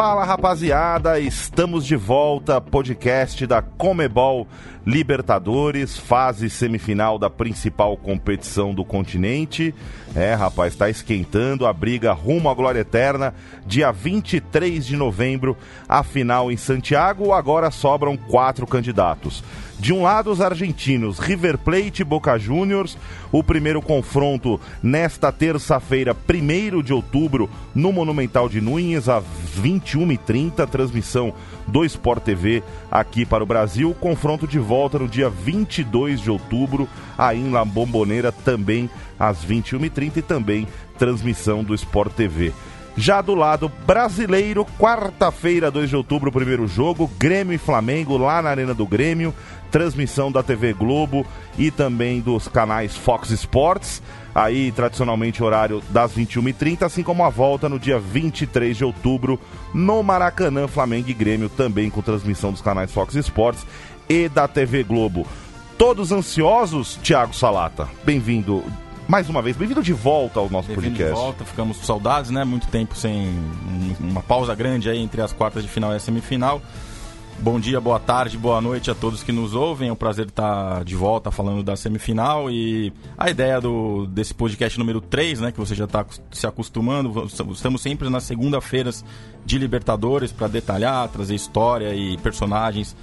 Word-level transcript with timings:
Fala 0.00 0.24
rapaziada, 0.24 1.20
estamos 1.20 1.84
de 1.84 1.94
volta, 1.94 2.58
podcast 2.58 3.46
da 3.46 3.60
Comebol 3.60 4.48
Libertadores, 4.86 5.98
fase 5.98 6.48
semifinal 6.48 7.18
da 7.18 7.28
principal 7.28 7.98
competição 7.98 8.72
do 8.72 8.82
continente. 8.82 9.74
É, 10.16 10.32
rapaz, 10.32 10.72
está 10.72 10.88
esquentando 10.88 11.66
a 11.66 11.72
briga 11.74 12.14
rumo 12.14 12.48
à 12.48 12.54
glória 12.54 12.80
eterna. 12.80 13.34
Dia 13.66 13.92
23 13.92 14.86
de 14.86 14.96
novembro, 14.96 15.54
a 15.86 16.02
final 16.02 16.50
em 16.50 16.56
Santiago. 16.56 17.34
Agora 17.34 17.70
sobram 17.70 18.16
quatro 18.16 18.66
candidatos. 18.66 19.44
De 19.80 19.94
um 19.94 20.02
lado, 20.02 20.30
os 20.30 20.42
argentinos 20.42 21.18
River 21.18 21.56
Plate 21.56 22.02
e 22.02 22.04
Boca 22.04 22.38
Juniors. 22.38 22.98
O 23.32 23.42
primeiro 23.42 23.80
confronto 23.80 24.60
nesta 24.82 25.32
terça-feira, 25.32 26.14
1 26.14 26.82
de 26.82 26.92
outubro, 26.92 27.48
no 27.74 27.90
Monumental 27.90 28.46
de 28.46 28.60
Nunes, 28.60 29.08
às 29.08 29.24
21h30. 29.58 30.68
Transmissão 30.68 31.32
do 31.66 31.82
Sport 31.82 32.22
TV 32.22 32.62
aqui 32.90 33.24
para 33.24 33.42
o 33.42 33.46
Brasil. 33.46 33.96
Confronto 33.98 34.46
de 34.46 34.58
volta 34.58 34.98
no 34.98 35.08
dia 35.08 35.30
22 35.30 36.20
de 36.20 36.30
outubro, 36.30 36.86
aí 37.16 37.40
em 37.40 37.50
La 37.50 37.64
Bombonera, 37.64 38.30
também 38.30 38.90
às 39.18 39.42
21h30 39.42 40.18
e 40.18 40.22
também 40.22 40.68
transmissão 40.98 41.64
do 41.64 41.74
Sport 41.74 42.12
TV. 42.12 42.52
Já 42.96 43.20
do 43.20 43.34
lado 43.34 43.70
brasileiro, 43.86 44.66
quarta-feira, 44.78 45.70
2 45.70 45.88
de 45.88 45.96
outubro, 45.96 46.32
primeiro 46.32 46.66
jogo, 46.66 47.10
Grêmio 47.18 47.54
e 47.54 47.58
Flamengo 47.58 48.16
lá 48.16 48.42
na 48.42 48.50
Arena 48.50 48.74
do 48.74 48.86
Grêmio, 48.86 49.34
transmissão 49.70 50.30
da 50.30 50.42
TV 50.42 50.72
Globo 50.72 51.24
e 51.56 51.70
também 51.70 52.20
dos 52.20 52.48
canais 52.48 52.96
Fox 52.96 53.30
Sports, 53.30 54.02
aí 54.34 54.72
tradicionalmente 54.72 55.42
horário 55.42 55.82
das 55.90 56.12
21h30, 56.12 56.82
assim 56.82 57.02
como 57.02 57.24
a 57.24 57.30
volta 57.30 57.68
no 57.68 57.78
dia 57.78 57.98
23 57.98 58.76
de 58.76 58.84
outubro 58.84 59.38
no 59.72 60.02
Maracanã, 60.02 60.66
Flamengo 60.66 61.08
e 61.08 61.14
Grêmio, 61.14 61.48
também 61.48 61.90
com 61.90 62.02
transmissão 62.02 62.50
dos 62.50 62.60
canais 62.60 62.92
Fox 62.92 63.14
Sports 63.14 63.64
e 64.08 64.28
da 64.28 64.48
TV 64.48 64.82
Globo. 64.82 65.26
Todos 65.78 66.12
ansiosos, 66.12 66.96
Thiago 67.02 67.34
Salata? 67.34 67.88
Bem-vindo 68.04 68.62
mais 69.10 69.28
uma 69.28 69.42
vez, 69.42 69.56
bem-vindo 69.56 69.82
de 69.82 69.92
volta 69.92 70.38
ao 70.38 70.48
nosso 70.48 70.68
bem 70.68 70.76
podcast. 70.76 71.12
de 71.12 71.20
volta, 71.20 71.44
ficamos 71.44 71.78
com 71.78 71.82
saudades, 71.82 72.30
né? 72.30 72.44
Muito 72.44 72.68
tempo 72.68 72.94
sem 72.94 73.28
uma 73.98 74.22
pausa 74.22 74.54
grande 74.54 74.88
aí 74.88 74.98
entre 74.98 75.20
as 75.20 75.32
quartas 75.32 75.64
de 75.64 75.68
final 75.68 75.92
e 75.92 75.96
a 75.96 75.98
semifinal. 75.98 76.62
Bom 77.40 77.58
dia, 77.58 77.80
boa 77.80 77.98
tarde, 77.98 78.38
boa 78.38 78.60
noite 78.60 78.88
a 78.88 78.94
todos 78.94 79.24
que 79.24 79.32
nos 79.32 79.52
ouvem. 79.52 79.88
É 79.88 79.92
um 79.92 79.96
prazer 79.96 80.28
estar 80.28 80.84
de 80.84 80.94
volta 80.94 81.32
falando 81.32 81.60
da 81.60 81.74
semifinal 81.74 82.48
e 82.52 82.92
a 83.18 83.28
ideia 83.28 83.60
do, 83.60 84.06
desse 84.06 84.32
podcast 84.32 84.78
número 84.78 85.00
3, 85.00 85.40
né, 85.40 85.50
que 85.50 85.58
você 85.58 85.74
já 85.74 85.86
está 85.86 86.06
se 86.30 86.46
acostumando. 86.46 87.24
Estamos 87.24 87.80
sempre 87.80 88.08
nas 88.08 88.22
segunda-feiras 88.22 89.04
de 89.44 89.58
Libertadores 89.58 90.30
para 90.30 90.46
detalhar, 90.46 91.08
trazer 91.08 91.34
história 91.34 91.92
e 91.96 92.16
personagens 92.18 92.94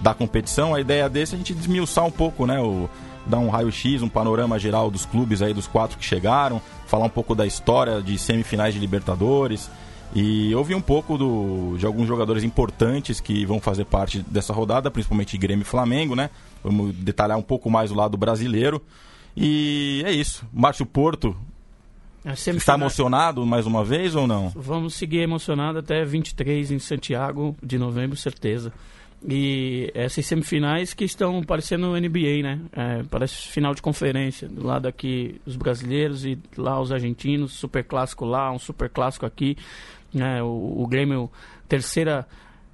da 0.00 0.12
competição. 0.12 0.74
A 0.74 0.80
ideia 0.80 1.08
desse 1.08 1.32
é 1.32 1.36
a 1.36 1.38
gente 1.38 1.54
desmiuçar 1.54 2.04
um 2.04 2.10
pouco, 2.10 2.44
né, 2.44 2.60
o, 2.60 2.86
dar 3.26 3.38
um 3.38 3.48
raio-x, 3.48 4.02
um 4.02 4.08
panorama 4.08 4.58
geral 4.58 4.90
dos 4.90 5.06
clubes 5.06 5.42
aí, 5.42 5.54
dos 5.54 5.66
quatro 5.66 5.98
que 5.98 6.04
chegaram, 6.04 6.60
falar 6.86 7.06
um 7.06 7.10
pouco 7.10 7.34
da 7.34 7.46
história 7.46 8.02
de 8.02 8.18
semifinais 8.18 8.74
de 8.74 8.80
Libertadores 8.80 9.70
e 10.14 10.54
ouvir 10.54 10.74
um 10.74 10.80
pouco 10.80 11.18
do, 11.18 11.76
de 11.76 11.86
alguns 11.86 12.06
jogadores 12.06 12.44
importantes 12.44 13.20
que 13.20 13.44
vão 13.44 13.60
fazer 13.60 13.84
parte 13.84 14.20
dessa 14.20 14.52
rodada, 14.52 14.90
principalmente 14.90 15.36
Grêmio 15.36 15.62
e 15.62 15.66
Flamengo, 15.66 16.14
né? 16.14 16.30
Vamos 16.62 16.94
detalhar 16.94 17.36
um 17.36 17.42
pouco 17.42 17.68
mais 17.68 17.90
o 17.90 17.94
lado 17.94 18.16
brasileiro. 18.16 18.80
E 19.36 20.02
é 20.06 20.12
isso. 20.12 20.46
Márcio 20.52 20.86
Porto, 20.86 21.36
Está 22.24 22.72
emocionado 22.72 23.44
mais 23.44 23.66
uma 23.66 23.84
vez 23.84 24.14
ou 24.14 24.26
não? 24.26 24.48
Vamos 24.56 24.94
seguir 24.94 25.18
emocionado 25.18 25.78
até 25.78 26.04
23 26.06 26.70
em 26.70 26.78
Santiago 26.78 27.54
de 27.62 27.76
novembro, 27.76 28.16
certeza. 28.16 28.72
E 29.26 29.90
essas 29.94 30.26
semifinais 30.26 30.92
que 30.92 31.04
estão 31.04 31.42
parecendo 31.42 31.98
NBA, 31.98 32.42
né? 32.42 32.60
É, 32.72 33.02
parece 33.04 33.48
final 33.48 33.74
de 33.74 33.80
conferência. 33.80 34.46
Do 34.46 34.66
lado 34.66 34.86
aqui 34.86 35.40
os 35.46 35.56
brasileiros 35.56 36.26
e 36.26 36.38
lá 36.58 36.78
os 36.78 36.92
argentinos, 36.92 37.52
super 37.52 37.82
clássico 37.84 38.26
lá, 38.26 38.52
um 38.52 38.58
super 38.58 38.90
clássico 38.90 39.24
aqui. 39.24 39.56
É, 40.14 40.42
o, 40.42 40.82
o 40.82 40.86
Grêmio, 40.86 41.30
terceira 41.66 42.26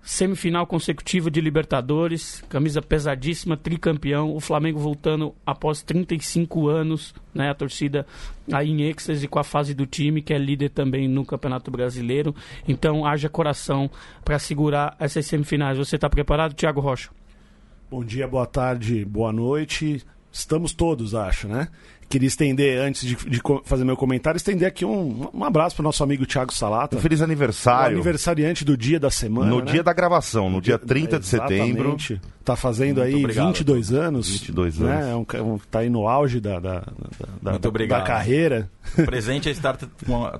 semifinal 0.03 0.67
consecutiva 0.67 1.31
de 1.31 1.41
Libertadores, 1.41 2.43
camisa 2.49 2.81
pesadíssima, 2.81 3.57
tricampeão, 3.57 4.35
o 4.35 4.41
Flamengo 4.41 4.79
voltando 4.79 5.35
após 5.45 5.83
35 5.83 6.69
anos, 6.69 7.15
né, 7.35 7.51
a 7.51 7.55
torcida 7.55 8.07
aí 8.53 8.71
em 8.71 8.83
êxtase 8.83 9.29
com 9.29 9.39
a 9.39 9.45
fase 9.45 9.75
do 9.75 9.87
time, 9.87 10.23
que 10.23 10.33
é 10.33 10.39
líder 10.39 10.71
também 10.71 11.07
no 11.07 11.25
Campeonato 11.25 11.71
Brasileiro. 11.71 12.35
Então, 12.67 13.07
haja 13.07 13.29
coração 13.29 13.91
para 14.25 14.39
segurar 14.39 14.97
essas 14.99 15.27
semifinais. 15.27 15.79
Você 15.79 15.97
está 15.97 16.09
preparado, 16.09 16.55
Thiago 16.55 16.81
Rocha? 16.81 17.11
Bom 17.91 18.05
dia, 18.05 18.27
boa 18.27 18.47
tarde, 18.47 19.05
boa 19.05 19.33
noite. 19.33 20.05
Estamos 20.33 20.73
todos, 20.73 21.15
acho, 21.15 21.49
né? 21.49 21.69
Queria 22.11 22.27
estender, 22.27 22.81
antes 22.81 23.07
de, 23.07 23.15
de, 23.15 23.41
fazer 23.65 23.85
meu 23.85 23.97
comentário, 23.97 24.37
estender 24.37 24.67
aqui 24.67 24.85
um, 24.85 25.31
um 25.33 25.45
abraço 25.45 25.77
para 25.77 25.83
o 25.83 25.85
nosso 25.85 26.03
amigo 26.03 26.27
Thiago 26.27 26.53
Salata. 26.53 26.97
Um 26.97 27.01
feliz 27.01 27.23
aniversário. 27.23 27.97
O 27.97 28.01
aniversariante 28.01 28.65
do 28.65 28.77
dia 28.77 28.99
da 28.99 29.11
semana. 29.11 29.49
No 29.49 29.61
né? 29.61 29.71
dia 29.71 29.83
da 29.83 29.93
gravação, 29.93 30.51
no 30.51 30.61
dia 30.61 30.77
30 30.77 31.21
de 31.21 31.27
setembro. 31.27 31.97
Está 32.41 32.57
fazendo 32.57 32.97
Muito 32.97 33.15
aí 33.15 33.15
obrigado. 33.15 33.47
22 33.47 33.93
anos. 33.93 34.29
22 34.29 34.79
né? 34.81 34.93
anos. 34.93 35.27
Né? 35.33 35.39
É 35.39 35.43
um, 35.43 35.59
tá 35.71 35.79
aí 35.81 35.89
no 35.89 36.09
auge 36.09 36.41
da, 36.41 36.59
da, 36.59 36.81
da, 37.41 37.53
Muito 37.53 37.69
obrigado. 37.69 38.01
da 38.01 38.07
carreira. 38.07 38.69
O 38.99 39.05
presente 39.05 39.49
é 39.49 39.53
estar 39.53 39.77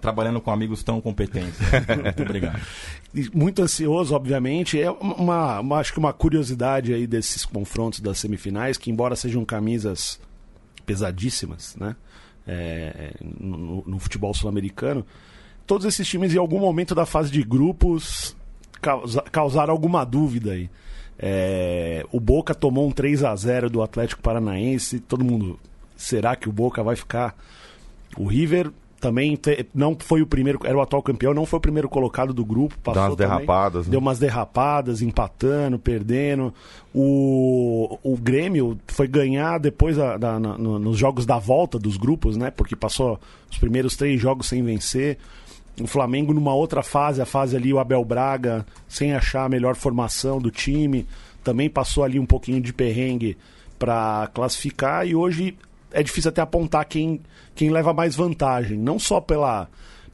trabalhando 0.01 0.41
com 0.41 0.51
amigos 0.51 0.83
tão 0.83 1.01
competentes. 1.01 1.61
Muito 2.03 2.23
obrigado. 2.23 2.61
Muito 3.33 3.63
ansioso, 3.63 4.13
obviamente. 4.13 4.81
É 4.81 4.91
uma, 4.91 5.61
uma, 5.61 5.77
acho 5.79 5.93
que 5.93 6.01
uma 6.01 6.13
curiosidade 6.13 6.93
aí 6.93 7.07
desses 7.07 7.45
confrontos 7.45 8.01
das 8.01 8.19
semifinais, 8.19 8.77
que 8.77 8.91
embora 8.91 9.15
sejam 9.15 9.45
camisas 9.45 10.19
pesadíssimas, 10.81 11.77
né? 11.77 11.97
É, 12.47 13.15
no, 13.21 13.85
no, 13.87 13.99
futebol 13.99 14.35
sul-americano, 14.35 15.07
todos 15.67 15.87
esses 15.87 16.09
times 16.09 16.35
em 16.35 16.39
algum 16.39 16.59
momento 16.59 16.95
da 16.95 17.07
fase 17.07 17.31
de 17.31 17.43
grupos 17.43 18.35
causa, 18.81 19.23
causaram 19.31 19.73
alguma 19.73 20.05
dúvida 20.05 20.53
aí. 20.53 20.69
É, 21.19 22.05
o 22.11 22.19
Boca 22.19 22.55
tomou 22.55 22.89
um 22.89 22.91
3 22.91 23.25
a 23.25 23.37
0 23.37 23.69
do 23.69 23.83
Atlético 23.83 24.23
Paranaense, 24.23 25.01
todo 25.01 25.25
mundo, 25.25 25.61
será 25.95 26.35
que 26.35 26.49
o 26.49 26.53
Boca 26.53 26.83
vai 26.83 26.97
ficar? 26.97 27.37
O 28.17 28.27
River 28.27 28.73
também 29.01 29.35
te, 29.35 29.67
não 29.75 29.97
foi 29.99 30.21
o 30.21 30.27
primeiro, 30.27 30.61
era 30.63 30.77
o 30.77 30.81
atual 30.81 31.03
campeão, 31.03 31.33
não 31.33 31.47
foi 31.47 31.59
o 31.59 31.61
primeiro 31.61 31.89
colocado 31.89 32.35
do 32.35 32.45
grupo. 32.45 32.77
Passou 32.83 33.03
deu 33.03 33.11
umas 33.11 33.17
derrapadas. 33.17 33.87
Né? 33.87 33.91
Deu 33.91 34.01
umas 34.01 34.19
derrapadas, 34.19 35.03
empatando, 35.03 35.79
perdendo. 35.79 36.53
O, 36.95 37.99
o 38.03 38.17
Grêmio 38.17 38.79
foi 38.87 39.09
ganhar 39.09 39.59
depois 39.59 39.97
da, 39.97 40.19
da 40.19 40.39
na, 40.39 40.59
no, 40.59 40.79
nos 40.79 40.99
jogos 40.99 41.25
da 41.25 41.39
volta 41.39 41.79
dos 41.79 41.97
grupos, 41.97 42.37
né? 42.37 42.51
Porque 42.51 42.77
passou 42.77 43.19
os 43.51 43.57
primeiros 43.57 43.97
três 43.97 44.21
jogos 44.21 44.47
sem 44.47 44.63
vencer. 44.63 45.17
O 45.81 45.87
Flamengo 45.87 46.35
numa 46.35 46.55
outra 46.55 46.83
fase, 46.83 47.23
a 47.23 47.27
fase 47.27 47.57
ali, 47.57 47.73
o 47.73 47.79
Abel 47.79 48.05
Braga, 48.05 48.67
sem 48.87 49.15
achar 49.15 49.47
a 49.47 49.49
melhor 49.49 49.75
formação 49.77 50.39
do 50.39 50.51
time, 50.51 51.07
também 51.43 51.71
passou 51.71 52.05
ali 52.05 52.21
um 52.21 52.27
pouquinho 52.27 52.61
de 52.61 52.73
perrengue 52.73 53.39
para 53.79 54.29
classificar 54.35 55.07
e 55.07 55.15
hoje 55.15 55.57
é 55.93 56.03
difícil 56.03 56.29
até 56.29 56.41
apontar 56.41 56.85
quem 56.87 57.21
quem 57.55 57.71
leva 57.71 57.93
mais 57.93 58.15
vantagem, 58.17 58.79
não 58.79 58.99
só 58.99 59.21
pela, 59.21 59.69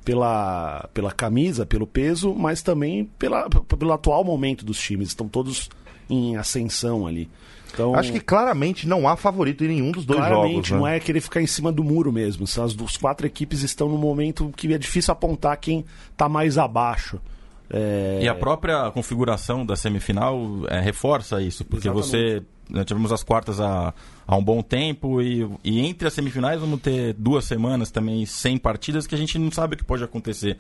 pela, 0.05 0.89
pela 0.93 1.13
camisa, 1.13 1.65
pelo 1.65 1.87
peso, 1.87 2.35
mas 2.35 2.63
também 2.63 3.05
pela, 3.19 3.49
pelo 3.49 3.93
atual 3.93 4.25
momento 4.25 4.65
dos 4.65 4.81
times. 4.81 5.09
Estão 5.09 5.29
todos 5.29 5.69
em 6.09 6.37
ascensão 6.37 7.07
ali. 7.07 7.31
Então, 7.73 7.95
Acho 7.95 8.13
que 8.13 8.21
claramente 8.21 8.89
não 8.89 9.07
há 9.07 9.17
favorito 9.17 9.63
em 9.65 9.69
nenhum 9.69 9.93
dos 9.93 10.07
dois 10.07 10.19
claramente, 10.19 10.69
jogos. 10.69 10.71
Né? 10.71 10.79
não 10.79 10.87
é 10.87 10.99
querer 10.99 11.21
ficar 11.21 11.43
em 11.43 11.47
cima 11.47 11.71
do 11.71 11.85
muro 11.85 12.11
mesmo. 12.11 12.45
As 12.45 12.75
duas, 12.75 12.97
quatro 12.97 13.27
equipes 13.27 13.63
estão 13.63 13.89
no 13.89 13.99
momento 13.99 14.51
que 14.57 14.73
é 14.73 14.79
difícil 14.79 15.13
apontar 15.13 15.57
quem 15.59 15.85
está 16.11 16.29
mais 16.29 16.57
abaixo. 16.57 17.21
É... 17.69 18.21
E 18.23 18.29
a 18.29 18.35
própria 18.35 18.91
configuração 18.93 19.67
da 19.67 19.77
semifinal 19.77 20.41
é, 20.69 20.81
reforça 20.81 21.43
isso, 21.43 21.65
porque 21.65 21.89
Exatamente. 21.89 22.09
você 22.09 22.43
tivemos 22.85 23.13
as 23.13 23.23
quartas 23.23 23.61
há, 23.61 23.95
há 24.27 24.37
um 24.37 24.43
bom 24.43 24.63
tempo 24.63 25.21
e, 25.23 25.49
e 25.63 25.81
entre 25.81 26.09
as 26.09 26.15
semifinais 26.15 26.61
vamos 26.61 26.81
ter 26.81 27.13
duas 27.15 27.45
semanas 27.45 27.91
também 27.91 28.27
sem 28.27 28.59
partidas 28.59 29.07
que 29.07 29.15
a 29.15 29.19
gente 29.19 29.39
não 29.39 29.51
sabe 29.51 29.75
o 29.75 29.79
que 29.79 29.85
pode 29.85 30.03
acontecer. 30.03 30.59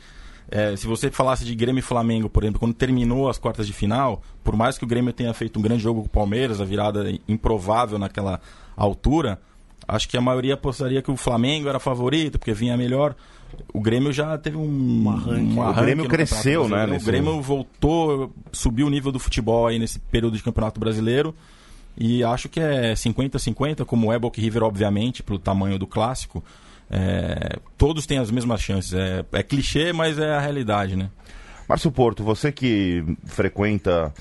É, 0.48 0.76
se 0.76 0.86
você 0.86 1.10
falasse 1.10 1.44
de 1.44 1.54
Grêmio 1.54 1.80
e 1.80 1.82
Flamengo, 1.82 2.28
por 2.28 2.44
exemplo, 2.44 2.60
quando 2.60 2.74
terminou 2.74 3.28
as 3.28 3.36
quartas 3.36 3.66
de 3.66 3.72
final, 3.72 4.22
por 4.44 4.54
mais 4.54 4.78
que 4.78 4.84
o 4.84 4.86
Grêmio 4.86 5.12
tenha 5.12 5.34
feito 5.34 5.58
um 5.58 5.62
grande 5.62 5.82
jogo 5.82 6.02
com 6.02 6.06
o 6.06 6.10
Palmeiras, 6.10 6.60
a 6.60 6.64
virada 6.64 7.12
improvável 7.26 7.98
naquela 7.98 8.40
altura, 8.76 9.40
acho 9.88 10.08
que 10.08 10.16
a 10.16 10.20
maioria 10.20 10.54
apostaria 10.54 11.02
que 11.02 11.10
o 11.10 11.16
Flamengo 11.16 11.68
era 11.68 11.80
favorito, 11.80 12.38
porque 12.38 12.52
vinha 12.52 12.76
melhor. 12.76 13.16
O 13.72 13.80
Grêmio 13.80 14.12
já 14.12 14.36
teve 14.38 14.56
um, 14.56 15.04
um 15.04 15.10
arranque. 15.10 15.54
Um 15.54 15.62
arranque 15.62 15.80
o 15.80 15.82
Grêmio 15.82 16.08
cresceu, 16.08 16.68
né? 16.68 16.86
O 16.86 17.04
Grêmio 17.04 17.40
voltou, 17.40 18.32
subiu 18.52 18.86
o 18.86 18.90
nível 18.90 19.10
do 19.10 19.18
futebol 19.18 19.66
aí 19.66 19.78
nesse 19.78 19.98
período 19.98 20.36
de 20.36 20.42
Campeonato 20.42 20.78
Brasileiro. 20.78 21.34
E 21.96 22.22
acho 22.22 22.48
que 22.48 22.60
é 22.60 22.92
50-50, 22.92 23.84
como 23.84 24.12
é 24.12 24.18
Boca 24.18 24.40
River, 24.40 24.62
obviamente, 24.62 25.22
pelo 25.22 25.38
tamanho 25.38 25.78
do 25.78 25.86
clássico. 25.86 26.44
É, 26.90 27.58
todos 27.76 28.06
têm 28.06 28.18
as 28.18 28.30
mesmas 28.30 28.60
chances. 28.60 28.92
É, 28.92 29.24
é 29.32 29.42
clichê, 29.42 29.92
mas 29.92 30.18
é 30.18 30.34
a 30.34 30.40
realidade, 30.40 30.94
né? 30.94 31.10
Márcio 31.68 31.90
Porto, 31.90 32.22
você 32.22 32.52
que 32.52 33.04
frequenta 33.24 34.12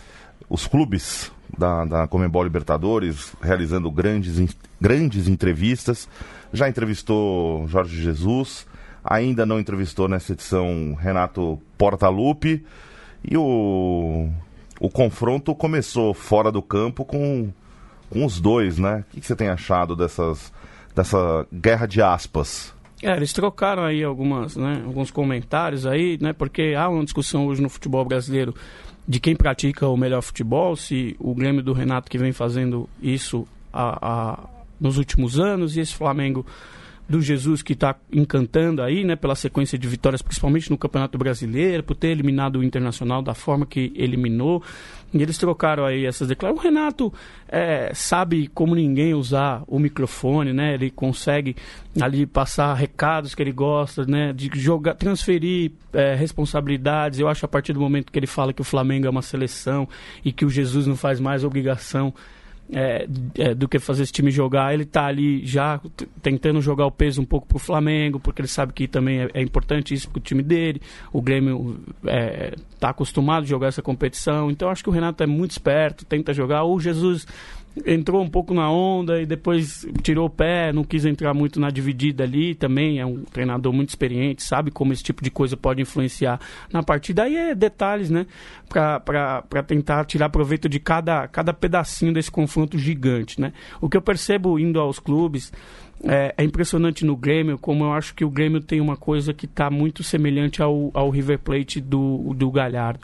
os 0.49 0.65
clubes 0.65 1.31
da, 1.57 1.85
da 1.85 2.07
Comembol 2.07 2.43
Libertadores, 2.43 3.33
realizando 3.41 3.91
grandes, 3.91 4.55
grandes 4.79 5.27
entrevistas, 5.27 6.09
já 6.51 6.67
entrevistou 6.67 7.67
Jorge 7.67 8.01
Jesus, 8.01 8.65
ainda 9.03 9.45
não 9.45 9.59
entrevistou 9.59 10.07
nessa 10.07 10.33
edição 10.33 10.95
Renato 10.99 11.59
Portaluppi, 11.77 12.65
e 13.23 13.37
o, 13.37 14.29
o 14.79 14.89
confronto 14.89 15.53
começou 15.53 16.13
fora 16.13 16.51
do 16.51 16.61
campo 16.61 17.05
com, 17.05 17.51
com 18.09 18.25
os 18.25 18.39
dois, 18.39 18.77
né? 18.77 19.03
O 19.13 19.19
que 19.19 19.25
você 19.25 19.35
tem 19.35 19.47
achado 19.47 19.95
dessas, 19.95 20.51
dessa 20.95 21.45
guerra 21.53 21.85
de 21.85 22.01
aspas? 22.01 22.73
É, 23.01 23.15
eles 23.15 23.33
trocaram 23.33 23.83
aí 23.83 24.03
algumas, 24.03 24.55
né, 24.55 24.81
alguns 24.85 25.11
comentários 25.11 25.85
aí, 25.85 26.17
né, 26.21 26.33
porque 26.33 26.73
há 26.77 26.87
uma 26.89 27.03
discussão 27.03 27.45
hoje 27.45 27.61
no 27.61 27.69
futebol 27.69 28.05
brasileiro 28.05 28.55
de 29.07 29.19
quem 29.19 29.35
pratica 29.35 29.87
o 29.87 29.97
melhor 29.97 30.21
futebol, 30.21 30.75
se 30.75 31.15
o 31.19 31.35
Grêmio 31.35 31.61
do 31.61 31.73
Renato 31.73 32.09
que 32.09 32.17
vem 32.17 32.31
fazendo 32.31 32.89
isso 33.01 33.47
a, 33.71 33.99
a, 34.01 34.39
nos 34.79 34.97
últimos 34.97 35.39
anos 35.39 35.75
e 35.75 35.81
esse 35.81 35.93
Flamengo 35.93 36.45
do 37.07 37.21
Jesus 37.21 37.61
que 37.61 37.73
está 37.73 37.95
encantando 38.11 38.81
aí, 38.81 39.03
né, 39.03 39.15
pela 39.15 39.35
sequência 39.35 39.77
de 39.77 39.87
vitórias, 39.87 40.21
principalmente 40.21 40.69
no 40.71 40.77
Campeonato 40.77 41.17
Brasileiro, 41.17 41.83
por 41.83 41.95
ter 41.95 42.07
eliminado 42.07 42.57
o 42.57 42.63
Internacional 42.63 43.21
da 43.21 43.33
forma 43.33 43.65
que 43.65 43.93
eliminou. 43.95 44.63
E 45.13 45.21
eles 45.21 45.37
trocaram 45.37 45.85
aí 45.85 46.05
essas 46.05 46.27
declarações. 46.27 46.65
O 46.65 46.67
Renato 46.67 47.13
é, 47.47 47.93
sabe 47.93 48.47
como 48.53 48.75
ninguém 48.75 49.13
usar 49.13 49.63
o 49.67 49.79
microfone, 49.79 50.51
né? 50.51 50.73
Ele 50.73 50.89
consegue 50.89 51.55
ali 52.01 52.25
passar 52.25 52.73
recados 52.73 53.33
que 53.33 53.41
ele 53.41 53.53
gosta, 53.53 54.03
né? 54.05 54.33
De 54.33 54.49
jogar, 54.55 54.95
transferir 54.95 55.71
é, 55.93 56.15
responsabilidades. 56.15 57.19
Eu 57.19 57.29
acho 57.29 57.45
a 57.45 57.47
partir 57.47 57.71
do 57.71 57.79
momento 57.79 58.11
que 58.11 58.19
ele 58.19 58.27
fala 58.27 58.51
que 58.51 58.61
o 58.61 58.65
Flamengo 58.65 59.07
é 59.07 59.09
uma 59.09 59.21
seleção 59.21 59.87
e 60.23 60.33
que 60.33 60.43
o 60.43 60.49
Jesus 60.49 60.85
não 60.85 60.97
faz 60.97 61.19
mais 61.19 61.45
obrigação 61.45 62.13
é, 62.71 63.07
é, 63.37 63.53
do 63.53 63.67
que 63.67 63.79
fazer 63.79 64.03
esse 64.03 64.11
time 64.11 64.31
jogar. 64.31 64.73
Ele 64.73 64.83
está 64.83 65.05
ali 65.05 65.45
já 65.45 65.79
tentando 66.21 66.61
jogar 66.61 66.85
o 66.85 66.91
peso 66.91 67.21
um 67.21 67.25
pouco 67.25 67.47
para 67.47 67.57
o 67.57 67.59
Flamengo, 67.59 68.19
porque 68.19 68.41
ele 68.41 68.47
sabe 68.47 68.73
que 68.73 68.87
também 68.87 69.21
é, 69.21 69.29
é 69.33 69.41
importante 69.41 69.93
isso 69.93 70.09
para 70.09 70.19
o 70.19 70.21
time 70.21 70.41
dele. 70.41 70.81
O 71.11 71.21
Grêmio 71.21 71.79
está 72.03 72.87
é, 72.87 72.91
acostumado 72.91 73.43
a 73.43 73.47
jogar 73.47 73.67
essa 73.67 73.81
competição, 73.81 74.49
então 74.49 74.69
acho 74.69 74.83
que 74.83 74.89
o 74.89 74.93
Renato 74.93 75.23
é 75.23 75.27
muito 75.27 75.51
esperto, 75.51 76.05
tenta 76.05 76.33
jogar. 76.33 76.63
O 76.63 76.79
Jesus 76.79 77.27
entrou 77.85 78.21
um 78.21 78.29
pouco 78.29 78.53
na 78.53 78.69
onda 78.69 79.21
e 79.21 79.25
depois 79.25 79.85
tirou 80.01 80.27
o 80.27 80.29
pé, 80.29 80.71
não 80.71 80.83
quis 80.83 81.03
entrar 81.03 81.33
muito 81.33 81.59
na 81.59 81.69
dividida 81.69 82.23
ali 82.23 82.55
também. 82.55 82.99
É 82.99 83.05
um 83.05 83.23
treinador 83.23 83.73
muito 83.73 83.89
experiente, 83.89 84.43
sabe 84.43 84.71
como 84.71 84.93
esse 84.93 85.03
tipo 85.03 85.23
de 85.23 85.29
coisa 85.29 85.57
pode 85.57 85.81
influenciar 85.81 86.39
na 86.71 86.81
partida. 86.81 87.23
Aí 87.23 87.35
é 87.35 87.55
detalhes, 87.55 88.09
né? 88.09 88.25
Para 88.69 89.63
tentar 89.65 90.05
tirar 90.05 90.29
proveito 90.29 90.69
de 90.69 90.79
cada, 90.79 91.27
cada 91.27 91.53
pedacinho 91.53 92.13
desse 92.13 92.31
confronto 92.31 92.77
gigante, 92.77 93.41
né? 93.41 93.51
O 93.81 93.89
que 93.89 93.97
eu 93.97 94.01
percebo 94.01 94.57
indo 94.59 94.79
aos 94.79 94.99
clubes. 94.99 95.51
É, 96.03 96.35
é, 96.37 96.43
impressionante 96.43 97.05
no 97.05 97.15
Grêmio, 97.15 97.57
como 97.57 97.85
eu 97.85 97.93
acho 97.93 98.13
que 98.13 98.25
o 98.25 98.29
Grêmio 98.29 98.59
tem 98.59 98.81
uma 98.81 98.97
coisa 98.97 99.33
que 99.33 99.45
está 99.45 99.71
muito 99.71 100.03
semelhante 100.03 100.61
ao, 100.61 100.91
ao 100.93 101.09
River 101.09 101.39
Plate 101.39 101.79
do, 101.79 102.33
do 102.35 102.51
Galhardo. 102.51 102.99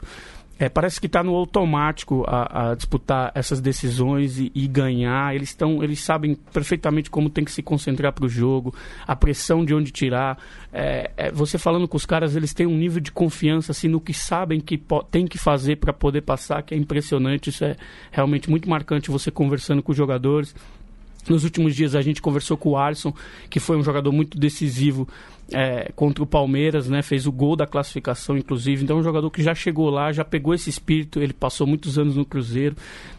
É, 0.58 0.68
parece 0.68 1.00
que 1.00 1.06
está 1.06 1.24
no 1.24 1.34
automático 1.34 2.24
a, 2.26 2.70
a, 2.70 2.74
disputar 2.74 3.32
essas 3.34 3.60
decisões 3.60 4.38
e, 4.38 4.52
e 4.54 4.68
ganhar. 4.68 5.34
Eles 5.34 5.48
estão, 5.48 5.82
eles 5.82 6.00
sabem 6.00 6.36
perfeitamente 6.52 7.10
como 7.10 7.28
tem 7.28 7.44
que 7.44 7.50
se 7.50 7.62
concentrar 7.62 8.12
para 8.12 8.26
o 8.26 8.28
jogo, 8.28 8.72
a 9.06 9.16
pressão 9.16 9.64
de 9.64 9.74
onde 9.74 9.90
tirar. 9.90 10.38
É, 10.72 11.10
é, 11.16 11.32
você 11.32 11.58
falando 11.58 11.88
com 11.88 11.96
os 11.96 12.06
caras, 12.06 12.36
eles 12.36 12.54
têm 12.54 12.66
um 12.66 12.76
nível 12.76 13.00
de 13.00 13.10
confiança 13.10 13.72
assim 13.72 13.88
no 13.88 14.00
que 14.00 14.14
sabem 14.14 14.60
que 14.60 14.80
tem 15.10 15.26
que 15.26 15.36
fazer 15.36 15.76
para 15.76 15.92
poder 15.92 16.20
passar, 16.20 16.62
que 16.62 16.74
é 16.74 16.76
impressionante. 16.76 17.50
Isso 17.50 17.64
é 17.64 17.76
realmente 18.12 18.48
muito 18.48 18.68
marcante. 18.68 19.10
Você 19.10 19.30
conversando 19.30 19.82
com 19.82 19.90
os 19.90 19.98
jogadores. 19.98 20.54
Nos 21.28 21.44
últimos 21.44 21.76
dias 21.76 21.94
a 21.94 22.02
gente 22.02 22.20
conversou 22.20 22.56
com 22.56 22.70
o 22.70 22.76
Alisson, 22.76 23.14
que 23.48 23.60
foi 23.60 23.76
um 23.76 23.82
jogador 23.82 24.10
muito 24.10 24.36
decisivo 24.36 25.08
é, 25.52 25.90
contra 25.94 26.22
o 26.22 26.26
Palmeiras, 26.26 26.88
né? 26.88 27.02
Fez 27.02 27.26
o 27.26 27.32
gol 27.32 27.56
da 27.56 27.66
classificação, 27.66 28.36
inclusive. 28.36 28.82
Então, 28.82 28.96
é 28.96 29.00
um 29.00 29.02
jogador 29.02 29.30
que 29.30 29.42
já 29.42 29.54
chegou 29.54 29.90
lá, 29.90 30.12
já 30.12 30.24
pegou 30.24 30.54
esse 30.54 30.70
espírito. 30.70 31.20
Ele 31.20 31.32
passou 31.32 31.66
muitos 31.66 31.98
anos 31.98 32.16
no 32.16 32.24
Cruzeiro. 32.24 32.76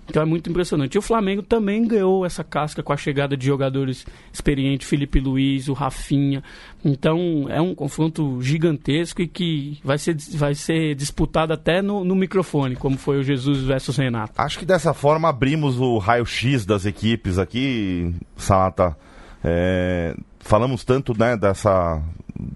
Então, 0.08 0.22
é 0.22 0.26
muito 0.26 0.50
impressionante. 0.50 0.96
E 0.96 0.98
o 0.98 1.02
Flamengo 1.02 1.42
também 1.42 1.88
ganhou 1.88 2.26
essa 2.26 2.44
casca 2.44 2.84
com 2.84 2.92
a 2.92 2.98
chegada 2.98 3.38
de 3.38 3.46
jogadores 3.46 4.06
experientes, 4.32 4.88
Felipe 4.88 5.20
Luiz, 5.20 5.70
o 5.70 5.74
Rafinha. 5.74 6.44
Então, 6.84 7.46
é 7.50 7.62
um 7.62 7.74
confronto 7.74 8.42
gigantesco 8.42 9.22
e 9.22 9.28
que 9.28 9.80
vai 9.84 9.98
ser, 9.98 10.18
vai 10.34 10.54
ser 10.54 10.96
disputado 10.96 11.54
até 11.54 11.82
no, 11.82 12.04
no 12.04 12.16
microfone, 12.16 12.76
como 12.76 12.98
foi 12.98 13.20
o 13.20 13.24
Jesus 13.24 13.64
versus 13.64 13.96
Renato. 13.96 14.34
Acho 14.38 14.60
que 14.60 14.66
dessa 14.66 14.94
forma 14.94 15.30
abrimos 15.30 15.80
o 15.80 15.98
raio-x 15.98 16.66
das 16.66 16.86
equipes 16.86 17.38
aqui, 17.38 18.14
Salata. 18.36 18.98
É, 19.44 20.16
falamos 20.40 20.84
tanto 20.84 21.18
né, 21.18 21.36
dessa 21.36 22.02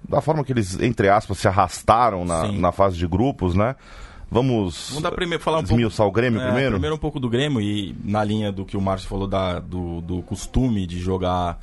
da 0.08 0.22
forma 0.22 0.44
que 0.44 0.52
eles, 0.52 0.80
entre 0.80 1.10
aspas, 1.10 1.38
se 1.38 1.48
arrastaram 1.48 2.26
na, 2.26 2.52
na 2.52 2.72
fase 2.72 2.98
de 2.98 3.08
grupos, 3.08 3.56
né? 3.56 3.76
Vamos, 4.30 4.88
Vamos 4.90 5.04
dar 5.04 5.12
primeiro, 5.12 5.42
falar 5.42 5.60
um 5.60 5.64
esmiuçar 5.64 6.06
pouco, 6.06 6.10
o 6.10 6.22
Grêmio 6.22 6.42
é, 6.42 6.46
primeiro? 6.46 6.72
Primeiro 6.72 6.96
um 6.96 7.00
pouco 7.00 7.20
do 7.20 7.30
Grêmio 7.30 7.62
e 7.62 7.96
na 8.04 8.24
linha 8.24 8.52
do 8.52 8.66
que 8.66 8.76
o 8.76 8.82
Márcio 8.82 9.08
falou 9.08 9.26
da, 9.26 9.60
do, 9.60 10.02
do 10.02 10.22
costume 10.24 10.86
de 10.86 11.00
jogar 11.00 11.60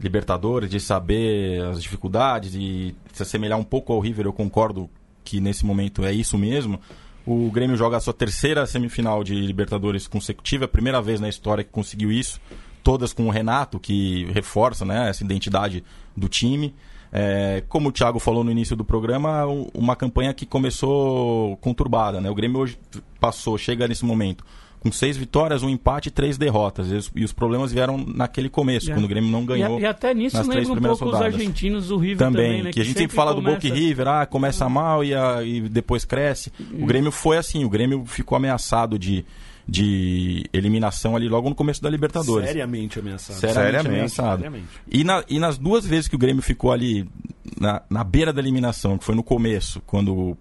Libertadores, 0.00 0.70
de 0.70 0.80
saber 0.80 1.62
as 1.66 1.80
dificuldades 1.80 2.54
e 2.54 2.96
se 3.12 3.22
assemelhar 3.22 3.58
um 3.58 3.64
pouco 3.64 3.92
ao 3.92 4.00
River, 4.00 4.26
eu 4.26 4.32
concordo 4.32 4.88
que 5.22 5.40
nesse 5.40 5.64
momento 5.64 6.04
é 6.04 6.12
isso 6.12 6.36
mesmo. 6.36 6.80
O 7.24 7.50
Grêmio 7.50 7.76
joga 7.76 7.98
a 7.98 8.00
sua 8.00 8.14
terceira 8.14 8.66
semifinal 8.66 9.22
de 9.22 9.34
Libertadores 9.34 10.08
consecutiva, 10.08 10.64
a 10.64 10.68
primeira 10.68 11.00
vez 11.00 11.20
na 11.20 11.28
história 11.28 11.62
que 11.62 11.70
conseguiu 11.70 12.10
isso, 12.10 12.40
todas 12.82 13.12
com 13.12 13.26
o 13.26 13.30
Renato, 13.30 13.78
que 13.78 14.24
reforça 14.32 14.84
né, 14.84 15.10
essa 15.10 15.22
identidade 15.22 15.84
do 16.16 16.28
time. 16.28 16.74
É, 17.12 17.62
como 17.68 17.88
o 17.88 17.92
Thiago 17.92 18.18
falou 18.18 18.44
no 18.44 18.50
início 18.50 18.76
do 18.76 18.84
programa, 18.84 19.44
uma 19.74 19.96
campanha 19.96 20.32
que 20.32 20.46
começou 20.46 21.56
conturbada. 21.56 22.20
Né? 22.20 22.30
O 22.30 22.34
Grêmio 22.34 22.60
hoje 22.60 22.78
passou, 23.18 23.58
chega 23.58 23.88
nesse 23.88 24.04
momento, 24.04 24.44
com 24.78 24.92
seis 24.92 25.16
vitórias, 25.16 25.62
um 25.62 25.68
empate 25.68 26.08
e 26.08 26.10
três 26.10 26.38
derrotas. 26.38 26.90
E 26.90 26.94
os, 26.94 27.10
e 27.16 27.24
os 27.24 27.32
problemas 27.32 27.72
vieram 27.72 27.98
naquele 27.98 28.48
começo, 28.48 28.92
quando 28.92 29.04
o 29.04 29.08
Grêmio 29.08 29.30
não 29.30 29.44
ganhou. 29.44 29.78
E, 29.78 29.82
e 29.82 29.86
até 29.86 30.14
nisso 30.14 30.36
nas 30.36 30.46
lembra 30.46 30.72
um 30.72 30.80
pouco 30.80 31.04
rodadas. 31.06 31.34
os 31.34 31.34
argentinos 31.34 31.88
do 31.88 31.96
River 31.96 32.18
também. 32.18 32.46
também 32.46 32.62
né? 32.62 32.70
que, 32.70 32.74
que, 32.74 32.80
a 32.80 32.84
gente 32.84 32.98
sempre 32.98 33.16
fala 33.16 33.34
começa... 33.34 33.56
do 33.56 33.62
Boca 33.62 33.74
River, 33.74 34.08
ah, 34.08 34.26
começa 34.26 34.68
mal 34.68 35.04
e, 35.04 35.12
a, 35.12 35.42
e 35.42 35.60
depois 35.62 36.04
cresce. 36.04 36.52
O 36.72 36.86
Grêmio 36.86 37.10
foi 37.10 37.36
assim, 37.36 37.64
o 37.64 37.68
Grêmio 37.68 38.04
ficou 38.06 38.36
ameaçado 38.36 38.98
de 38.98 39.24
de 39.70 40.44
eliminação 40.52 41.14
ali 41.14 41.28
logo 41.28 41.48
no 41.48 41.54
começo 41.54 41.80
da 41.80 41.88
Libertadores. 41.88 42.48
Seriamente 42.48 42.98
ameaçado. 42.98 43.36
Seriamente, 43.36 43.70
Seriamente. 43.70 43.88
ameaçado. 43.88 44.38
Seriamente. 44.38 44.66
E, 44.90 45.04
na, 45.04 45.24
e 45.28 45.38
nas 45.38 45.56
duas 45.56 45.86
vezes 45.86 46.08
que 46.08 46.16
o 46.16 46.18
Grêmio 46.18 46.42
ficou 46.42 46.72
ali 46.72 47.08
na, 47.56 47.80
na 47.88 48.02
beira 48.02 48.32
da 48.32 48.40
eliminação, 48.40 48.98
que 48.98 49.04
foi 49.04 49.14
no 49.14 49.22
começo, 49.22 49.80
quando 49.86 50.36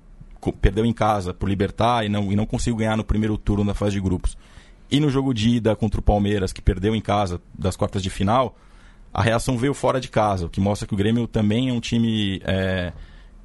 perdeu 0.60 0.84
em 0.84 0.92
casa 0.92 1.32
por 1.32 1.48
Libertar 1.48 2.04
e 2.04 2.10
não, 2.10 2.32
e 2.32 2.36
não 2.36 2.48
conseguiu 2.48 2.78
ganhar 2.78 2.98
no 2.98 3.04
primeiro 3.04 3.38
turno 3.38 3.64
da 3.64 3.76
fase 3.76 3.92
de 3.92 4.02
grupos, 4.02 4.36
e 4.90 5.00
no 5.00 5.12
jogo 5.12 5.32
de 5.32 5.50
ida 5.50 5.76
contra 5.76 6.00
o 6.00 6.04
Palmeiras, 6.04 6.52
que 6.52 6.62
perdeu 6.62 6.96
em 6.96 7.02
casa 7.02 7.40
das 7.54 7.76
quartas 7.76 8.02
de 8.02 8.10
final, 8.10 8.58
a 9.14 9.22
reação 9.22 9.60
veio 9.60 9.76
fora 9.76 10.02
de 10.02 10.10
casa, 10.10 10.48
o 10.48 10.50
que 10.50 10.60
mostra 10.60 10.88
que 10.88 10.94
o 10.96 10.98
Grêmio 10.98 11.28
também 11.28 11.70
é 11.70 11.74
um 11.74 11.80
time 11.80 12.42
é, 12.44 12.92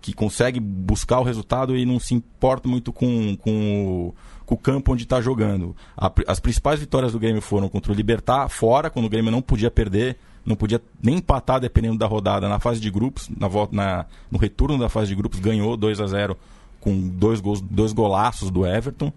que 0.00 0.14
consegue 0.14 0.58
buscar 0.58 1.20
o 1.20 1.22
resultado 1.22 1.76
e 1.76 1.84
não 1.84 1.98
se 1.98 2.14
importa 2.14 2.66
muito 2.66 2.90
com, 2.90 3.36
com 3.36 4.08
o 4.08 4.14
com 4.44 4.54
o 4.54 4.58
campo 4.58 4.92
onde 4.92 5.04
está 5.04 5.20
jogando. 5.20 5.74
A, 5.96 6.10
as 6.26 6.40
principais 6.40 6.80
vitórias 6.80 7.12
do 7.12 7.18
Grêmio 7.18 7.40
foram 7.40 7.68
contra 7.68 7.92
o 7.92 7.94
Libertar, 7.94 8.48
fora, 8.48 8.90
quando 8.90 9.06
o 9.06 9.08
Grêmio 9.08 9.30
não 9.30 9.42
podia 9.42 9.70
perder, 9.70 10.16
não 10.44 10.56
podia 10.56 10.80
nem 11.02 11.16
empatar 11.16 11.60
dependendo 11.60 11.98
da 11.98 12.06
rodada 12.06 12.48
na 12.48 12.60
fase 12.60 12.80
de 12.80 12.90
grupos, 12.90 13.28
na 13.28 13.48
volta, 13.48 13.74
na, 13.74 14.06
no 14.30 14.38
retorno 14.38 14.78
da 14.78 14.88
fase 14.88 15.08
de 15.08 15.14
grupos, 15.14 15.40
ganhou 15.40 15.76
2 15.76 16.00
a 16.00 16.06
0 16.06 16.36
com 16.80 17.08
dois, 17.08 17.40
gols, 17.40 17.62
dois 17.62 17.92
golaços 17.92 18.50
do 18.50 18.66
Everton. 18.66 19.10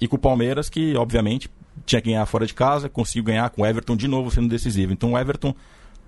E 0.00 0.08
com 0.08 0.16
o 0.16 0.18
Palmeiras, 0.18 0.70
que 0.70 0.96
obviamente 0.96 1.50
tinha 1.84 2.00
que 2.00 2.10
ganhar 2.10 2.24
fora 2.26 2.46
de 2.46 2.54
casa, 2.54 2.88
conseguiu 2.88 3.24
ganhar 3.24 3.50
com 3.50 3.62
o 3.62 3.66
Everton 3.66 3.96
de 3.96 4.08
novo 4.08 4.30
sendo 4.30 4.48
decisivo. 4.48 4.92
Então 4.92 5.12
o 5.12 5.18
Everton 5.18 5.54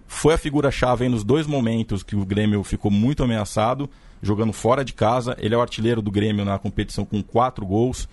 foi 0.06 0.34
a 0.34 0.38
figura-chave 0.38 1.08
nos 1.08 1.22
dois 1.22 1.46
momentos 1.46 2.02
que 2.02 2.16
o 2.16 2.24
Grêmio 2.24 2.62
ficou 2.64 2.90
muito 2.90 3.22
ameaçado, 3.22 3.88
jogando 4.22 4.52
fora 4.52 4.84
de 4.84 4.94
casa. 4.94 5.36
Ele 5.38 5.54
é 5.54 5.58
o 5.58 5.60
artilheiro 5.60 6.00
do 6.00 6.10
Grêmio 6.10 6.44
na 6.44 6.58
competição 6.58 7.04
com 7.04 7.22
quatro 7.22 7.66
gols 7.66 8.08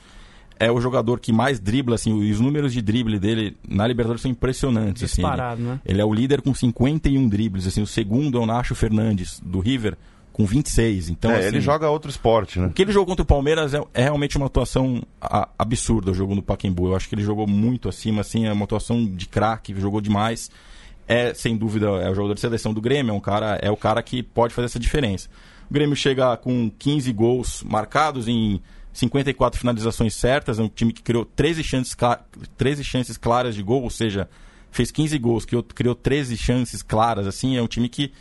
é 0.61 0.71
o 0.71 0.79
jogador 0.79 1.19
que 1.19 1.33
mais 1.33 1.59
dribla, 1.59 1.95
assim, 1.95 2.13
os 2.13 2.39
números 2.39 2.71
de 2.71 2.83
drible 2.83 3.17
dele 3.17 3.57
na 3.67 3.87
Libertadores 3.87 4.21
são 4.21 4.29
impressionantes. 4.29 5.01
Assim, 5.01 5.23
ele, 5.25 5.63
né? 5.63 5.79
ele 5.83 5.99
é 5.99 6.05
o 6.05 6.13
líder 6.13 6.39
com 6.43 6.53
51 6.53 7.27
dribles, 7.27 7.65
assim, 7.65 7.81
o 7.81 7.87
segundo 7.87 8.37
é 8.37 8.41
o 8.41 8.45
Nacho 8.45 8.75
Fernandes, 8.75 9.39
do 9.43 9.59
River, 9.59 9.97
com 10.31 10.45
26. 10.45 11.09
Então, 11.09 11.31
é, 11.31 11.39
assim, 11.39 11.47
ele 11.47 11.61
joga 11.61 11.89
outro 11.89 12.11
esporte, 12.11 12.59
né? 12.59 12.67
O 12.67 12.69
que 12.69 12.83
ele 12.83 12.91
jogou 12.91 13.07
contra 13.07 13.23
o 13.23 13.25
Palmeiras 13.25 13.73
é, 13.73 13.81
é 13.91 14.03
realmente 14.03 14.37
uma 14.37 14.45
atuação 14.45 15.01
a, 15.19 15.49
absurda, 15.57 16.11
o 16.11 16.13
jogo 16.13 16.35
no 16.35 16.43
Pacaembu. 16.43 16.89
Eu 16.89 16.95
acho 16.95 17.09
que 17.09 17.15
ele 17.15 17.23
jogou 17.23 17.47
muito 17.47 17.89
acima, 17.89 18.21
assim, 18.21 18.45
é 18.45 18.53
uma 18.53 18.65
atuação 18.65 19.03
de 19.03 19.27
craque, 19.27 19.73
jogou 19.81 19.99
demais. 19.99 20.51
É, 21.07 21.33
sem 21.33 21.57
dúvida, 21.57 21.87
é 21.87 22.11
o 22.11 22.13
jogador 22.13 22.35
de 22.35 22.39
seleção 22.39 22.71
do 22.71 22.79
Grêmio, 22.79 23.11
é 23.11 23.15
um 23.15 23.19
cara, 23.19 23.57
é 23.63 23.71
o 23.71 23.75
cara 23.75 24.03
que 24.03 24.21
pode 24.21 24.53
fazer 24.53 24.67
essa 24.67 24.79
diferença. 24.79 25.27
O 25.67 25.73
Grêmio 25.73 25.95
chega 25.95 26.37
com 26.37 26.69
15 26.77 27.11
gols 27.11 27.63
marcados 27.63 28.27
em 28.27 28.61
54 28.93 29.59
finalizações 29.59 30.15
certas. 30.15 30.59
É 30.59 30.63
um 30.63 30.69
time 30.69 30.91
que 30.91 31.01
criou 31.01 31.25
13 31.25 31.63
chances, 31.63 31.95
13 32.57 32.83
chances 32.83 33.17
claras 33.17 33.55
de 33.55 33.63
gol, 33.63 33.83
ou 33.83 33.89
seja, 33.89 34.29
fez 34.71 34.91
15 34.91 35.17
gols, 35.17 35.45
criou, 35.45 35.63
criou 35.63 35.95
13 35.95 36.37
chances 36.37 36.81
claras. 36.81 37.27
Assim, 37.27 37.57
é 37.57 37.61
um 37.61 37.67
time 37.67 37.89
que, 37.89 38.11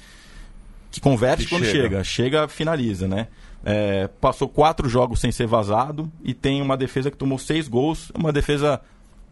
que 0.91 1.00
converte 1.00 1.45
que 1.45 1.50
quando 1.50 1.65
chega. 1.65 1.83
chega, 1.83 2.05
chega, 2.05 2.49
finaliza, 2.49 3.09
né? 3.09 3.29
É, 3.62 4.09
passou 4.21 4.49
quatro 4.49 4.89
jogos 4.89 5.21
sem 5.21 5.31
ser 5.31 5.47
vazado 5.47 6.11
e 6.25 6.33
tem 6.33 6.62
uma 6.62 6.79
defesa 6.79 7.11
que 7.11 7.17
tomou 7.17 7.39
seis 7.39 7.69
gols, 7.69 8.11
uma 8.15 8.33
defesa 8.33 8.81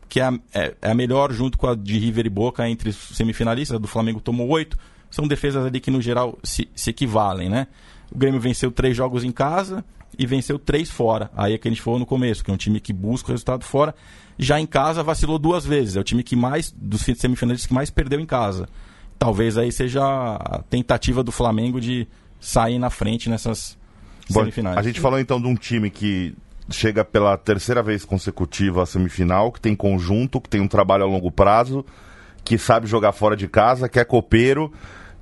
que 0.07 0.21
é 0.21 0.25
a, 0.25 0.38
é, 0.54 0.75
é 0.83 0.90
a 0.90 0.95
melhor 0.95 1.33
junto 1.33 1.57
com 1.57 1.66
a 1.66 1.75
de 1.75 1.99
River 1.99 2.26
e 2.26 2.30
Boca 2.30 2.68
entre 2.68 2.90
os 2.90 2.97
semifinalistas. 2.97 3.76
A 3.76 3.78
do 3.78 3.88
Flamengo 3.88 4.21
tomou 4.21 4.49
oito. 4.49 4.78
São 5.11 5.26
defesas 5.26 5.64
ali 5.64 5.80
que 5.80 5.90
no 5.90 6.02
geral 6.02 6.38
se, 6.42 6.68
se 6.75 6.90
equivalem, 6.90 7.49
né? 7.49 7.66
O 8.11 8.18
Grêmio 8.18 8.40
venceu 8.40 8.71
três 8.71 8.97
jogos 8.97 9.25
em 9.25 9.33
casa 9.33 9.85
e 10.17 10.27
venceu 10.27 10.59
três 10.59 10.91
fora. 10.91 11.31
Aí 11.37 11.55
é 11.55 11.59
que 11.59 11.69
a 11.69 11.71
gente 11.71 11.83
falou 11.83 11.99
no 11.99 12.07
começo, 12.07 12.45
que 12.45 12.50
é 12.50 12.55
um 12.55 12.57
time 12.57 12.81
que 12.81 12.93
busca 12.93 13.29
o 13.29 13.33
resultado 13.33 13.65
fora. 13.65 13.95
Já 14.38 14.61
em 14.61 14.67
casa 14.67 15.03
vacilou 15.03 15.38
duas 15.38 15.67
vezes. 15.67 15.97
É 15.97 16.00
o 16.00 16.05
time 16.05 16.23
que 16.23 16.37
mais, 16.37 16.73
dos 16.73 17.03
semifinalistas, 17.03 17.67
que 17.67 17.75
mais 17.75 17.91
perdeu 17.91 18.21
em 18.21 18.27
casa. 18.27 18.69
Talvez 19.19 19.59
aí 19.59 19.73
seja 19.73 20.03
a 20.03 20.62
tentativa 20.71 21.25
do 21.25 21.33
Flamengo 21.33 21.81
de 21.81 22.07
sair 22.41 22.79
na 22.79 22.91
frente 22.91 23.29
nessas 23.29 23.77
Bom, 24.31 24.41
semifinais. 24.41 24.77
A 24.77 24.83
gente 24.83 25.00
falou 25.00 25.19
então 25.19 25.41
de 25.41 25.49
um 25.49 25.57
time 25.57 25.91
que 25.91 26.35
chega 26.71 27.05
pela 27.05 27.37
terceira 27.37 27.83
vez 27.83 28.05
consecutiva 28.05 28.83
à 28.83 28.87
semifinal, 28.87 29.50
que 29.50 29.61
tem 29.61 29.75
conjunto, 29.75 30.41
que 30.41 30.49
tem 30.49 30.61
um 30.61 30.69
trabalho 30.69 31.05
a 31.05 31.07
longo 31.07 31.33
prazo, 31.33 31.85
que 32.45 32.59
sabe 32.59 32.87
jogar 32.87 33.12
fora 33.12 33.37
de 33.37 33.49
casa, 33.49 33.88
que 33.88 33.99
é 33.99 34.05
copeiro 34.05 34.73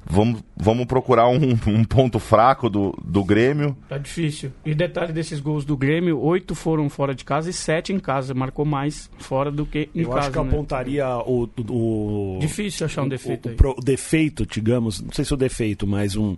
Vamos, 0.08 0.40
vamos 0.56 0.86
procurar 0.86 1.28
um, 1.28 1.58
um, 1.66 1.84
ponto 1.84 2.20
fraco 2.20 2.70
do, 2.70 2.96
do 3.04 3.24
Grêmio. 3.24 3.76
Tá 3.88 3.98
difícil. 3.98 4.52
E 4.64 4.74
detalhe 4.74 5.12
desses 5.12 5.40
gols 5.40 5.64
do 5.64 5.76
Grêmio, 5.76 6.20
oito 6.20 6.54
foram 6.54 6.88
fora 6.88 7.14
de 7.14 7.24
casa 7.24 7.50
e 7.50 7.52
sete 7.52 7.92
em 7.92 7.98
casa. 7.98 8.32
Marcou 8.32 8.64
mais 8.64 9.10
fora 9.18 9.50
do 9.50 9.66
que 9.66 9.90
em 9.94 10.02
Eu 10.02 10.10
casa. 10.10 10.18
Eu 10.18 10.18
acho 10.18 10.30
que 10.30 10.38
né? 10.38 10.48
apontaria 10.48 11.08
o, 11.18 11.48
o, 11.68 12.38
Difícil 12.40 12.86
achar 12.86 13.02
um 13.02 13.08
defeito 13.08 13.46
o, 13.46 13.48
aí. 13.50 13.56
O, 13.76 13.80
defeito, 13.82 14.46
digamos, 14.46 15.00
não 15.00 15.12
sei 15.12 15.24
se 15.24 15.32
é 15.32 15.34
o 15.34 15.38
defeito, 15.38 15.86
mas 15.86 16.14
um, 16.14 16.36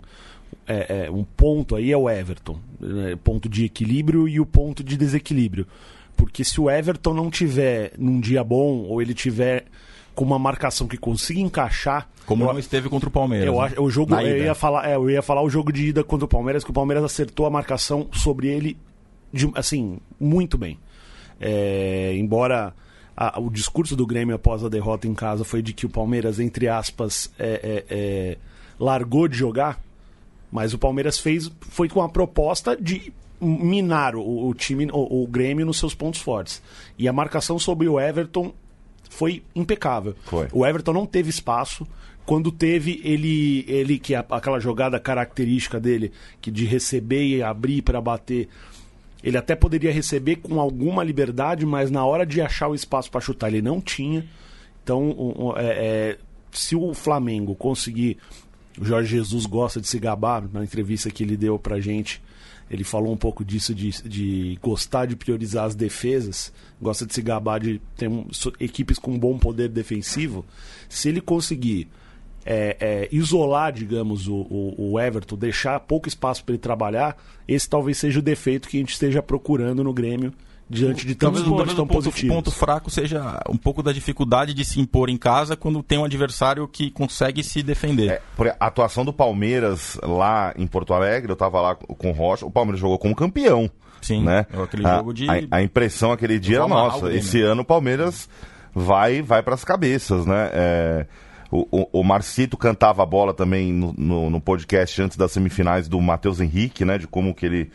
é, 0.67 1.05
é, 1.05 1.11
um 1.11 1.23
ponto 1.23 1.75
aí 1.75 1.91
é 1.91 1.97
o 1.97 2.09
Everton. 2.09 2.59
Né? 2.79 3.15
Ponto 3.23 3.47
de 3.47 3.65
equilíbrio 3.65 4.27
e 4.27 4.39
o 4.39 4.45
ponto 4.47 4.83
de 4.83 4.97
desequilíbrio. 4.97 5.67
Porque 6.17 6.43
se 6.43 6.59
o 6.59 6.69
Everton 6.69 7.13
não 7.13 7.29
tiver 7.29 7.93
num 7.97 8.19
dia 8.19 8.43
bom, 8.43 8.79
ou 8.79 8.99
ele 9.01 9.13
tiver 9.13 9.65
com 10.19 10.25
uma 10.25 10.37
marcação 10.37 10.85
que 10.85 10.97
consiga 10.97 11.39
encaixar. 11.39 12.09
Como 12.25 12.43
eu, 12.43 12.51
não 12.51 12.59
esteve 12.59 12.89
contra 12.89 13.07
o 13.07 13.11
Palmeiras. 13.11 13.47
Eu, 13.47 13.61
né? 13.61 13.71
o 13.77 13.89
jogo, 13.89 14.13
eu 14.15 14.43
ia, 14.43 14.53
falar, 14.53 14.89
é, 14.89 14.97
eu 14.97 15.09
ia 15.09 15.21
falar 15.21 15.41
o 15.41 15.49
jogo 15.49 15.71
de 15.71 15.87
ida 15.87 16.03
contra 16.03 16.25
o 16.25 16.27
Palmeiras, 16.27 16.61
que 16.61 16.71
o 16.71 16.73
Palmeiras 16.73 17.05
acertou 17.05 17.45
a 17.45 17.49
marcação 17.49 18.09
sobre 18.11 18.49
ele, 18.49 18.75
de, 19.31 19.49
assim, 19.55 19.97
muito 20.19 20.57
bem. 20.57 20.77
É, 21.39 22.13
embora 22.17 22.73
a, 23.15 23.39
o 23.39 23.49
discurso 23.49 23.95
do 23.95 24.05
Grêmio 24.05 24.35
após 24.35 24.61
a 24.61 24.67
derrota 24.67 25.07
em 25.07 25.13
casa 25.13 25.45
foi 25.45 25.61
de 25.61 25.71
que 25.71 25.85
o 25.85 25.89
Palmeiras, 25.89 26.37
entre 26.37 26.67
aspas, 26.67 27.31
é, 27.39 27.85
é, 27.89 27.95
é 27.97 28.37
largou 28.77 29.25
de 29.25 29.37
jogar, 29.37 29.79
mas 30.51 30.73
o 30.73 30.77
Palmeiras 30.77 31.17
fez 31.17 31.49
foi 31.61 31.87
com 31.87 32.01
a 32.01 32.09
proposta 32.09 32.75
de 32.75 33.13
minar 33.39 34.17
o, 34.17 34.49
o 34.49 34.53
time, 34.53 34.85
o, 34.91 35.23
o 35.23 35.27
Grêmio 35.27 35.65
nos 35.65 35.79
seus 35.79 35.95
pontos 35.95 36.19
fortes. 36.19 36.61
E 36.97 37.07
a 37.07 37.13
marcação 37.13 37.57
sobre 37.57 37.87
o 37.87 37.97
Everton 37.97 38.53
foi 39.09 39.43
impecável. 39.55 40.15
Foi. 40.25 40.47
O 40.53 40.65
Everton 40.65 40.93
não 40.93 41.05
teve 41.05 41.29
espaço. 41.29 41.85
Quando 42.25 42.51
teve, 42.51 43.01
ele, 43.03 43.65
ele 43.67 43.97
que 43.97 44.13
é 44.13 44.23
aquela 44.29 44.59
jogada 44.59 44.99
característica 44.99 45.79
dele, 45.79 46.11
que 46.39 46.51
de 46.51 46.63
receber 46.63 47.25
e 47.25 47.41
abrir 47.41 47.81
para 47.81 47.99
bater, 47.99 48.47
ele 49.23 49.35
até 49.35 49.55
poderia 49.55 49.91
receber 49.91 50.35
com 50.35 50.59
alguma 50.59 51.03
liberdade, 51.03 51.65
mas 51.65 51.89
na 51.89 52.05
hora 52.05 52.25
de 52.25 52.39
achar 52.39 52.67
o 52.67 52.75
espaço 52.75 53.09
para 53.09 53.19
chutar, 53.19 53.47
ele 53.47 53.63
não 53.63 53.81
tinha. 53.81 54.25
Então, 54.83 55.53
é, 55.57 55.65
é, 55.65 56.17
se 56.51 56.75
o 56.75 56.93
Flamengo 56.93 57.55
conseguir. 57.55 58.17
O 58.79 58.85
Jorge 58.85 59.09
Jesus 59.09 59.45
gosta 59.45 59.81
de 59.81 59.87
se 59.87 59.99
gabar 59.99 60.47
na 60.53 60.63
entrevista 60.63 61.09
que 61.09 61.23
ele 61.23 61.35
deu 61.35 61.59
pra 61.59 61.81
gente 61.81 62.21
ele 62.69 62.83
falou 62.83 63.11
um 63.11 63.17
pouco 63.17 63.43
disso, 63.43 63.73
de, 63.73 63.89
de 64.03 64.59
gostar 64.61 65.05
de 65.05 65.15
priorizar 65.15 65.65
as 65.65 65.75
defesas, 65.75 66.53
gosta 66.81 67.05
de 67.05 67.13
se 67.13 67.21
gabar 67.21 67.59
de 67.59 67.81
ter 67.97 68.07
um, 68.07 68.27
equipes 68.59 68.99
com 68.99 69.17
bom 69.17 69.37
poder 69.37 69.69
defensivo. 69.69 70.45
Se 70.87 71.09
ele 71.09 71.19
conseguir 71.19 71.87
é, 72.45 72.77
é, 72.79 73.09
isolar, 73.11 73.73
digamos, 73.73 74.27
o, 74.27 74.35
o, 74.35 74.91
o, 74.91 74.99
Everton, 74.99 75.35
deixar 75.35 75.79
pouco 75.79 76.07
espaço 76.07 76.43
para 76.43 76.53
ele 76.53 76.61
trabalhar, 76.61 77.17
esse 77.47 77.67
talvez 77.67 77.97
seja 77.97 78.19
o 78.19 78.23
defeito 78.23 78.69
que 78.69 78.77
a 78.77 78.79
gente 78.79 78.93
esteja 78.93 79.21
procurando 79.21 79.83
no 79.83 79.93
Grêmio 79.93 80.33
diante 80.69 81.05
de 81.05 81.15
tantos 81.15 81.43
números 81.43 81.73
tão 81.73 81.87
ponto, 81.87 82.03
positivos. 82.03 82.31
O 82.31 82.35
ponto 82.35 82.51
fraco 82.51 82.91
seja 82.91 83.41
um 83.49 83.57
pouco 83.57 83.81
da 83.81 83.91
dificuldade 83.91 84.53
de 84.53 84.63
se 84.63 84.79
impor 84.79 85.09
em 85.09 85.17
casa 85.17 85.55
quando 85.55 85.81
tem 85.81 85.97
um 85.97 86.05
adversário 86.05 86.67
que 86.67 86.91
consegue 86.91 87.43
se 87.43 87.63
defender. 87.63 88.11
É, 88.11 88.55
a 88.59 88.67
atuação 88.67 89.03
do 89.03 89.11
Palmeiras 89.11 89.97
lá 90.03 90.53
em 90.55 90.67
Porto 90.67 90.93
Alegre, 90.93 91.31
eu 91.31 91.33
estava 91.33 91.59
lá 91.59 91.75
com 91.75 92.09
o 92.09 92.13
Rocha, 92.13 92.45
o 92.45 92.51
Palmeiras 92.51 92.79
jogou 92.79 92.99
como 92.99 93.15
campeão. 93.15 93.69
Sim, 94.01 94.23
né? 94.23 94.45
aquele 94.63 94.87
a, 94.87 94.97
jogo 94.97 95.13
de... 95.13 95.29
A, 95.29 95.57
a, 95.57 95.61
impressão 95.61 96.11
aquele 96.11 96.39
dia 96.39 96.57
era 96.57 96.67
nossa, 96.67 97.11
esse 97.11 97.41
ano 97.41 97.63
o 97.63 97.65
Palmeiras 97.65 98.29
vai, 98.73 99.21
vai 99.21 99.41
para 99.43 99.55
as 99.55 99.63
cabeças, 99.63 100.25
né? 100.25 100.49
É... 100.53 101.05
O, 101.51 101.67
o, 101.71 102.01
o, 102.01 102.03
Marcito 102.03 102.55
cantava 102.55 103.01
a 103.01 103.05
bola 103.07 103.33
também 103.33 103.73
no, 103.73 103.91
no, 103.97 104.29
no, 104.29 104.39
podcast 104.39 105.01
antes 105.01 105.17
das 105.17 105.31
semifinais 105.31 105.87
do 105.87 105.99
Matheus 105.99 106.39
Henrique, 106.39 106.85
né? 106.85 106.99
De 106.99 107.07
como 107.07 107.33
que 107.33 107.43
ele 107.43 107.71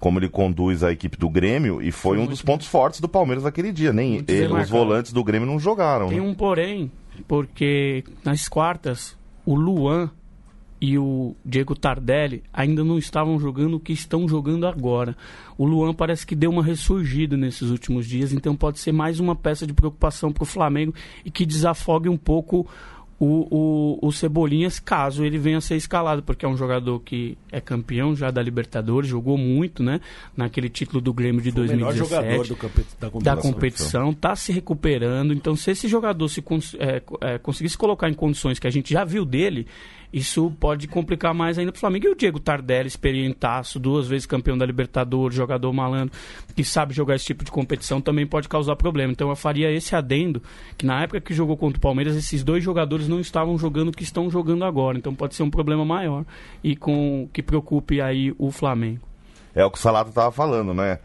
como 0.00 0.18
ele 0.18 0.28
conduz 0.28 0.82
a 0.82 0.90
equipe 0.90 1.16
do 1.16 1.28
Grêmio 1.28 1.80
e 1.80 1.92
foi, 1.92 2.16
foi 2.16 2.24
um 2.24 2.26
dos 2.26 2.40
pontos 2.40 2.66
fortes 2.66 3.00
do 3.00 3.08
Palmeiras 3.08 3.44
naquele 3.44 3.70
dia. 3.70 3.92
Nem 3.92 4.24
ele, 4.26 4.52
os 4.52 4.70
volantes 4.70 5.12
do 5.12 5.22
Grêmio 5.22 5.46
não 5.46 5.60
jogaram. 5.60 6.08
Tem 6.08 6.18
né? 6.18 6.26
um 6.26 6.34
porém, 6.34 6.90
porque 7.28 8.02
nas 8.24 8.48
quartas 8.48 9.16
o 9.44 9.54
Luan 9.54 10.10
e 10.80 10.96
o 10.96 11.36
Diego 11.44 11.76
Tardelli 11.76 12.42
ainda 12.50 12.82
não 12.82 12.96
estavam 12.96 13.38
jogando 13.38 13.74
o 13.74 13.80
que 13.80 13.92
estão 13.92 14.26
jogando 14.26 14.66
agora. 14.66 15.14
O 15.58 15.66
Luan 15.66 15.92
parece 15.92 16.26
que 16.26 16.34
deu 16.34 16.50
uma 16.50 16.64
ressurgida 16.64 17.36
nesses 17.36 17.68
últimos 17.68 18.06
dias, 18.06 18.32
então 18.32 18.56
pode 18.56 18.78
ser 18.78 18.92
mais 18.92 19.20
uma 19.20 19.36
peça 19.36 19.66
de 19.66 19.74
preocupação 19.74 20.32
para 20.32 20.42
o 20.42 20.46
Flamengo 20.46 20.94
e 21.22 21.30
que 21.30 21.44
desafogue 21.44 22.08
um 22.08 22.16
pouco 22.16 22.66
o, 23.20 23.98
o, 24.00 24.08
o 24.08 24.12
Cebolinhas, 24.12 24.78
caso 24.78 25.22
ele 25.22 25.36
venha 25.36 25.58
a 25.58 25.60
ser 25.60 25.76
escalado, 25.76 26.22
porque 26.22 26.46
é 26.46 26.48
um 26.48 26.56
jogador 26.56 26.98
que 27.00 27.36
é 27.52 27.60
campeão 27.60 28.16
já 28.16 28.30
da 28.30 28.42
Libertadores, 28.42 29.10
jogou 29.10 29.36
muito, 29.36 29.82
né? 29.82 30.00
Naquele 30.34 30.70
título 30.70 31.02
do 31.02 31.12
Grêmio 31.12 31.42
de 31.42 31.52
Foi 31.52 31.66
2017. 31.66 32.00
O 32.00 32.26
melhor 32.26 32.44
jogador 32.44 32.46
do, 32.46 32.54
da 32.98 33.10
competição. 33.10 33.20
Da 33.20 33.36
competição, 33.36 34.14
tá 34.14 34.34
se 34.34 34.52
recuperando. 34.52 35.34
Então, 35.34 35.54
se 35.54 35.70
esse 35.70 35.86
jogador 35.86 36.26
se 36.28 36.42
é, 36.78 37.02
é, 37.20 37.36
conseguir 37.36 37.68
se 37.68 37.76
colocar 37.76 38.08
em 38.08 38.14
condições 38.14 38.58
que 38.58 38.66
a 38.66 38.70
gente 38.70 38.90
já 38.90 39.04
viu 39.04 39.26
dele, 39.26 39.66
isso 40.12 40.52
pode 40.58 40.88
complicar 40.88 41.32
mais 41.32 41.58
ainda 41.58 41.70
para 41.70 41.78
o 41.78 41.80
Flamengo. 41.80 42.06
E 42.06 42.10
o 42.10 42.16
Diego 42.16 42.40
Tardelli, 42.40 42.88
experientaço, 42.88 43.78
duas 43.78 44.08
vezes 44.08 44.26
campeão 44.26 44.58
da 44.58 44.66
Libertadores, 44.66 45.36
jogador 45.36 45.72
malandro, 45.72 46.14
que 46.54 46.64
sabe 46.64 46.92
jogar 46.92 47.14
esse 47.14 47.26
tipo 47.26 47.44
de 47.44 47.50
competição, 47.50 48.00
também 48.00 48.26
pode 48.26 48.48
causar 48.48 48.74
problema. 48.74 49.12
Então 49.12 49.28
eu 49.28 49.36
faria 49.36 49.70
esse 49.70 49.94
adendo, 49.94 50.42
que 50.76 50.84
na 50.84 51.02
época 51.02 51.20
que 51.20 51.32
jogou 51.32 51.56
contra 51.56 51.78
o 51.78 51.80
Palmeiras, 51.80 52.16
esses 52.16 52.42
dois 52.42 52.62
jogadores 52.64 53.06
não 53.06 53.20
estavam 53.20 53.56
jogando 53.56 53.88
o 53.88 53.92
que 53.92 54.02
estão 54.02 54.28
jogando 54.28 54.64
agora. 54.64 54.98
Então 54.98 55.14
pode 55.14 55.34
ser 55.34 55.44
um 55.44 55.50
problema 55.50 55.84
maior 55.84 56.24
e 56.62 56.74
com 56.74 57.28
que 57.32 57.42
preocupe 57.42 58.00
aí 58.00 58.34
o 58.36 58.50
Flamengo. 58.50 59.00
É 59.54 59.64
o 59.64 59.70
que 59.70 59.78
o 59.78 59.80
Salato 59.80 60.10
estava 60.10 60.32
falando, 60.32 60.74
né? 60.74 60.98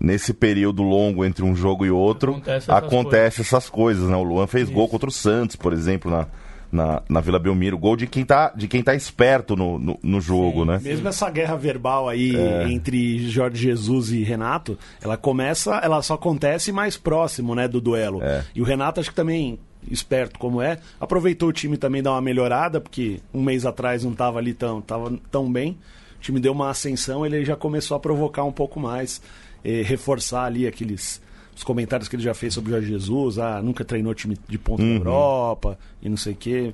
nesse 0.00 0.32
período 0.32 0.82
longo 0.82 1.24
entre 1.24 1.44
um 1.44 1.54
jogo 1.54 1.84
e 1.84 1.90
outro, 1.90 2.32
acontece 2.32 2.70
essas, 2.70 2.84
acontece 2.84 3.36
coisas. 3.36 3.52
essas 3.52 3.70
coisas, 3.70 4.08
né? 4.08 4.16
O 4.16 4.22
Luan 4.22 4.46
fez 4.46 4.64
Isso. 4.64 4.72
gol 4.72 4.88
contra 4.88 5.08
o 5.08 5.12
Santos, 5.12 5.54
por 5.54 5.72
exemplo, 5.72 6.10
na, 6.10 6.26
na, 6.72 7.02
na 7.06 7.20
Vila 7.20 7.38
Belmiro. 7.38 7.76
Gol 7.76 7.96
de 7.96 8.06
quem 8.06 8.24
tá, 8.24 8.50
de 8.56 8.66
quem 8.66 8.82
tá 8.82 8.94
esperto 8.94 9.54
no, 9.54 9.78
no, 9.78 9.98
no 10.02 10.20
jogo, 10.20 10.60
Sim. 10.60 10.66
né? 10.68 10.80
Mesmo 10.82 11.06
essa 11.06 11.30
guerra 11.30 11.54
verbal 11.56 12.08
aí 12.08 12.34
é. 12.34 12.68
entre 12.72 13.28
Jorge 13.28 13.62
Jesus 13.62 14.10
e 14.10 14.22
Renato, 14.22 14.78
ela 15.02 15.18
começa, 15.18 15.76
ela 15.76 16.00
só 16.00 16.14
acontece 16.14 16.72
mais 16.72 16.96
próximo, 16.96 17.54
né, 17.54 17.68
do 17.68 17.80
duelo. 17.80 18.22
É. 18.22 18.42
E 18.54 18.62
o 18.62 18.64
Renato 18.64 18.98
acho 18.98 19.10
que 19.10 19.16
também 19.16 19.58
esperto 19.90 20.38
como 20.38 20.62
é, 20.62 20.78
aproveitou 21.00 21.48
o 21.48 21.52
time 21.52 21.76
também 21.76 22.02
dar 22.02 22.12
uma 22.12 22.20
melhorada, 22.20 22.80
porque 22.80 23.20
um 23.34 23.42
mês 23.42 23.66
atrás 23.66 24.04
não 24.04 24.12
estava 24.12 24.38
ali 24.38 24.54
tão, 24.54 24.80
tava 24.80 25.12
tão 25.30 25.52
bem. 25.52 25.78
O 26.16 26.20
time 26.20 26.40
deu 26.40 26.52
uma 26.52 26.70
ascensão, 26.70 27.26
ele 27.26 27.44
já 27.44 27.56
começou 27.56 27.96
a 27.96 28.00
provocar 28.00 28.44
um 28.44 28.52
pouco 28.52 28.78
mais, 28.78 29.20
eh, 29.64 29.82
reforçar 29.84 30.44
ali 30.44 30.66
aqueles 30.66 31.20
os 31.54 31.62
comentários 31.62 32.08
que 32.08 32.16
ele 32.16 32.22
já 32.22 32.34
fez 32.34 32.54
sobre 32.54 32.70
o 32.70 32.74
Jorge 32.74 32.88
Jesus, 32.88 33.38
ah, 33.38 33.60
nunca 33.62 33.84
treinou 33.84 34.14
time 34.14 34.36
de 34.48 34.58
ponta 34.58 34.82
uhum. 34.82 34.94
na 34.94 35.00
Europa 35.00 35.78
e 36.02 36.08
não 36.08 36.16
sei 36.16 36.32
o 36.32 36.36
quê. 36.36 36.72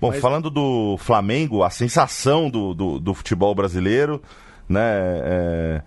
Bom, 0.00 0.08
Mas... 0.08 0.20
falando 0.20 0.50
do 0.50 0.96
Flamengo, 0.98 1.62
a 1.62 1.70
sensação 1.70 2.50
do, 2.50 2.74
do, 2.74 3.00
do 3.00 3.14
futebol 3.14 3.54
brasileiro, 3.54 4.20
né? 4.68 4.82
É, 4.82 5.82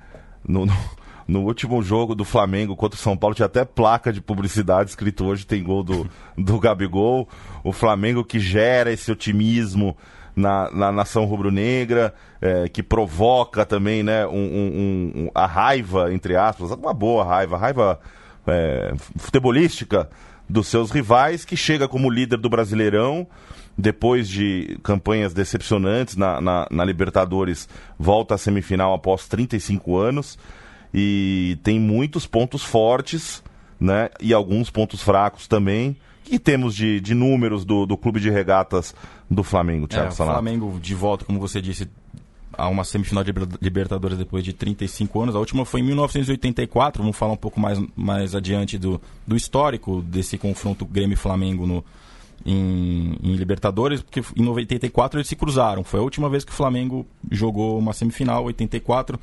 no, 0.48 0.66
no, 0.66 0.74
no, 1.28 1.44
último 1.44 1.82
jogo 1.84 2.16
do 2.16 2.26
Flamengo 2.26 2.76
contra 2.76 2.98
o 2.98 3.02
São 3.02 3.16
Paulo 3.16 3.36
tinha 3.36 3.46
até 3.46 3.64
placa 3.64 4.12
de 4.12 4.22
publicidade 4.22 4.90
escrito 4.90 5.26
hoje 5.26 5.46
tem 5.46 5.62
gol 5.62 5.84
do, 5.84 6.10
do 6.36 6.60
Gabigol. 6.60 7.28
O 7.64 7.72
Flamengo 7.72 8.24
que 8.24 8.40
gera 8.40 8.92
esse 8.92 9.12
otimismo 9.12 9.96
na, 10.36 10.72
na 10.72 10.92
nação 10.92 11.26
rubro-negra, 11.26 12.14
é, 12.42 12.68
que 12.70 12.82
provoca 12.82 13.66
também 13.66 14.02
né, 14.02 14.26
um, 14.26 14.32
um, 14.32 15.12
um, 15.16 15.32
a 15.36 15.46
raiva, 15.46 16.14
entre 16.14 16.36
aspas, 16.36 16.72
uma 16.72 16.94
boa 16.94 17.24
raiva, 17.26 17.58
raiva 17.58 18.00
é, 18.48 18.94
futebolística 19.18 20.10
dos 20.48 20.68
seus 20.68 20.90
rivais, 20.92 21.46
que 21.46 21.56
chega 21.56 21.88
como 21.88 22.10
líder 22.10 22.38
do 22.38 22.50
Brasileirão, 22.50 23.28
depois 23.78 24.28
de 24.28 24.78
campanhas 24.84 25.34
decepcionantes 25.34 26.16
na, 26.16 26.42
na, 26.42 26.68
na 26.70 26.84
Libertadores, 26.84 27.70
volta 27.98 28.36
à 28.36 28.38
semifinal 28.38 28.94
após 28.94 29.28
35 29.28 29.96
anos 29.96 30.38
e 30.94 31.58
tem 31.64 31.80
muitos 31.80 32.26
pontos 32.26 32.64
fortes 32.64 33.44
né, 33.80 34.10
e 34.20 34.34
alguns 34.34 34.70
pontos 34.70 35.02
fracos 35.02 35.48
também. 35.48 35.96
E 36.30 36.38
temos 36.38 36.76
de, 36.76 37.00
de 37.00 37.16
números 37.16 37.66
do, 37.66 37.86
do 37.88 37.98
clube 37.98 38.20
de 38.20 38.30
regatas 38.30 38.94
do 39.32 39.44
Flamengo, 39.44 39.88
Thiago 39.88 40.10
é, 40.10 40.12
O 40.12 40.16
Flamengo 40.16 40.80
de 40.80 40.94
volta, 40.94 41.26
como 41.26 41.40
você 41.40 41.60
disse, 41.60 41.90
a 42.60 42.68
uma 42.68 42.84
semifinal 42.84 43.24
de 43.24 43.34
Libertadores 43.62 44.18
depois 44.18 44.44
de 44.44 44.54
35 44.54 45.22
anos. 45.22 45.36
A 45.36 45.40
última 45.40 45.66
foi 45.66 45.80
em 45.80 45.84
1984. 45.84 47.02
Vamos 47.02 47.18
falar 47.18 47.34
um 47.34 47.38
pouco 47.38 47.60
mais, 47.60 47.80
mais 47.96 48.36
adiante 48.36 48.78
do, 48.78 49.02
do 49.26 49.36
histórico 49.36 50.02
desse 50.02 50.38
confronto 50.38 50.86
Grêmio-Flamengo 50.86 51.66
no, 51.66 51.84
em, 52.46 53.16
em, 53.24 53.36
Libertadores, 53.36 54.02
porque 54.02 54.22
em 54.36 54.44
94 54.44 55.20
eles 55.20 55.28
se 55.28 55.36
cruzaram. 55.36 55.84
Foi 55.84 56.00
a 56.00 56.04
última 56.04 56.30
vez 56.30 56.44
que 56.44 56.52
o 56.52 56.56
Flamengo 56.56 57.06
jogou 57.32 57.80
uma 57.80 57.94
semifinal, 57.94 58.44
84. 58.44 59.20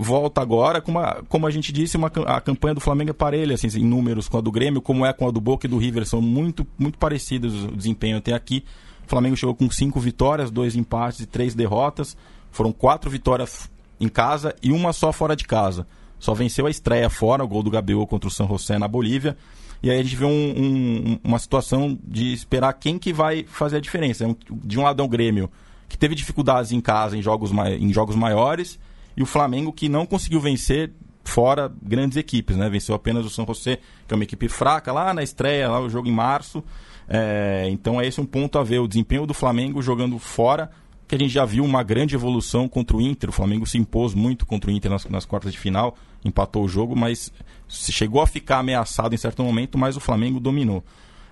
Volta 0.00 0.40
agora, 0.40 0.80
com 0.80 0.90
uma, 0.90 1.22
como 1.28 1.46
a 1.46 1.50
gente 1.50 1.72
disse, 1.72 1.96
uma, 1.96 2.10
a 2.26 2.40
campanha 2.40 2.74
do 2.74 2.80
Flamengo 2.80 3.10
é 3.10 3.14
parelha, 3.14 3.54
assim, 3.54 3.68
em 3.78 3.84
números 3.84 4.28
com 4.28 4.36
a 4.36 4.40
do 4.40 4.50
Grêmio, 4.50 4.82
como 4.82 5.06
é 5.06 5.12
com 5.12 5.28
a 5.28 5.30
do 5.30 5.40
Boca 5.40 5.66
e 5.66 5.70
do 5.70 5.78
River, 5.78 6.04
são 6.04 6.20
muito, 6.20 6.66
muito 6.76 6.98
parecidos 6.98 7.64
o 7.64 7.76
desempenho 7.76 8.16
até 8.16 8.32
aqui. 8.32 8.64
O 9.06 9.08
Flamengo 9.08 9.36
chegou 9.36 9.54
com 9.54 9.70
cinco 9.70 10.00
vitórias, 10.00 10.50
dois 10.50 10.74
empates 10.74 11.20
e 11.20 11.26
três 11.26 11.54
derrotas. 11.54 12.16
Foram 12.56 12.72
quatro 12.72 13.10
vitórias 13.10 13.70
em 14.00 14.08
casa 14.08 14.56
e 14.62 14.72
uma 14.72 14.90
só 14.90 15.12
fora 15.12 15.36
de 15.36 15.44
casa. 15.44 15.86
Só 16.18 16.32
venceu 16.32 16.66
a 16.66 16.70
estreia 16.70 17.10
fora, 17.10 17.44
o 17.44 17.46
gol 17.46 17.62
do 17.62 17.70
Gabigol 17.70 18.06
contra 18.06 18.28
o 18.28 18.30
San 18.30 18.48
José 18.48 18.78
na 18.78 18.88
Bolívia. 18.88 19.36
E 19.82 19.90
aí 19.90 20.00
a 20.00 20.02
gente 20.02 20.16
vê 20.16 20.24
um, 20.24 20.30
um, 20.30 21.20
uma 21.22 21.38
situação 21.38 21.98
de 22.02 22.32
esperar 22.32 22.72
quem 22.72 22.98
que 22.98 23.12
vai 23.12 23.44
fazer 23.46 23.76
a 23.76 23.80
diferença. 23.80 24.24
É 24.24 24.34
de 24.50 24.78
um 24.78 24.84
lado 24.84 25.02
é 25.02 25.04
o 25.04 25.08
Grêmio, 25.08 25.50
que 25.86 25.98
teve 25.98 26.14
dificuldades 26.14 26.72
em 26.72 26.80
casa 26.80 27.14
em 27.14 27.20
jogos, 27.20 27.50
em 27.78 27.92
jogos 27.92 28.16
maiores, 28.16 28.78
e 29.14 29.22
o 29.22 29.26
Flamengo 29.26 29.70
que 29.70 29.86
não 29.86 30.06
conseguiu 30.06 30.40
vencer 30.40 30.94
fora 31.24 31.70
grandes 31.82 32.16
equipes, 32.16 32.56
né? 32.56 32.70
Venceu 32.70 32.94
apenas 32.94 33.26
o 33.26 33.28
São 33.28 33.44
José, 33.46 33.80
que 34.08 34.14
é 34.14 34.16
uma 34.16 34.24
equipe 34.24 34.48
fraca 34.48 34.94
lá 34.94 35.12
na 35.12 35.22
estreia, 35.22 35.68
lá 35.68 35.78
o 35.78 35.90
jogo 35.90 36.08
em 36.08 36.12
março. 36.12 36.64
É, 37.06 37.68
então 37.70 38.00
é 38.00 38.06
esse 38.06 38.18
um 38.18 38.24
ponto 38.24 38.58
a 38.58 38.64
ver, 38.64 38.78
o 38.78 38.88
desempenho 38.88 39.26
do 39.26 39.34
Flamengo 39.34 39.82
jogando 39.82 40.18
fora, 40.18 40.70
que 41.06 41.14
a 41.14 41.18
gente 41.18 41.32
já 41.32 41.44
viu 41.44 41.64
uma 41.64 41.82
grande 41.82 42.14
evolução 42.14 42.68
contra 42.68 42.96
o 42.96 43.00
Inter. 43.00 43.30
O 43.30 43.32
Flamengo 43.32 43.66
se 43.66 43.78
impôs 43.78 44.14
muito 44.14 44.44
contra 44.44 44.70
o 44.70 44.72
Inter 44.72 44.90
nas, 44.90 45.04
nas 45.06 45.24
quartas 45.24 45.52
de 45.52 45.58
final, 45.58 45.96
empatou 46.24 46.64
o 46.64 46.68
jogo, 46.68 46.96
mas 46.96 47.32
chegou 47.68 48.20
a 48.20 48.26
ficar 48.26 48.58
ameaçado 48.58 49.14
em 49.14 49.18
certo 49.18 49.42
momento, 49.42 49.78
mas 49.78 49.96
o 49.96 50.00
Flamengo 50.00 50.40
dominou. 50.40 50.82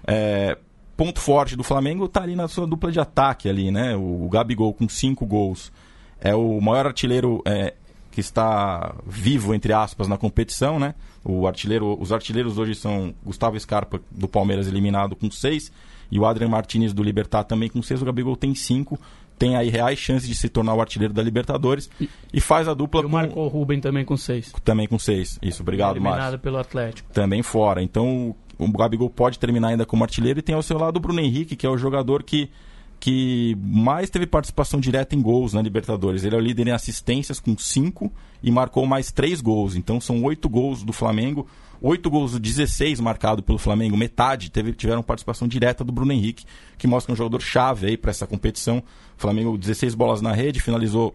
É, 0.06 0.56
ponto 0.96 1.20
forte 1.20 1.56
do 1.56 1.64
Flamengo 1.64 2.04
está 2.04 2.22
ali 2.22 2.36
na 2.36 2.46
sua 2.46 2.66
dupla 2.66 2.92
de 2.92 3.00
ataque 3.00 3.48
ali, 3.48 3.70
né? 3.70 3.96
O, 3.96 4.26
o 4.26 4.28
Gabigol 4.28 4.72
com 4.72 4.88
cinco 4.88 5.26
gols 5.26 5.72
é 6.20 6.34
o 6.34 6.60
maior 6.60 6.86
artilheiro 6.86 7.42
é, 7.44 7.74
que 8.10 8.20
está 8.20 8.94
vivo 9.04 9.54
entre 9.54 9.72
aspas 9.72 10.06
na 10.06 10.16
competição, 10.16 10.78
né? 10.78 10.94
O 11.24 11.46
artilheiro, 11.46 12.00
os 12.00 12.12
artilheiros 12.12 12.58
hoje 12.58 12.74
são 12.74 13.14
Gustavo 13.24 13.58
Scarpa 13.58 14.00
do 14.10 14.28
Palmeiras 14.28 14.68
eliminado 14.68 15.16
com 15.16 15.30
seis 15.30 15.72
e 16.10 16.18
o 16.18 16.26
Adrian 16.26 16.48
Martinez 16.48 16.92
do 16.92 17.02
Libertar 17.02 17.44
também 17.44 17.68
com 17.68 17.82
seis. 17.82 18.00
O 18.00 18.04
Gabigol 18.04 18.36
tem 18.36 18.54
cinco 18.54 19.00
tem 19.38 19.56
aí 19.56 19.68
reais 19.68 19.98
chances 19.98 20.28
de 20.28 20.34
se 20.34 20.48
tornar 20.48 20.74
o 20.74 20.80
artilheiro 20.80 21.12
da 21.12 21.22
Libertadores 21.22 21.90
e, 22.00 22.08
e 22.32 22.40
faz 22.40 22.68
a 22.68 22.74
dupla 22.74 23.02
e 23.02 23.04
o 23.04 23.08
com... 23.08 23.12
Marco 23.12 23.46
Ruben 23.46 23.80
também 23.80 24.04
com 24.04 24.16
seis. 24.16 24.52
Também 24.64 24.86
com 24.86 24.98
seis, 24.98 25.38
isso, 25.42 25.62
obrigado, 25.62 25.96
Eliminado 25.96 26.14
Eliminado 26.14 26.40
pelo 26.40 26.58
Atlético. 26.58 27.12
Também 27.12 27.42
fora, 27.42 27.82
então 27.82 28.34
o 28.58 28.68
Gabigol 28.72 29.10
pode 29.10 29.38
terminar 29.38 29.68
ainda 29.68 29.84
como 29.84 30.04
artilheiro 30.04 30.38
e 30.38 30.42
tem 30.42 30.54
ao 30.54 30.62
seu 30.62 30.78
lado 30.78 30.96
o 30.96 31.00
Bruno 31.00 31.20
Henrique, 31.20 31.56
que 31.56 31.66
é 31.66 31.70
o 31.70 31.76
jogador 31.76 32.22
que, 32.22 32.50
que 33.00 33.56
mais 33.60 34.10
teve 34.10 34.26
participação 34.26 34.78
direta 34.80 35.14
em 35.14 35.20
gols 35.20 35.52
na 35.52 35.62
Libertadores. 35.62 36.24
Ele 36.24 36.36
é 36.36 36.38
o 36.38 36.42
líder 36.42 36.68
em 36.68 36.72
assistências 36.72 37.40
com 37.40 37.56
cinco 37.58 38.12
e 38.42 38.50
marcou 38.50 38.86
mais 38.86 39.10
três 39.10 39.40
gols, 39.40 39.74
então 39.74 40.00
são 40.00 40.22
oito 40.22 40.48
gols 40.48 40.82
do 40.82 40.92
Flamengo, 40.92 41.46
oito 41.84 42.10
gols, 42.10 42.38
16 42.38 42.98
marcado 42.98 43.42
pelo 43.42 43.58
Flamengo, 43.58 43.94
metade 43.94 44.50
teve, 44.50 44.72
tiveram 44.72 45.02
participação 45.02 45.46
direta 45.46 45.84
do 45.84 45.92
Bruno 45.92 46.12
Henrique, 46.12 46.46
que 46.78 46.86
mostra 46.86 47.12
um 47.12 47.16
jogador 47.16 47.42
chave 47.42 47.86
aí 47.86 47.96
para 47.96 48.10
essa 48.10 48.26
competição. 48.26 48.78
O 48.78 49.20
Flamengo 49.20 49.58
16 49.58 49.94
bolas 49.94 50.22
na 50.22 50.32
rede, 50.32 50.60
finalizou 50.60 51.14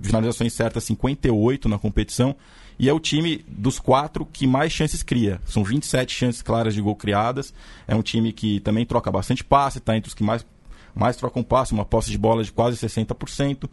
finalizações 0.00 0.52
certas 0.54 0.84
58 0.84 1.68
na 1.68 1.78
competição 1.78 2.34
e 2.78 2.88
é 2.88 2.92
o 2.92 3.00
time 3.00 3.44
dos 3.46 3.78
quatro 3.78 4.24
que 4.24 4.46
mais 4.46 4.72
chances 4.72 5.02
cria. 5.02 5.40
São 5.44 5.62
27 5.62 6.14
chances 6.14 6.40
claras 6.40 6.72
de 6.72 6.80
gol 6.80 6.96
criadas. 6.96 7.52
É 7.86 7.94
um 7.94 8.02
time 8.02 8.32
que 8.32 8.60
também 8.60 8.86
troca 8.86 9.10
bastante 9.10 9.44
passe, 9.44 9.78
está 9.78 9.94
entre 9.94 10.08
os 10.08 10.14
que 10.14 10.22
mais, 10.22 10.46
mais 10.94 11.16
trocam 11.16 11.42
passe, 11.42 11.72
uma 11.72 11.84
posse 11.84 12.10
de 12.10 12.16
bola 12.16 12.42
de 12.42 12.50
quase 12.50 12.78
60% 12.78 13.68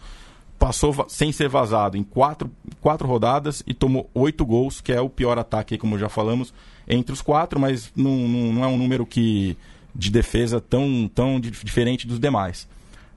passou 0.57 1.05
sem 1.09 1.31
ser 1.31 1.49
vazado 1.49 1.97
em 1.97 2.03
quatro, 2.03 2.49
quatro 2.81 3.07
rodadas 3.07 3.63
e 3.67 3.73
tomou 3.73 4.09
oito 4.13 4.45
gols, 4.45 4.81
que 4.81 4.91
é 4.91 5.01
o 5.01 5.09
pior 5.09 5.37
ataque, 5.37 5.77
como 5.77 5.97
já 5.97 6.09
falamos, 6.09 6.53
entre 6.87 7.13
os 7.13 7.21
quatro, 7.21 7.59
mas 7.59 7.91
não, 7.95 8.27
não, 8.27 8.53
não 8.53 8.63
é 8.63 8.67
um 8.67 8.77
número 8.77 9.05
que 9.05 9.57
de 9.93 10.11
defesa 10.11 10.59
tão, 10.59 11.09
tão 11.13 11.39
diferente 11.39 12.05
dos 12.05 12.19
demais. 12.19 12.67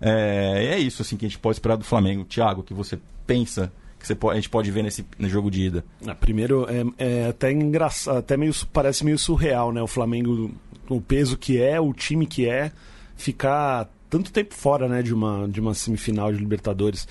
É, 0.01 0.75
é 0.75 0.79
isso 0.79 1.03
assim 1.03 1.17
que 1.17 1.27
a 1.27 1.29
gente 1.29 1.39
pode 1.39 1.57
esperar 1.57 1.77
do 1.77 1.85
Flamengo. 1.85 2.25
Thiago, 2.25 2.63
que 2.63 2.73
você 2.73 2.99
pensa 3.27 3.73
que 3.99 4.15
pode, 4.15 4.33
a 4.33 4.41
gente 4.41 4.49
pode 4.49 4.71
ver 4.71 4.83
nesse 4.83 5.05
jogo 5.21 5.51
de 5.51 5.63
ida? 5.63 5.85
Ah, 6.07 6.15
primeiro, 6.15 6.67
é, 6.69 6.85
é 7.05 7.29
até 7.29 7.51
engraçado, 7.51 8.19
até 8.19 8.37
meio, 8.37 8.55
parece 8.73 9.05
meio 9.05 9.19
surreal, 9.19 9.73
né? 9.73 9.83
O 9.83 9.89
Flamengo, 9.89 10.53
o 10.89 11.01
peso 11.01 11.37
que 11.37 11.61
é, 11.61 11.81
o 11.81 11.93
time 11.93 12.27
que 12.27 12.49
é, 12.49 12.71
ficar 13.17 13.89
tanto 14.09 14.33
tempo 14.33 14.55
fora 14.55 14.89
né, 14.89 15.03
de, 15.03 15.13
uma, 15.13 15.47
de 15.49 15.61
uma 15.61 15.75
semifinal 15.75 16.33
de 16.33 16.39
Libertadores. 16.39 17.07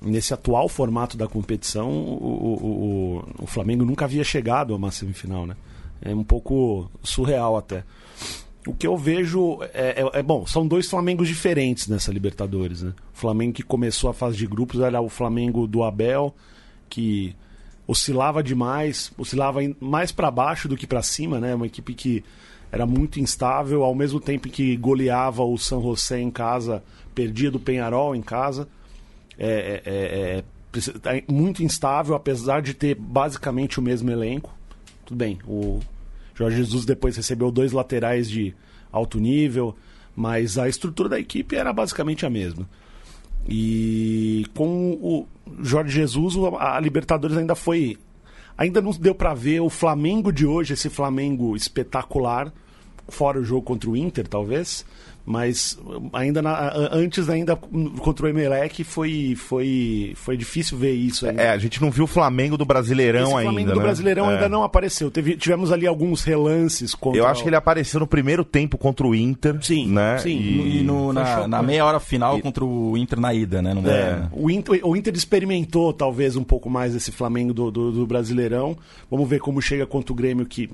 Nesse 0.00 0.34
atual 0.34 0.68
formato 0.68 1.16
da 1.16 1.26
competição, 1.26 1.90
o, 1.90 3.24
o, 3.38 3.44
o, 3.44 3.46
Flamengo 3.46 3.84
nunca 3.84 4.04
havia 4.04 4.24
chegado 4.24 4.74
a 4.74 4.76
uma 4.76 4.90
semifinal. 4.90 5.46
Né? 5.46 5.56
É 6.02 6.14
um 6.14 6.24
pouco 6.24 6.90
surreal 7.02 7.56
até. 7.56 7.84
O 8.66 8.74
que 8.74 8.86
eu 8.86 8.96
vejo 8.96 9.58
é, 9.72 10.02
é, 10.02 10.18
é, 10.18 10.22
bom, 10.22 10.46
são 10.46 10.66
dois 10.66 10.88
Flamengos 10.88 11.28
diferentes 11.28 11.86
nessa 11.86 12.10
Libertadores, 12.10 12.82
né? 12.82 12.94
O 13.14 13.16
Flamengo 13.16 13.52
que 13.52 13.62
começou 13.62 14.08
a 14.08 14.14
fase 14.14 14.38
de 14.38 14.46
grupos 14.46 14.80
era 14.80 15.02
o 15.02 15.08
Flamengo 15.10 15.66
do 15.66 15.82
Abel, 15.82 16.34
que 16.88 17.36
oscilava 17.86 18.42
demais, 18.42 19.12
oscilava 19.18 19.60
mais 19.78 20.10
para 20.10 20.30
baixo 20.30 20.66
do 20.66 20.76
que 20.76 20.86
para 20.86 21.02
cima, 21.02 21.38
né? 21.38 21.54
Uma 21.54 21.66
equipe 21.66 21.92
que 21.92 22.24
era 22.70 22.86
muito 22.86 23.20
instável, 23.20 23.84
ao 23.84 23.94
mesmo 23.94 24.20
tempo 24.20 24.48
que 24.48 24.76
goleava 24.76 25.42
o 25.42 25.56
San 25.56 25.80
José 25.80 26.20
em 26.20 26.30
casa, 26.30 26.82
perdia 27.14 27.50
do 27.50 27.60
Penharol 27.60 28.14
em 28.14 28.22
casa. 28.22 28.68
É, 29.38 29.82
é, 29.84 29.90
é, 29.90 30.44
é, 31.06 31.24
muito 31.28 31.62
instável, 31.62 32.14
apesar 32.14 32.62
de 32.62 32.74
ter 32.74 32.94
basicamente 32.94 33.78
o 33.78 33.82
mesmo 33.82 34.10
elenco. 34.10 34.52
Tudo 35.04 35.16
bem, 35.16 35.38
o 35.46 35.80
Jorge 36.34 36.56
Jesus 36.56 36.84
depois 36.84 37.16
recebeu 37.16 37.50
dois 37.50 37.72
laterais 37.72 38.28
de 38.28 38.54
alto 38.90 39.18
nível, 39.18 39.76
mas 40.16 40.58
a 40.58 40.68
estrutura 40.68 41.08
da 41.08 41.18
equipe 41.20 41.56
era 41.56 41.72
basicamente 41.72 42.24
a 42.24 42.30
mesma. 42.30 42.68
E 43.46 44.46
com 44.54 44.92
o 44.92 45.26
Jorge 45.62 45.94
Jesus, 45.94 46.34
a 46.58 46.80
Libertadores 46.80 47.36
ainda 47.36 47.54
foi. 47.54 47.98
Ainda 48.56 48.80
não 48.80 48.92
deu 48.92 49.14
para 49.14 49.34
ver 49.34 49.60
o 49.60 49.68
Flamengo 49.68 50.32
de 50.32 50.46
hoje, 50.46 50.74
esse 50.74 50.88
Flamengo 50.88 51.56
espetacular, 51.56 52.52
fora 53.08 53.40
o 53.40 53.44
jogo 53.44 53.62
contra 53.62 53.90
o 53.90 53.96
Inter, 53.96 54.26
talvez. 54.28 54.84
Mas 55.26 55.78
ainda 56.12 56.42
na, 56.42 56.70
antes 56.92 57.30
ainda 57.30 57.56
contra 57.56 58.26
o 58.26 58.28
Emelec 58.28 58.84
foi, 58.84 59.34
foi, 59.34 60.12
foi 60.16 60.36
difícil 60.36 60.76
ver 60.76 60.92
isso. 60.92 61.26
Ainda. 61.26 61.42
É, 61.42 61.50
a 61.50 61.56
gente 61.56 61.80
não 61.80 61.90
viu 61.90 62.04
o 62.04 62.06
Flamengo 62.06 62.58
do 62.58 62.64
Brasileirão 62.66 63.22
Esse 63.22 63.30
ainda. 63.30 63.40
O 63.40 63.44
Flamengo 63.44 63.70
do 63.70 63.78
né? 63.78 63.82
Brasileirão 63.82 64.30
é. 64.30 64.34
ainda 64.34 64.48
não 64.50 64.62
apareceu. 64.62 65.10
Teve, 65.10 65.34
tivemos 65.36 65.72
ali 65.72 65.86
alguns 65.86 66.22
relances 66.22 66.94
contra. 66.94 67.18
Eu 67.18 67.26
acho 67.26 67.42
que 67.42 67.48
ele 67.48 67.56
apareceu 67.56 68.00
no 68.00 68.06
primeiro 68.06 68.44
tempo 68.44 68.76
contra 68.76 69.06
o 69.06 69.14
Inter. 69.14 69.56
Sim, 69.62 69.88
né? 69.88 70.18
sim. 70.18 70.36
E, 70.36 70.80
e 70.80 70.82
no, 70.82 71.10
na, 71.10 71.48
na, 71.48 71.62
meia 71.62 71.86
hora 71.86 71.98
final 71.98 72.38
e... 72.38 72.42
contra 72.42 72.62
o 72.62 72.94
Inter 72.98 73.18
na 73.18 73.32
ida, 73.32 73.62
né? 73.62 73.74
É, 73.86 73.90
é. 73.90 74.28
O, 74.30 74.50
Inter, 74.50 74.80
o 74.82 74.94
Inter 74.94 75.14
experimentou 75.14 75.90
talvez 75.94 76.36
um 76.36 76.44
pouco 76.44 76.68
mais 76.68 76.94
esse 76.94 77.10
Flamengo 77.10 77.54
do, 77.54 77.70
do, 77.70 77.92
do 77.92 78.06
Brasileirão. 78.06 78.76
Vamos 79.10 79.26
ver 79.26 79.40
como 79.40 79.62
chega 79.62 79.86
contra 79.86 80.12
o 80.12 80.16
Grêmio 80.16 80.44
que 80.44 80.68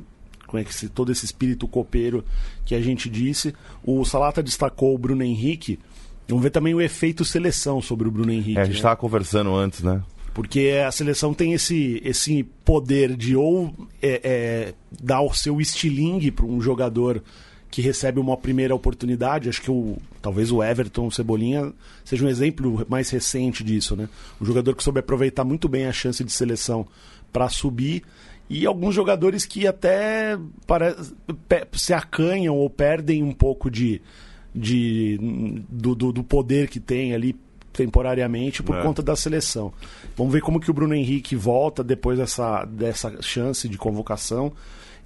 com 0.51 0.59
esse, 0.59 0.89
todo 0.89 1.13
esse 1.13 1.25
espírito 1.25 1.69
copeiro 1.69 2.25
que 2.67 2.75
a 2.75 2.81
gente 2.81 3.09
disse. 3.09 3.55
O 3.85 4.05
Salata 4.05 4.43
destacou 4.43 4.95
o 4.95 4.99
Bruno 4.99 5.23
Henrique. 5.23 5.79
Vamos 6.29 6.43
ver 6.43 6.51
também 6.51 6.75
o 6.75 6.81
efeito 6.81 7.25
seleção 7.25 7.81
sobre 7.81 8.09
o 8.09 8.11
Bruno 8.11 8.33
Henrique. 8.33 8.59
É, 8.59 8.63
a 8.63 8.65
gente 8.65 8.77
estava 8.77 8.95
né? 8.95 9.01
conversando 9.01 9.55
antes, 9.55 9.83
né? 9.83 10.03
Porque 10.35 10.81
a 10.85 10.91
seleção 10.91 11.33
tem 11.33 11.53
esse, 11.53 12.01
esse 12.05 12.45
poder 12.65 13.17
de 13.17 13.37
ou 13.37 13.73
é, 14.03 14.21
é, 14.23 14.75
dar 15.03 15.23
o 15.23 15.33
seu 15.33 15.61
estilingue 15.61 16.31
para 16.31 16.47
um 16.47 16.61
jogador 16.61 17.23
que 17.71 17.81
recebe 17.81 18.19
uma 18.19 18.37
primeira 18.37 18.75
oportunidade. 18.75 19.49
Acho 19.49 19.63
que 19.63 19.71
o, 19.71 19.99
talvez 20.21 20.51
o 20.51 20.63
Everton 20.63 21.07
o 21.07 21.13
Cebolinha 21.13 21.73
seja 22.05 22.25
um 22.25 22.29
exemplo 22.29 22.85
mais 22.89 23.11
recente 23.11 23.63
disso, 23.63 23.95
né? 23.95 24.09
Um 24.41 24.45
jogador 24.45 24.75
que 24.75 24.83
soube 24.83 25.01
aproveitar 25.01 25.45
muito 25.45 25.69
bem 25.69 25.87
a 25.87 25.93
chance 25.93 26.23
de 26.23 26.33
seleção 26.33 26.87
para 27.33 27.49
subir 27.49 28.03
e 28.51 28.67
alguns 28.67 28.93
jogadores 28.93 29.47
que 29.47 29.65
até 29.65 30.37
parece, 30.67 31.15
se 31.75 31.95
acanham 31.95 32.57
ou 32.57 32.69
perdem 32.69 33.23
um 33.23 33.33
pouco 33.33 33.71
de, 33.71 34.03
de 34.53 35.17
do, 35.69 35.95
do, 35.95 36.13
do 36.13 36.25
poder 36.25 36.69
que 36.69 36.81
tem 36.81 37.15
ali 37.15 37.37
temporariamente 37.73 38.61
por 38.61 38.77
é. 38.77 38.83
conta 38.83 39.01
da 39.03 39.15
seleção. 39.15 39.73
Vamos 40.17 40.33
ver 40.33 40.43
como 40.43 40.59
que 40.59 40.69
o 40.69 40.75
Bruno 40.75 40.95
Henrique 40.95 41.37
volta 41.37 41.85
depois 41.85 42.19
dessa, 42.19 42.65
dessa 42.65 43.23
chance 43.23 43.69
de 43.69 43.79
convocação. 43.79 44.53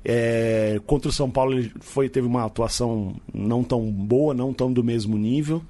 É, 0.03 0.81
contra 0.87 1.11
o 1.11 1.13
São 1.13 1.31
Paulo 1.31 1.53
ele 1.53 1.71
foi, 1.81 2.09
teve 2.09 2.27
uma 2.27 2.47
atuação 2.47 3.15
não 3.33 3.63
tão 3.63 3.93
boa, 3.93 4.33
não 4.33 4.55
tão 4.55 4.73
do 4.73 4.83
mesmo 4.83 5.19
nível, 5.19 5.63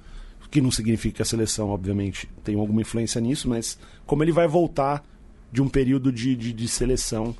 que 0.49 0.61
não 0.61 0.71
significa 0.71 1.17
que 1.17 1.21
a 1.21 1.25
seleção, 1.25 1.67
obviamente, 1.67 2.29
tem 2.41 2.57
alguma 2.57 2.79
influência 2.79 3.19
nisso, 3.19 3.49
mas 3.49 3.77
como 4.05 4.23
ele 4.23 4.31
vai 4.31 4.47
voltar 4.47 5.03
de 5.51 5.61
um 5.61 5.67
período 5.67 6.09
de, 6.11 6.35
de, 6.37 6.53
de 6.53 6.67
seleção, 6.69 7.35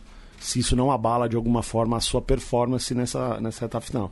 se 0.46 0.60
isso 0.60 0.76
não 0.76 0.92
abala 0.92 1.28
de 1.28 1.36
alguma 1.36 1.64
forma 1.64 1.98
a 1.98 2.00
sua 2.00 2.22
performance 2.22 2.94
nessa, 2.94 3.40
nessa 3.42 3.62
reta 3.62 3.82
final. 3.82 4.12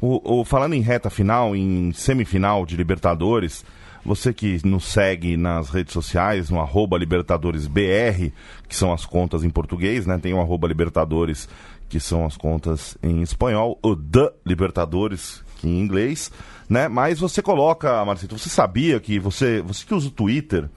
O, 0.00 0.40
o, 0.40 0.44
falando 0.44 0.74
em 0.74 0.80
reta 0.80 1.10
final, 1.10 1.56
em 1.56 1.92
semifinal 1.92 2.64
de 2.64 2.76
Libertadores, 2.76 3.64
você 4.04 4.32
que 4.32 4.64
nos 4.64 4.84
segue 4.84 5.36
nas 5.36 5.70
redes 5.70 5.92
sociais, 5.92 6.50
no 6.50 6.60
LibertadoresBR, 6.96 8.32
que 8.68 8.76
são 8.76 8.92
as 8.92 9.04
contas 9.04 9.42
em 9.42 9.50
português, 9.50 10.06
né? 10.06 10.18
Tem 10.18 10.32
o 10.32 10.66
Libertadores 10.66 11.48
que 11.88 11.98
são 11.98 12.24
as 12.24 12.36
contas 12.36 12.96
em 13.02 13.20
espanhol, 13.20 13.78
o 13.82 13.94
The 13.94 14.32
Libertadores, 14.46 15.44
que 15.58 15.68
em 15.68 15.80
inglês, 15.80 16.30
né? 16.68 16.86
Mas 16.86 17.18
você 17.18 17.42
coloca, 17.42 18.04
Marcito, 18.04 18.38
você 18.38 18.48
sabia 18.48 19.00
que 19.00 19.18
você, 19.18 19.60
você 19.60 19.84
que 19.84 19.94
usa 19.94 20.08
o 20.08 20.12
Twitter, 20.12 20.70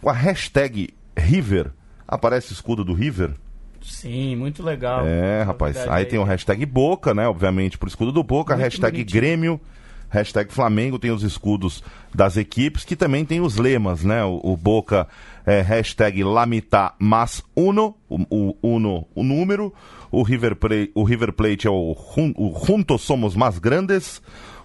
com 0.00 0.10
a 0.10 0.12
hashtag 0.12 0.94
River, 1.16 1.72
aparece 2.06 2.52
o 2.52 2.54
escudo 2.54 2.84
do 2.84 2.92
River? 2.92 3.34
Sim, 3.84 4.36
muito 4.36 4.62
legal. 4.62 5.06
É, 5.06 5.42
rapaz. 5.42 5.76
Aí, 5.76 5.88
aí 5.88 6.04
tem 6.04 6.18
o 6.18 6.24
hashtag 6.24 6.64
Boca, 6.66 7.14
né? 7.14 7.26
Obviamente, 7.28 7.78
pro 7.78 7.88
escudo 7.88 8.12
do 8.12 8.22
Boca, 8.22 8.54
muito 8.54 8.64
hashtag 8.64 8.98
bonitinho. 8.98 9.20
Grêmio, 9.20 9.60
hashtag 10.08 10.52
Flamengo, 10.52 10.98
tem 10.98 11.10
os 11.10 11.22
escudos 11.22 11.82
das 12.14 12.36
equipes, 12.36 12.84
que 12.84 12.94
também 12.94 13.24
tem 13.24 13.40
os 13.40 13.56
lemas, 13.56 14.04
né? 14.04 14.24
O, 14.24 14.40
o 14.42 14.56
Boca 14.56 15.08
é 15.46 15.60
hashtag 15.60 16.22
Lamita 16.22 16.92
Mas 16.98 17.42
Uno, 17.56 17.96
o, 18.08 18.20
o, 18.30 18.56
Uno, 18.62 19.06
o 19.14 19.22
número, 19.22 19.72
o 20.10 20.22
River, 20.22 20.54
Plate, 20.56 20.90
o 20.94 21.02
River 21.02 21.32
Plate 21.32 21.66
é 21.66 21.70
o, 21.70 21.96
o 22.36 22.64
Juntos 22.66 23.02
Somos 23.02 23.34
Mais 23.34 23.58
Grandes. 23.58 24.22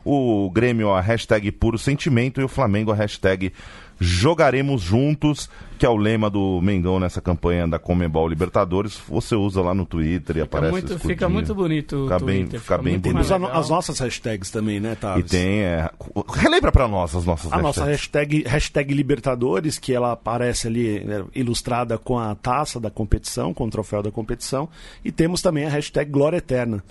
O 0.10 0.50
Grêmio 0.52 0.92
a 0.92 1.02
hashtag 1.02 1.52
Puro 1.52 1.78
Sentimento 1.78 2.40
e 2.40 2.44
o 2.44 2.48
Flamengo 2.48 2.94
a 2.94 2.96
hashtag 2.96 3.52
Jogaremos 4.00 4.82
Juntos, 4.82 5.50
que 5.78 5.86
é 5.86 5.90
o 5.90 5.96
lema 5.96 6.30
do 6.30 6.62
Mengão 6.62 7.00
nessa 7.00 7.22
campanha 7.22 7.68
da 7.68 7.80
Comebol 7.80 8.28
Libertadores. 8.28 9.00
Você 9.08 9.36
usa 9.36 9.62
lá 9.62 9.74
no 9.74 9.86
Twitter 9.86 10.38
e 10.38 10.42
fica 10.42 10.46
aparece 10.46 10.72
muito, 10.72 11.00
Fica 11.00 11.30
muito 11.30 11.56
bonito 11.56 12.04
fica 12.04 12.20
Bem, 12.20 12.46
fica, 12.46 12.60
fica 12.60 12.78
bem 12.78 13.00
bonito. 13.00 13.28
Temos 13.28 13.32
as 13.32 13.70
nossas 13.70 14.00
hashtags 14.00 14.52
também, 14.52 14.80
né, 14.80 14.96
Thales? 14.96 15.26
E 15.26 15.30
tem... 15.30 15.62
É... 15.62 15.90
Relembra 16.34 16.72
para 16.72 16.88
nós 16.88 17.16
as 17.16 17.26
nossas 17.26 17.52
a 17.52 17.56
hashtags. 17.56 17.78
nossa 17.78 17.90
hashtag, 17.90 18.44
hashtag 18.48 18.94
Libertadores, 18.94 19.80
que 19.80 19.94
ela 19.94 20.12
aparece 20.12 20.68
ali 20.68 21.00
né, 21.04 21.24
ilustrada 21.34 21.98
com 21.98 22.20
a 22.20 22.36
taça 22.36 22.80
da 22.80 22.90
competição, 22.90 23.54
com 23.54 23.66
o 23.66 23.70
troféu 23.70 24.04
da 24.04 24.12
competição. 24.12 24.70
E 25.04 25.12
temos 25.12 25.42
também 25.42 25.66
a 25.66 25.70
hashtag 25.70 26.10
Glória 26.12 26.38
Eterna 26.38 26.84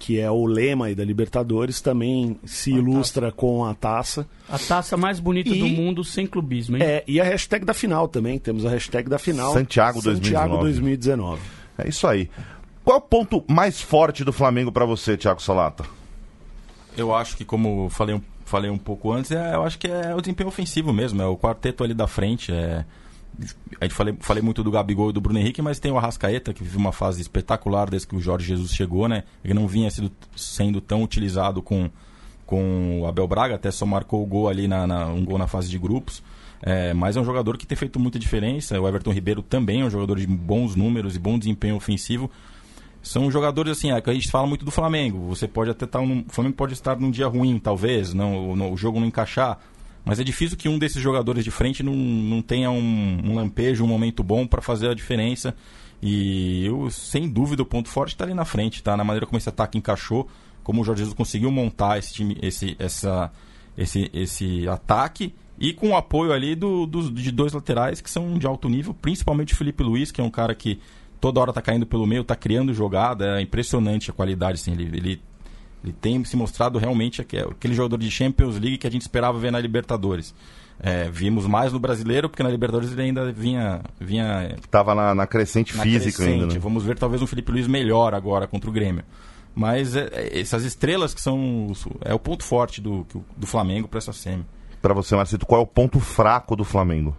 que 0.00 0.18
é 0.18 0.30
o 0.30 0.46
lema 0.46 0.86
aí 0.86 0.94
da 0.94 1.04
Libertadores, 1.04 1.82
também 1.82 2.40
se 2.46 2.72
a 2.72 2.76
ilustra 2.78 3.26
taça. 3.26 3.36
com 3.36 3.66
a 3.66 3.74
taça. 3.74 4.26
A 4.48 4.58
taça 4.58 4.96
mais 4.96 5.20
bonita 5.20 5.50
e, 5.50 5.58
do 5.58 5.68
mundo 5.68 6.02
sem 6.02 6.26
clubismo, 6.26 6.78
hein? 6.78 6.82
É, 6.82 7.04
e 7.06 7.20
a 7.20 7.24
hashtag 7.24 7.66
da 7.66 7.74
final 7.74 8.08
também, 8.08 8.38
temos 8.38 8.64
a 8.64 8.70
hashtag 8.70 9.10
da 9.10 9.18
final. 9.18 9.52
Santiago, 9.52 10.00
Santiago 10.00 10.56
2019. 10.62 10.62
2019. 10.62 11.42
É 11.76 11.88
isso 11.88 12.06
aí. 12.06 12.30
Qual 12.82 12.96
é 12.96 12.98
o 12.98 13.02
ponto 13.02 13.44
mais 13.46 13.82
forte 13.82 14.24
do 14.24 14.32
Flamengo 14.32 14.72
para 14.72 14.86
você, 14.86 15.18
Thiago 15.18 15.42
Salata? 15.42 15.84
Eu 16.96 17.14
acho 17.14 17.36
que, 17.36 17.44
como 17.44 17.90
falei, 17.90 18.18
falei 18.46 18.70
um 18.70 18.78
pouco 18.78 19.12
antes, 19.12 19.30
é, 19.30 19.54
eu 19.54 19.62
acho 19.62 19.78
que 19.78 19.86
é 19.86 20.14
o 20.14 20.20
desempenho 20.22 20.48
ofensivo 20.48 20.94
mesmo, 20.94 21.20
é 21.20 21.26
o 21.26 21.36
quarteto 21.36 21.84
ali 21.84 21.92
da 21.92 22.06
frente, 22.06 22.50
é 22.50 22.86
a 23.80 23.84
gente 23.84 23.94
falei, 23.94 24.14
falei 24.20 24.42
muito 24.42 24.62
do 24.62 24.70
Gabigol 24.70 25.10
e 25.10 25.12
do 25.12 25.20
Bruno 25.20 25.38
Henrique, 25.38 25.62
mas 25.62 25.78
tem 25.78 25.90
o 25.90 25.98
Arrascaeta, 25.98 26.52
que 26.52 26.62
vive 26.62 26.76
uma 26.76 26.92
fase 26.92 27.20
espetacular 27.20 27.88
desde 27.88 28.08
que 28.08 28.16
o 28.16 28.20
Jorge 28.20 28.46
Jesus 28.46 28.72
chegou, 28.72 29.08
né? 29.08 29.24
Ele 29.44 29.54
não 29.54 29.66
vinha 29.66 29.90
sido, 29.90 30.10
sendo 30.36 30.80
tão 30.80 31.02
utilizado 31.02 31.62
com, 31.62 31.90
com 32.46 33.00
o 33.00 33.06
Abel 33.06 33.26
Braga, 33.26 33.54
até 33.54 33.70
só 33.70 33.86
marcou 33.86 34.22
o 34.22 34.26
gol 34.26 34.48
ali, 34.48 34.68
na, 34.68 34.86
na 34.86 35.06
um 35.06 35.24
gol 35.24 35.38
na 35.38 35.46
fase 35.46 35.68
de 35.68 35.78
grupos. 35.78 36.22
É, 36.62 36.92
mas 36.92 37.16
é 37.16 37.20
um 37.20 37.24
jogador 37.24 37.56
que 37.56 37.66
tem 37.66 37.76
feito 37.76 37.98
muita 37.98 38.18
diferença. 38.18 38.78
O 38.78 38.86
Everton 38.86 39.12
Ribeiro 39.12 39.42
também 39.42 39.80
é 39.80 39.84
um 39.84 39.90
jogador 39.90 40.18
de 40.18 40.26
bons 40.26 40.76
números 40.76 41.16
e 41.16 41.18
bom 41.18 41.38
desempenho 41.38 41.76
ofensivo. 41.76 42.30
São 43.02 43.30
jogadores 43.30 43.78
assim, 43.78 43.92
é, 43.92 44.00
que 44.00 44.10
a 44.10 44.12
gente 44.12 44.30
fala 44.30 44.46
muito 44.46 44.64
do 44.64 44.70
Flamengo. 44.70 45.26
Você 45.28 45.48
pode 45.48 45.70
até 45.70 45.86
estar. 45.86 46.02
Num, 46.02 46.20
o 46.20 46.30
Flamengo 46.32 46.56
pode 46.56 46.74
estar 46.74 46.98
num 46.98 47.10
dia 47.10 47.26
ruim, 47.26 47.58
talvez, 47.58 48.12
não, 48.12 48.54
no, 48.54 48.72
o 48.72 48.76
jogo 48.76 49.00
não 49.00 49.06
encaixar. 49.06 49.58
Mas 50.04 50.18
é 50.18 50.24
difícil 50.24 50.56
que 50.56 50.68
um 50.68 50.78
desses 50.78 51.02
jogadores 51.02 51.44
de 51.44 51.50
frente 51.50 51.82
não, 51.82 51.94
não 51.94 52.42
tenha 52.42 52.70
um, 52.70 53.20
um 53.24 53.34
lampejo, 53.34 53.84
um 53.84 53.88
momento 53.88 54.22
bom 54.22 54.46
para 54.46 54.62
fazer 54.62 54.88
a 54.88 54.94
diferença. 54.94 55.54
E 56.02 56.64
eu, 56.64 56.90
sem 56.90 57.28
dúvida, 57.28 57.62
o 57.62 57.66
ponto 57.66 57.88
forte 57.88 58.14
está 58.14 58.24
ali 58.24 58.32
na 58.32 58.44
frente, 58.44 58.82
tá? 58.82 58.96
Na 58.96 59.04
maneira 59.04 59.26
como 59.26 59.36
esse 59.36 59.48
ataque 59.48 59.76
encaixou, 59.76 60.28
como 60.62 60.80
o 60.80 60.84
Jorge 60.84 61.00
Jesus 61.00 61.14
conseguiu 61.14 61.50
montar 61.50 61.98
esse 61.98 62.14
time, 62.14 62.38
esse, 62.40 62.74
essa, 62.78 63.30
esse, 63.76 64.10
esse 64.12 64.66
ataque 64.68 65.34
e 65.58 65.74
com 65.74 65.90
o 65.90 65.96
apoio 65.96 66.32
ali 66.32 66.54
do, 66.54 66.86
do, 66.86 67.10
de 67.10 67.30
dois 67.30 67.52
laterais 67.52 68.00
que 68.00 68.10
são 68.10 68.38
de 68.38 68.46
alto 68.46 68.68
nível, 68.68 68.94
principalmente 68.94 69.52
o 69.52 69.56
Felipe 69.56 69.82
Luiz, 69.82 70.10
que 70.10 70.20
é 70.20 70.24
um 70.24 70.30
cara 70.30 70.54
que 70.54 70.80
toda 71.20 71.38
hora 71.38 71.50
está 71.50 71.60
caindo 71.60 71.84
pelo 71.84 72.06
meio, 72.06 72.22
está 72.22 72.34
criando 72.34 72.72
jogada, 72.72 73.38
é 73.38 73.42
impressionante 73.42 74.10
a 74.10 74.14
qualidade, 74.14 74.54
assim, 74.54 74.72
ele, 74.72 74.84
ele 74.96 75.22
ele 75.82 75.92
tem 75.92 76.22
se 76.24 76.36
mostrado 76.36 76.78
realmente 76.78 77.22
aquele 77.22 77.74
jogador 77.74 77.98
de 77.98 78.10
Champions 78.10 78.58
League 78.58 78.78
que 78.78 78.86
a 78.86 78.90
gente 78.90 79.02
esperava 79.02 79.38
ver 79.38 79.50
na 79.50 79.58
Libertadores. 79.58 80.34
É, 80.82 81.10
vimos 81.10 81.46
mais 81.46 81.72
no 81.72 81.78
brasileiro, 81.78 82.28
porque 82.28 82.42
na 82.42 82.48
Libertadores 82.48 82.92
ele 82.92 83.02
ainda 83.02 83.30
vinha. 83.32 83.82
vinha 83.98 84.56
Estava 84.58 84.94
na, 84.94 85.14
na, 85.14 85.26
crescente 85.26 85.76
na 85.76 85.82
física 85.82 86.16
crescente. 86.16 86.42
ainda. 86.42 86.54
Né? 86.54 86.60
Vamos 86.60 86.82
ver 86.84 86.98
talvez 86.98 87.20
um 87.20 87.26
Felipe 87.26 87.52
Luiz 87.52 87.66
melhor 87.66 88.14
agora 88.14 88.46
contra 88.46 88.68
o 88.68 88.72
Grêmio. 88.72 89.04
Mas 89.54 89.94
é, 89.94 90.08
é, 90.12 90.40
essas 90.40 90.64
estrelas 90.64 91.12
que 91.12 91.20
são. 91.20 91.72
É 92.02 92.14
o 92.14 92.18
ponto 92.18 92.44
forte 92.44 92.80
do, 92.80 93.06
do 93.36 93.46
Flamengo 93.46 93.88
para 93.88 93.98
essa 93.98 94.12
semi. 94.12 94.44
Para 94.80 94.94
você, 94.94 95.14
Marcito, 95.14 95.44
qual 95.44 95.60
é 95.60 95.64
o 95.64 95.66
ponto 95.66 96.00
fraco 96.00 96.56
do 96.56 96.64
Flamengo? 96.64 97.14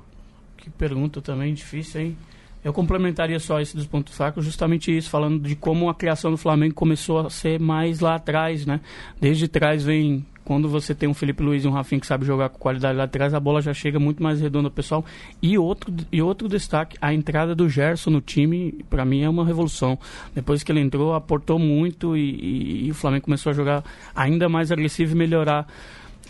Que 0.57 0.69
pergunta 0.71 1.21
também 1.21 1.53
difícil, 1.53 2.01
hein? 2.01 2.17
Eu 2.63 2.71
complementaria 2.71 3.39
só 3.39 3.59
esse 3.59 3.75
dos 3.75 3.87
pontos 3.87 4.15
fracos, 4.15 4.45
justamente 4.45 4.95
isso, 4.95 5.09
falando 5.09 5.39
de 5.39 5.55
como 5.55 5.89
a 5.89 5.95
criação 5.95 6.29
do 6.29 6.37
Flamengo 6.37 6.75
começou 6.75 7.19
a 7.19 7.29
ser 7.29 7.59
mais 7.59 7.99
lá 7.99 8.15
atrás, 8.15 8.65
né? 8.65 8.79
Desde 9.19 9.47
trás 9.47 9.83
vem 9.83 10.25
quando 10.43 10.67
você 10.67 10.93
tem 10.93 11.07
um 11.07 11.13
Felipe 11.13 11.41
Luiz 11.41 11.63
e 11.63 11.67
um 11.67 11.71
Rafinha 11.71 12.01
que 12.01 12.07
sabe 12.07 12.25
jogar 12.25 12.49
com 12.49 12.57
qualidade 12.57 12.97
lá 12.97 13.05
atrás, 13.05 13.33
a 13.33 13.39
bola 13.39 13.61
já 13.61 13.73
chega 13.73 13.99
muito 13.99 14.21
mais 14.21 14.41
redonda 14.41 14.69
pessoal. 14.69 15.05
E 15.41 15.57
outro, 15.57 15.93
e 16.11 16.21
outro 16.21 16.47
destaque, 16.47 16.97
a 17.01 17.13
entrada 17.13 17.55
do 17.55 17.69
Gerson 17.69 18.09
no 18.09 18.21
time, 18.21 18.83
para 18.89 19.05
mim 19.05 19.21
é 19.21 19.29
uma 19.29 19.45
revolução. 19.45 19.97
Depois 20.33 20.63
que 20.63 20.71
ele 20.71 20.81
entrou, 20.81 21.13
aportou 21.13 21.57
muito 21.57 22.17
e, 22.17 22.31
e, 22.31 22.87
e, 22.87 22.91
o 22.91 22.93
Flamengo 22.93 23.25
começou 23.25 23.51
a 23.51 23.53
jogar 23.53 23.83
ainda 24.15 24.49
mais 24.49 24.71
agressivo 24.71 25.13
e 25.13 25.17
melhorar 25.17 25.67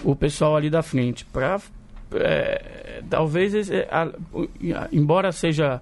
o 0.03 0.15
pessoal 0.15 0.55
ali 0.55 0.69
da 0.69 0.83
frente. 0.83 1.25
Pra, 1.25 1.59
é, 2.13 3.01
talvez, 3.09 3.69
é, 3.69 3.87
a, 3.89 4.09
embora 4.91 5.31
seja 5.31 5.81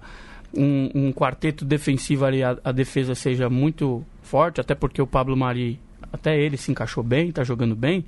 um, 0.56 0.90
um 0.94 1.12
quarteto 1.12 1.64
defensivo 1.64 2.24
ali, 2.24 2.42
a, 2.42 2.56
a, 2.64 2.72
defesa 2.72 3.14
seja 3.14 3.48
muito 3.48 4.04
forte, 4.22 4.60
até 4.60 4.74
porque 4.74 5.00
o 5.00 5.06
Pablo 5.06 5.36
Mari, 5.36 5.78
até 6.12 6.38
ele 6.38 6.56
se 6.56 6.70
encaixou 6.70 7.02
bem, 7.02 7.28
está 7.28 7.44
jogando 7.44 7.76
bem, 7.76 8.04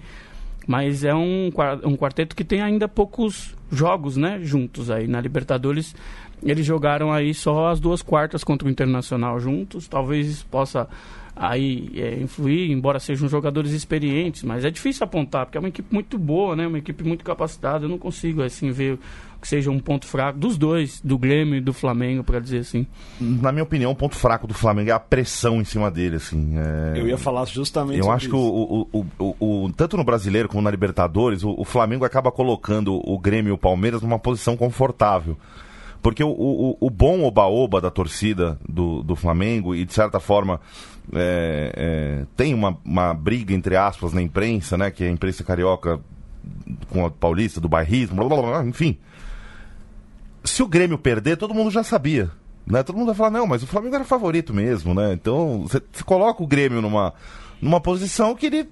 mas 0.67 1.05
é 1.05 1.15
um, 1.15 1.51
um 1.85 1.97
quarteto 1.97 2.37
que 2.37 2.45
tem 2.45 2.61
ainda 2.61 2.89
poucos 2.89 3.57
jogos, 3.71 4.17
né, 4.17 4.41
juntos 4.43 4.91
aí. 4.91 5.07
Na 5.09 5.21
Libertadores, 5.21 5.95
eles 6.43 6.65
jogaram 6.65 7.13
aí 7.13 7.33
só 7.35 7.69
as 7.69 7.81
duas 7.81 8.03
quartas 8.03 8.45
contra 8.45 8.67
o 8.67 8.71
Internacional 8.71 9.39
juntos, 9.39 9.89
talvez 9.89 10.29
isso 10.29 10.47
possa 10.47 10.89
aí 11.35 11.91
é, 11.95 12.21
influir, 12.21 12.71
embora 12.71 13.01
sejam 13.01 13.29
jogadores 13.29 13.73
experientes, 13.73 14.43
mas 14.43 14.65
é 14.65 14.71
difícil 14.71 15.05
apontar, 15.05 15.47
porque 15.47 15.57
é 15.57 15.61
uma 15.61 15.69
equipe 15.69 15.93
muito 15.93 16.19
boa, 16.19 16.55
né? 16.55 16.67
Uma 16.67 16.79
equipe 16.79 17.03
muito 17.03 17.25
capacitada. 17.25 17.87
Eu 17.87 17.89
não 17.89 17.99
consigo 17.99 18.43
assim 18.43 18.71
ver 18.71 18.99
que 19.43 19.49
seja 19.49 19.73
um 19.73 19.81
ponto 19.81 20.07
fraco 20.07 20.39
dos 20.39 20.57
dois, 20.57 21.01
do 21.03 21.19
Grêmio 21.19 21.57
e 21.57 21.61
do 21.61 21.73
Flamengo, 21.73 22.23
para 22.23 22.39
dizer 22.39 22.59
assim. 22.59 22.87
Na 23.21 23.51
minha 23.51 23.65
opinião, 23.65 23.91
o 23.91 23.97
ponto 23.97 24.15
fraco 24.15 24.47
do 24.47 24.55
Flamengo 24.55 24.91
é 24.91 24.93
a 24.93 25.01
pressão 25.01 25.61
em 25.61 25.65
cima 25.65 25.91
dele, 25.91 26.17
assim. 26.17 26.55
É... 26.57 27.01
Eu 27.01 27.09
ia 27.09 27.19
falar 27.19 27.45
justamente. 27.47 27.99
Eu 27.99 28.11
acho 28.11 28.27
isso. 28.27 28.35
que 28.35 28.41
o, 28.41 28.89
o, 28.93 29.07
o, 29.19 29.65
o, 29.65 29.73
tanto 29.73 29.97
no 29.97 30.05
Brasileiro 30.05 30.49
como 30.49 30.63
na 30.63 30.71
Libertadores, 30.71 31.43
o, 31.43 31.65
Flamengo 31.65 32.05
acaba 32.05 32.31
colocando 32.31 32.95
o 33.05 33.19
Grêmio 33.19 33.51
e 33.51 33.53
o 33.53 33.59
Palmeiras 33.59 34.01
numa 34.01 34.19
posição 34.19 34.57
confortável 34.57 35.37
Porque 36.01 36.23
o, 36.23 36.31
o, 36.31 36.77
o 36.81 36.91
bom 36.91 37.25
oba-oba 37.25 37.81
da 37.81 37.91
torcida 37.91 38.57
do, 38.69 39.03
do 39.03 39.17
Flamengo, 39.17 39.75
e 39.75 39.85
de 39.85 39.93
certa 39.93 40.21
forma 40.21 40.61
é, 41.13 41.73
é, 41.75 42.27
tem 42.37 42.55
uma, 42.55 42.79
uma 42.85 43.13
briga, 43.13 43.53
entre 43.53 43.77
aspas, 43.77 44.13
na 44.13 44.23
imprensa, 44.23 44.79
né? 44.79 44.91
Que 44.91 45.03
é 45.03 45.09
a 45.09 45.11
imprensa 45.11 45.43
carioca 45.43 45.99
com 46.91 47.07
a 47.07 47.11
paulista, 47.11 47.61
do 47.61 47.69
bairrismo, 47.69 48.17
blá, 48.17 48.29
blá, 48.29 48.43
blá, 48.43 48.65
enfim. 48.65 48.99
Se 50.45 50.63
o 50.63 50.69
Grêmio 50.69 50.99
perder, 50.99 51.37
todo 51.37 51.55
mundo 51.55 51.71
já 51.71 51.83
sabia. 51.83 52.31
Né? 52.67 52.83
Todo 52.83 52.97
mundo 52.97 53.07
vai 53.07 53.15
falar, 53.15 53.31
não, 53.31 53.47
mas 53.47 53.63
o 53.63 53.67
Flamengo 53.67 53.95
era 53.95 54.05
favorito 54.05 54.55
mesmo, 54.55 54.95
né? 54.95 55.13
Então, 55.13 55.63
você 55.63 55.81
coloca 56.05 56.43
o 56.43 56.47
Grêmio 56.47 56.81
numa, 56.81 57.13
numa 57.61 57.81
posição 57.81 58.35
que 58.35 58.47
ele 58.47 58.69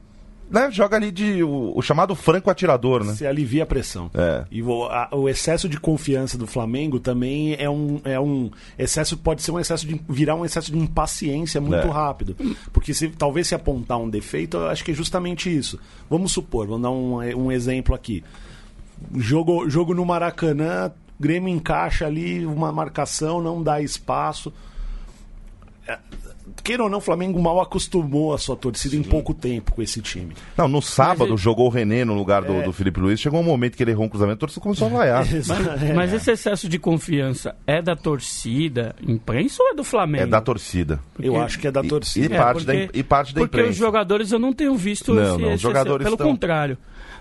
né, 0.51 0.69
joga 0.71 0.97
ali 0.97 1.13
de 1.13 1.43
o, 1.45 1.73
o, 1.77 1.81
chamado 1.81 2.15
franco 2.15 2.51
atirador, 2.51 3.05
né? 3.05 3.15
Se 3.15 3.27
alivia 3.27 3.63
a 3.63 3.67
pressão. 3.67 4.11
É. 4.13 4.45
E 4.51 4.63
o, 4.63 4.85
a, 4.85 5.09
o, 5.13 5.29
excesso 5.29 5.69
de 5.69 5.79
confiança 5.79 6.37
do 6.37 6.47
Flamengo 6.47 6.99
também 6.99 7.55
é 7.55 7.71
um, 7.71 8.01
é 8.05 8.19
um 8.19 8.51
excesso, 8.77 9.17
pode 9.17 9.43
ser 9.43 9.53
um 9.53 9.61
excesso 9.61 9.87
de 9.87 10.01
virar 10.09 10.35
um 10.35 10.45
excesso 10.45 10.73
de 10.73 10.79
impaciência 10.79 11.61
muito 11.61 11.87
é. 11.87 11.91
rápido. 11.91 12.37
Porque 12.73 12.93
se 12.93 13.09
talvez 13.09 13.47
se 13.47 13.55
apontar 13.55 13.99
um 13.99 14.11
defeito, 14.11 14.57
eu 14.57 14.69
acho 14.69 14.85
que 14.85 14.91
é 14.91 14.95
justamente 14.95 15.57
isso. 15.57 15.79
Vamos 16.09 16.33
supor, 16.33 16.67
vamos 16.67 16.83
dar 16.83 16.91
um, 16.91 17.19
um 17.45 17.53
exemplo 17.53 17.95
aqui. 17.95 18.25
Jogo, 19.17 19.69
jogo 19.71 19.95
no 19.95 20.05
Maracanã, 20.05 20.93
Grêmio 21.21 21.55
encaixa 21.55 22.07
ali 22.07 22.47
uma 22.47 22.73
marcação, 22.73 23.41
não 23.41 23.63
dá 23.63 23.81
espaço 23.81 24.53
queira 26.63 26.83
ou 26.83 26.91
não, 26.91 26.99
o 26.99 27.01
Flamengo 27.01 27.41
mal 27.41 27.61
acostumou 27.61 28.35
a 28.35 28.39
sua 28.39 28.57
torcida 28.57 28.95
Sim. 28.95 29.01
em 29.01 29.03
pouco 29.03 29.35
tempo 29.35 29.73
com 29.73 29.83
esse 29.83 30.01
time. 30.01 30.35
Não, 30.57 30.69
no 30.69 30.83
sábado 30.83 31.33
ele... 31.33 31.37
jogou 31.37 31.67
o 31.67 31.69
René 31.69 32.05
no 32.05 32.15
lugar 32.15 32.43
do, 32.43 32.55
é... 32.55 32.63
do 32.63 32.73
Felipe 32.73 33.01
Luiz. 33.01 33.21
Chegou 33.21 33.41
um 33.41 33.45
momento 33.45 33.77
que 33.77 33.83
ele 33.83 33.91
errou 33.91 34.05
um 34.05 34.09
cruzamento, 34.09 34.37
a 34.37 34.41
torcida 34.41 34.63
começou 34.63 34.89
a 34.89 34.91
vaiar. 34.91 35.27
mas, 35.47 35.95
mas 35.95 36.13
esse 36.13 36.31
excesso 36.31 36.69
de 36.69 36.79
confiança 36.79 37.57
é 37.67 37.81
da 37.81 37.97
torcida, 37.97 38.95
imprensa 39.07 39.63
ou 39.63 39.71
é 39.71 39.75
do 39.75 39.85
Flamengo? 39.85 40.25
É 40.25 40.27
da 40.27 40.41
torcida. 40.41 41.01
Porque... 41.15 41.29
Eu 41.29 41.41
acho 41.41 41.59
que 41.59 41.67
é 41.67 41.71
da 41.71 41.83
torcida. 41.83 42.27
E, 42.27 42.37
e 42.37 42.39
parte, 42.39 42.65
porque, 42.65 42.87
da, 42.87 42.99
e 42.99 43.03
parte 43.03 43.35
da 43.35 43.41
porque 43.41 43.45
imprensa. 43.45 43.49
Porque 43.49 43.71
os 43.71 43.77
jogadores 43.77 44.33
eu 44.33 44.39
não 44.39 44.53
tenho 44.53 44.77
visto 44.77 45.15
não, 45.15 45.23
esse, 45.23 45.43
não, 45.43 45.55
os 45.55 45.61
jogadores 45.61 46.05
Pelo 46.05 46.15
estão... 46.15 46.29
contrário. 46.29 46.79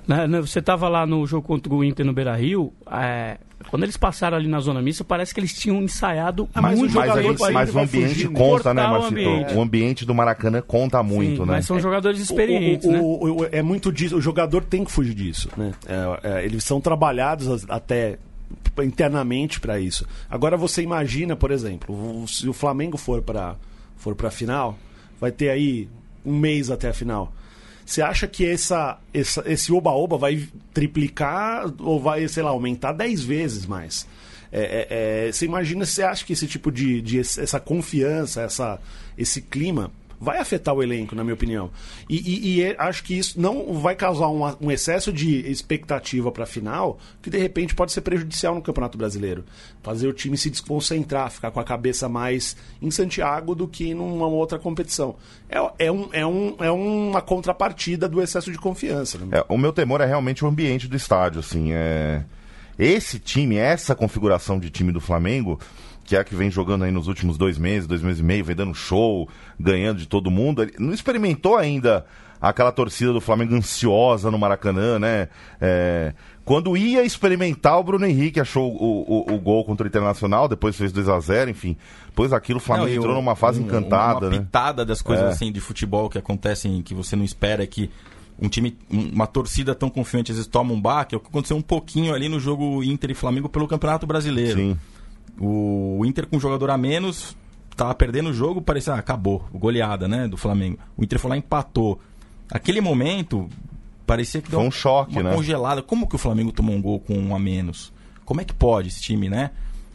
Né, 0.10 0.28
né, 0.28 0.41
você 0.41 0.58
estava 0.58 0.89
lá 0.89 1.06
no 1.06 1.24
jogo 1.28 1.45
contra 1.45 1.72
o 1.72 1.84
Inter 1.84 2.04
no 2.04 2.12
Beira 2.12 2.36
Rio. 2.36 2.74
É, 2.91 3.38
quando 3.69 3.84
eles 3.84 3.95
passaram 3.95 4.36
ali 4.38 4.48
na 4.48 4.60
zona 4.60 4.82
mista, 4.82 5.04
parece 5.04 5.32
que 5.32 5.39
eles 5.39 5.54
tinham 5.54 5.80
ensaiado 5.84 6.50
ah, 6.52 6.63
mas 6.63 6.80
muito. 6.80 6.95
Mas, 6.95 7.13
gente, 7.13 7.52
mas 7.52 7.76
o 7.76 7.80
ambiente 7.80 8.28
conta, 8.30 8.74
né, 8.74 8.82
Marcito? 8.88 9.13
O 9.13 9.17
ambiente. 9.19 9.54
o 9.54 9.62
ambiente. 9.62 10.06
do 10.06 10.15
Maracanã 10.15 10.63
conta 10.65 11.04
muito, 11.04 11.43
Sim, 11.43 11.48
né? 11.48 11.54
Mas 11.54 11.65
são 11.67 11.80
jogadores 11.80 12.19
experientes, 12.19 12.88
o, 12.88 12.91
o, 12.91 13.41
né? 13.43 13.50
é 13.52 13.62
muito 13.62 13.91
disso. 13.91 14.17
O 14.17 14.22
jogador 14.22 14.63
tem 14.63 14.84
que 14.84 14.91
fugir 14.91 15.13
disso, 15.13 15.48
né? 15.56 15.74
É, 15.86 16.39
é, 16.39 16.45
eles 16.45 16.63
são 16.63 16.82
trabalhados 16.82 17.69
até 17.69 18.17
internamente 18.84 19.60
para 19.60 19.80
isso. 19.80 20.08
Agora 20.28 20.58
você 20.58 20.82
imagina, 20.82 21.36
por 21.36 21.52
exemplo, 21.52 22.28
se 22.28 22.50
o 22.50 22.54
Flamengo 22.54 22.98
for 22.98 23.22
para 23.22 23.56
for 23.95 24.15
para 24.15 24.32
final, 24.32 24.76
vai 25.22 25.32
ter 25.32 25.52
aí 25.52 25.88
um 26.26 26.36
mês 26.36 26.72
até 26.72 26.89
a 26.89 26.93
final. 26.93 27.32
Você 27.89 28.04
acha 28.04 28.28
que 28.28 28.45
essa, 28.45 28.99
essa 29.12 29.43
esse 29.47 29.73
oba-oba 29.73 30.15
vai 30.15 30.47
triplicar 30.71 31.65
ou 31.80 31.99
vai, 31.99 32.28
sei 32.28 32.43
lá, 32.43 32.52
aumentar 32.52 32.91
10 32.91 33.23
vezes 33.23 33.65
mais? 33.65 34.06
É, 34.52 34.62
é, 34.62 35.28
é, 35.28 35.32
você 35.32 35.45
imagina, 35.45 35.84
você 35.84 36.04
acha 36.04 36.23
que 36.23 36.34
esse 36.34 36.45
tipo 36.45 36.71
de, 36.71 37.02
de 37.02 37.19
essa 37.19 37.60
confiança, 37.60 38.43
essa, 38.43 38.80
esse 39.17 39.41
clima 39.41 39.91
vai 40.19 40.39
afetar 40.39 40.75
o 40.75 40.84
elenco, 40.84 41.15
na 41.15 41.23
minha 41.23 41.34
opinião. 41.34 41.71
E, 42.10 42.17
e, 42.17 42.55
e 42.55 42.63
é, 42.63 42.75
acho 42.77 43.03
que 43.03 43.17
isso 43.17 43.39
não 43.39 43.73
vai 43.73 43.95
causar 43.95 44.27
um, 44.27 44.43
um 44.60 44.71
excesso 44.71 45.13
de 45.13 45.49
expectativa 45.49 46.32
para 46.32 46.43
a 46.43 46.47
final, 46.47 46.99
que 47.21 47.29
de 47.29 47.38
repente 47.38 47.73
pode 47.73 47.91
ser 47.91 48.01
prejudicial 48.01 48.53
no 48.53 48.62
Campeonato 48.62 48.97
Brasileiro. 48.97 49.45
Fazer 49.82 50.08
o 50.08 50.13
time 50.13 50.38
se 50.38 50.49
desconcentrar, 50.49 51.32
ficar 51.32 51.51
com 51.51 51.60
a 51.60 51.63
cabeça 51.63 52.10
mais 52.10 52.58
em 52.82 52.91
Santiago 52.91 53.55
do 53.55 53.67
que 53.67 53.93
numa 53.93 54.27
outra 54.27 54.60
competição. 54.60 55.15
É, 55.49 55.86
é, 55.88 55.91
um, 55.91 56.10
é, 56.12 56.25
um, 56.25 56.55
é 56.60 56.71
uma 56.71 57.21
contrapartida 57.21 58.10
do 58.10 58.21
excesso 58.21 58.51
de 58.51 58.58
confiança. 58.58 59.17
Né? 59.17 59.39
É, 59.39 59.45
o 59.47 59.58
meu 59.58 59.71
temor 59.71 60.01
é 60.01 60.05
realmente 60.05 60.43
o 60.43 60.47
ambiente 60.47 60.88
do 60.88 60.97
estádio. 60.97 61.39
Assim, 61.39 61.71
é... 61.71 62.23
Esse 62.77 63.19
time, 63.19 63.58
essa 63.58 63.93
configuração 63.93 64.58
de 64.58 64.69
time 64.69 64.93
do 64.93 65.01
Flamengo 65.01 65.60
que 66.10 66.15
é 66.15 66.19
a 66.19 66.24
que 66.24 66.34
vem 66.34 66.50
jogando 66.50 66.86
aí 66.86 66.91
nos 66.91 67.08
últimos 67.08 67.38
dois 67.38 67.60
meses, 67.60 67.88
dois 67.88 68.02
meses 68.02 68.19
e 68.19 68.24
meio, 68.24 68.43
vem 68.43 68.56
dando 68.56 68.74
show, 68.74 69.30
ganhando 69.60 70.00
de 70.00 70.08
todo 70.08 70.32
mundo. 70.32 70.63
Ele 70.63 70.74
não 70.80 70.91
experimentou 70.91 71.56
ainda 71.56 72.04
aquela 72.41 72.72
torcida 72.72 73.13
do 73.13 73.22
Flamengo 73.22 73.54
ansiosa 73.54 74.32
no 74.32 74.39
Maracanã, 74.39 74.98
né? 74.98 75.30
É, 75.62 76.15
quando 76.43 76.76
ia 76.76 77.04
experimentar, 77.04 77.78
o 77.78 77.84
Bruno 77.84 78.08
Henrique 78.08 78.39
achou 78.39 78.74
o, 78.74 79.30
o, 79.30 79.36
o 79.36 79.39
gol 79.39 79.63
contra 79.63 79.86
o 79.86 79.88
Internacional, 79.88 80.48
depois 80.48 80.76
fez 80.76 80.91
2 80.91 81.10
a 81.10 81.19
0 81.19 81.52
enfim. 81.52 81.78
Depois 82.08 82.34
aquilo, 82.34 82.58
o 82.58 82.62
Flamengo 82.62 82.89
não, 82.89 82.95
entrou 82.95 83.13
numa 83.13 83.36
fase 83.36 83.62
um, 83.62 83.65
encantada, 83.65 84.26
uma 84.26 84.32
né? 84.32 84.39
Pitada 84.39 84.84
das 84.84 85.04
coisas 85.04 85.26
é. 85.26 85.30
assim 85.30 85.52
de 85.52 85.60
futebol 85.60 86.10
que 86.10 86.17
acontecem 86.17 86.82
que 86.82 86.95
você 86.95 87.15
não 87.15 87.24
espera 87.24 87.67
que 87.67 87.91
um 88.41 88.50
time, 88.50 88.76
uma 88.89 89.28
torcida 89.28 89.76
tão 89.76 89.91
confiante 89.91 90.32
às 90.32 90.38
vezes 90.38 90.50
toma 90.50 90.74
um 90.74 90.82
baque, 90.82 91.13
é 91.13 91.17
o 91.19 91.22
que 91.22 91.28
aconteceu 91.28 91.56
um 91.56 91.62
pouquinho 91.62 92.15
ali 92.15 92.28
no 92.28 92.39
jogo 92.39 92.84
Inter 92.84 93.12
e 93.12 93.13
Flamengo 93.13 93.48
pelo 93.48 93.67
Campeonato 93.67 94.08
Brasileiro. 94.08 94.58
Sim. 94.58 94.78
O 95.39 96.04
Inter 96.06 96.26
com 96.28 96.38
um 96.38 96.39
jogador 96.39 96.70
a 96.70 96.78
menos, 96.78 97.36
tava 97.76 97.94
perdendo 97.96 98.30
o 98.30 98.34
jogo, 98.34 98.62
parecia, 98.62 98.94
ah, 98.94 99.00
acabou, 99.00 99.48
goleada, 99.54 100.08
né, 100.08 100.28
do 100.28 100.38
Flamengo. 100.38 100.78
O 100.98 101.04
Inter 101.04 101.20
foi 101.20 101.30
lá 101.30 101.36
e 101.36 101.39
empatou. 101.39 102.00
Aquele 102.52 102.82
momento, 102.82 103.48
parecia 104.06 104.42
que 104.42 104.50
foi 104.50 104.60
um 104.60 104.72
choque, 104.72 105.13
uma 105.13 105.30
né? 105.30 105.36
congelada. 105.36 105.82
Como 105.82 106.08
que 106.08 106.15
o 106.15 106.20
Flamengo 106.20 106.52
tomou 106.52 106.76
um 106.76 106.82
gol 106.82 107.00
com 107.00 107.18
um 107.18 107.36
a 107.36 107.39
menos? 107.39 107.94
Como 108.26 108.42
é 108.42 108.44
que 108.44 108.54
pode 108.54 108.88
esse 108.88 109.02
time, 109.02 109.30
né? 109.30 109.52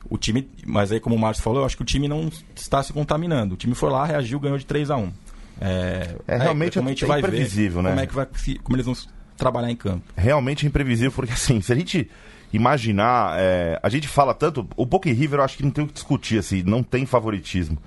O 0.08 0.18
time, 0.18 0.48
mas 0.66 0.92
aí 0.92 1.00
como 1.00 1.16
o 1.16 1.18
Márcio 1.18 1.42
falou, 1.42 1.60
eu 1.60 1.66
acho 1.66 1.76
que 1.76 1.82
o 1.82 1.86
time 1.86 2.06
não 2.06 2.30
está 2.54 2.82
se 2.82 2.92
contaminando. 2.92 3.54
O 3.54 3.56
time 3.56 3.74
foi 3.74 3.90
lá, 3.90 4.04
reagiu, 4.04 4.38
ganhou 4.38 4.58
de 4.58 4.66
3 4.66 4.90
a 4.90 4.96
1 4.96 5.12
é, 5.60 6.16
é, 6.26 6.36
realmente 6.36 6.78
é, 6.78 6.80
como 6.80 6.88
a 6.88 6.92
gente 6.92 7.04
é 7.04 7.06
vai 7.06 7.18
imprevisível, 7.20 7.82
ver, 7.82 7.88
né? 7.88 7.90
Como 7.90 8.00
é 8.00 8.06
que 8.06 8.14
vai, 8.14 8.58
como 8.62 8.76
eles 8.76 8.86
vão 8.86 8.94
trabalhar 9.36 9.70
em 9.70 9.76
campo. 9.76 10.04
Realmente 10.16 10.66
imprevisível, 10.66 11.12
porque 11.12 11.32
assim, 11.32 11.60
se 11.60 11.72
a 11.72 11.76
gente 11.76 12.10
imaginar. 12.56 13.36
É, 13.38 13.78
a 13.82 13.88
gente 13.88 14.08
fala 14.08 14.32
tanto. 14.32 14.66
O 14.76 14.86
Boca 14.86 15.08
e 15.08 15.12
River 15.12 15.40
eu 15.40 15.44
acho 15.44 15.56
que 15.56 15.62
não 15.62 15.70
tem 15.70 15.84
o 15.84 15.86
que 15.86 15.94
discutir, 15.94 16.38
assim, 16.38 16.62
não 16.62 16.82
tem 16.82 17.04
favoritismo. 17.04 17.78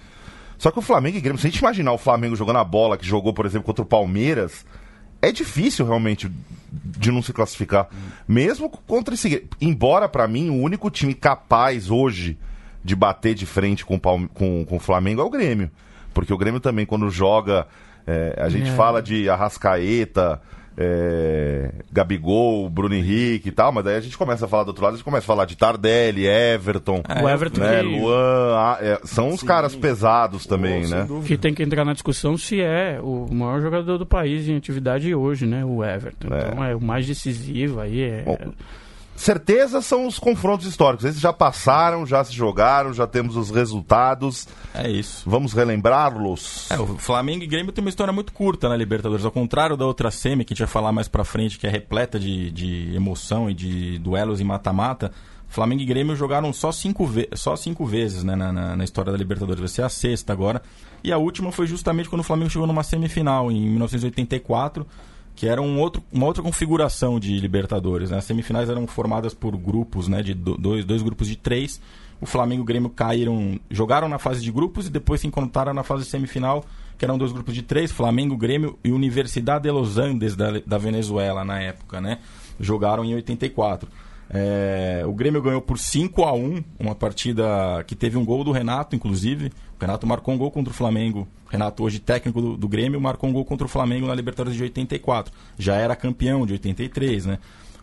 Só 0.58 0.72
que 0.72 0.80
o 0.80 0.82
Flamengo 0.82 1.18
e 1.18 1.22
Grêmio, 1.22 1.40
se 1.40 1.48
a 1.48 1.50
gente 1.50 1.60
imaginar 1.60 1.94
o 1.94 1.98
Flamengo 1.98 2.36
jogando 2.36 2.58
a 2.58 2.64
bola 2.64 2.98
que 2.98 3.06
jogou, 3.06 3.34
por 3.34 3.46
exemplo, 3.46 3.66
contra 3.66 3.84
o 3.84 3.88
Palmeiras, 3.88 4.66
é 5.22 5.32
difícil 5.32 5.86
realmente 5.86 6.32
de 6.72 7.12
não 7.12 7.22
se 7.22 7.32
classificar. 7.32 7.88
Mesmo 8.28 8.70
contra 8.70 9.14
esse. 9.14 9.48
Embora, 9.62 10.10
para 10.10 10.28
mim, 10.28 10.50
o 10.50 10.62
único 10.62 10.90
time 10.90 11.14
capaz 11.14 11.90
hoje 11.90 12.38
de 12.84 12.96
bater 12.96 13.36
de 13.36 13.46
frente 13.46 13.86
com, 13.86 14.00
com, 14.00 14.66
com 14.66 14.76
o 14.76 14.80
Flamengo 14.80 15.22
é 15.22 15.24
o 15.24 15.30
Grêmio. 15.30 15.70
Porque 16.14 16.34
o 16.34 16.38
Grêmio 16.38 16.60
também, 16.60 16.86
quando 16.86 17.10
joga. 17.10 17.68
É, 18.06 18.42
a 18.42 18.48
gente 18.48 18.70
é. 18.70 18.74
fala 18.74 19.02
de 19.02 19.30
Arrascaeta, 19.30 20.42
é, 20.78 21.72
Gabigol, 21.92 22.70
Bruno 22.70 22.94
Henrique 22.94 23.50
e 23.50 23.52
tal, 23.52 23.72
mas 23.72 23.88
aí 23.88 23.96
a 23.96 24.00
gente 24.00 24.18
começa 24.18 24.46
a 24.46 24.48
falar 24.48 24.64
do 24.64 24.68
outro 24.68 24.84
lado, 24.84 24.94
a 24.94 24.98
gente 24.98 25.04
começa 25.04 25.26
a 25.26 25.28
falar 25.28 25.46
de 25.46 25.58
Tardelli, 25.58 26.28
Everton, 26.28 27.02
é, 27.10 27.24
o 27.24 27.28
Everton 27.28 27.62
né, 27.62 27.82
que... 27.82 27.88
Luan, 27.88 28.56
ah, 28.56 28.78
é, 28.80 29.00
são 29.04 29.30
os 29.30 29.42
caras 29.42 29.76
pesados 29.76 30.46
também, 30.46 30.86
oh, 30.86 30.90
né? 30.90 31.08
Que 31.26 31.36
tem 31.36 31.54
que 31.54 31.64
entrar 31.64 31.84
na 31.84 31.94
discussão 31.94 32.38
se 32.38 32.62
é 32.62 33.00
o 33.02 33.28
maior 33.32 33.60
jogador 33.60 33.98
do 33.98 34.06
país 34.06 34.48
em 34.48 34.56
atividade 34.56 35.14
hoje, 35.16 35.48
né, 35.48 35.66
o 35.66 35.84
Everton. 35.84 36.28
É. 36.32 36.38
Então 36.38 36.64
é 36.64 36.76
o 36.76 36.82
mais 36.82 37.08
decisivo 37.08 37.80
aí. 37.80 38.02
É... 38.02 38.22
Bom, 38.22 38.38
certeza 39.22 39.82
são 39.82 40.08
os 40.08 40.20
confrontos 40.20 40.66
históricos. 40.66 41.06
Esses 41.06 41.20
já 41.20 41.34
passaram, 41.34 42.06
já 42.06 42.24
se 42.24 42.34
jogaram, 42.34 42.94
já 42.94 43.08
temos 43.08 43.36
os 43.36 43.50
resultados. 43.50 44.48
É 44.74 44.90
isso. 44.90 45.24
Vamos 45.30 45.54
relembrá-los. 45.54 46.70
É, 46.70 46.80
o 46.80 46.86
Flamengo 46.98 47.44
e 47.44 47.48
Grêmio 47.48 47.72
tem 47.72 47.84
uma 47.84 47.90
história 47.90 48.14
muito 48.14 48.32
curta 48.32 48.70
na 48.70 48.76
Libertadores. 48.76 49.26
Ao 49.26 49.32
contrário 49.32 49.76
da 49.76 49.86
outra 49.86 50.12
semi, 50.12 50.46
que 50.46 50.54
a 50.54 50.56
gente 50.56 50.66
vai 50.66 50.72
falar 50.72 50.92
mais 50.92 51.08
pra 51.08 51.24
frente, 51.24 51.58
que 51.58 51.68
é 51.68 51.70
repleta 51.70 52.20
de, 52.20 52.52
de 52.52 52.96
emoção 52.96 53.50
e 53.50 53.54
de 53.54 53.98
duelos 54.00 54.40
em 54.40 54.44
mata-mata. 54.44 55.12
Flamengo 55.50 55.82
e 55.82 55.86
Grêmio 55.86 56.16
jogaram 56.16 56.52
só 56.52 56.72
cinco, 56.72 57.10
só 57.34 57.56
cinco 57.56 57.86
vezes 57.86 58.24
né, 58.24 58.36
na, 58.36 58.52
na, 58.52 58.76
na, 58.76 58.84
história 58.84 59.12
da 59.12 59.18
Libertadores. 59.18 59.60
Vai 59.60 59.70
ser 59.70 59.82
a 59.82 59.90
sexta 59.90 60.34
agora. 60.34 60.62
E 61.04 61.12
a 61.12 61.18
última 61.18 61.52
foi 61.52 61.68
justamente 61.68 62.10
quando 62.10 62.20
o 62.20 62.24
Flamengo 62.24 62.50
chegou 62.50 62.68
numa 62.68 62.84
semifinal, 62.84 63.52
em 63.52 63.62
1984 63.62 64.86
que 65.38 65.48
era 65.48 65.62
um 65.62 65.80
outro, 65.80 66.04
uma 66.12 66.26
outra 66.26 66.42
configuração 66.42 67.20
de 67.20 67.40
Libertadores. 67.40 68.10
Né? 68.10 68.18
As 68.18 68.24
semifinais 68.24 68.72
eram 68.72 68.88
formadas 68.88 69.36
por 69.36 69.56
grupos, 69.56 70.08
né, 70.08 70.24
de 70.24 70.34
dois, 70.34 70.84
dois 70.84 71.04
grupos 71.04 71.28
de 71.28 71.36
três. 71.36 71.80
O 72.20 72.26
Flamengo 72.26 72.62
e 72.62 72.64
o 72.64 72.66
Grêmio 72.66 72.90
caíram, 72.90 73.60
jogaram 73.70 74.10
na 74.10 74.18
fase 74.18 74.42
de 74.42 74.52
grupos 74.52 74.88
e 74.88 74.90
depois 74.90 75.22
se 75.22 75.28
encontraram 75.28 75.76
na 75.76 75.84
fase 75.84 76.06
semifinal, 76.06 76.66
que 76.98 77.06
eram 77.06 77.20
dois 77.20 77.32
grupos 77.32 77.54
de 77.54 77.62
três, 77.62 77.92
Flamengo, 77.92 78.36
Grêmio 78.36 78.80
e 78.84 78.92
Universidade 78.92 79.66
de 79.66 79.72
Los 79.72 80.00
Andes 80.00 80.36
da, 80.36 80.60
da 80.66 80.80
Venezuela 80.80 81.46
na 81.46 81.62
época, 81.62 82.02
né? 82.02 82.18
Jogaram 82.60 83.06
em 83.06 83.14
84. 83.14 83.88
É, 84.30 85.04
o 85.06 85.14
Grêmio 85.14 85.42
ganhou 85.42 85.62
por 85.62 85.80
5 85.80 86.24
a 86.24 86.34
1 86.34 86.64
uma 86.80 86.94
partida 86.94 87.84
que 87.86 87.96
teve 87.96 88.18
um 88.18 88.26
gol 88.26 88.44
do 88.44 88.52
Renato, 88.52 88.96
inclusive. 88.96 89.52
O 89.78 89.82
Renato 89.82 90.06
marcou 90.06 90.34
um 90.34 90.38
gol 90.38 90.52
contra 90.52 90.72
o 90.72 90.76
Flamengo. 90.76 91.28
O 91.48 91.50
Renato, 91.50 91.84
hoje 91.84 92.00
técnico 92.00 92.42
do, 92.42 92.58
do, 92.58 92.68
Grêmio, 92.68 93.00
marcou 93.00 93.30
um 93.30 93.34
gol 93.34 93.46
contra 93.46 93.66
o 93.66 93.70
Flamengo 93.70 94.08
na 94.08 94.16
Libertadores 94.16 94.58
de 94.58 94.64
84. 94.64 95.34
Já 95.58 95.76
era 95.76 95.96
campeão 95.96 96.46
de 96.46 96.54
83, 96.54 97.26
né? 97.26 97.40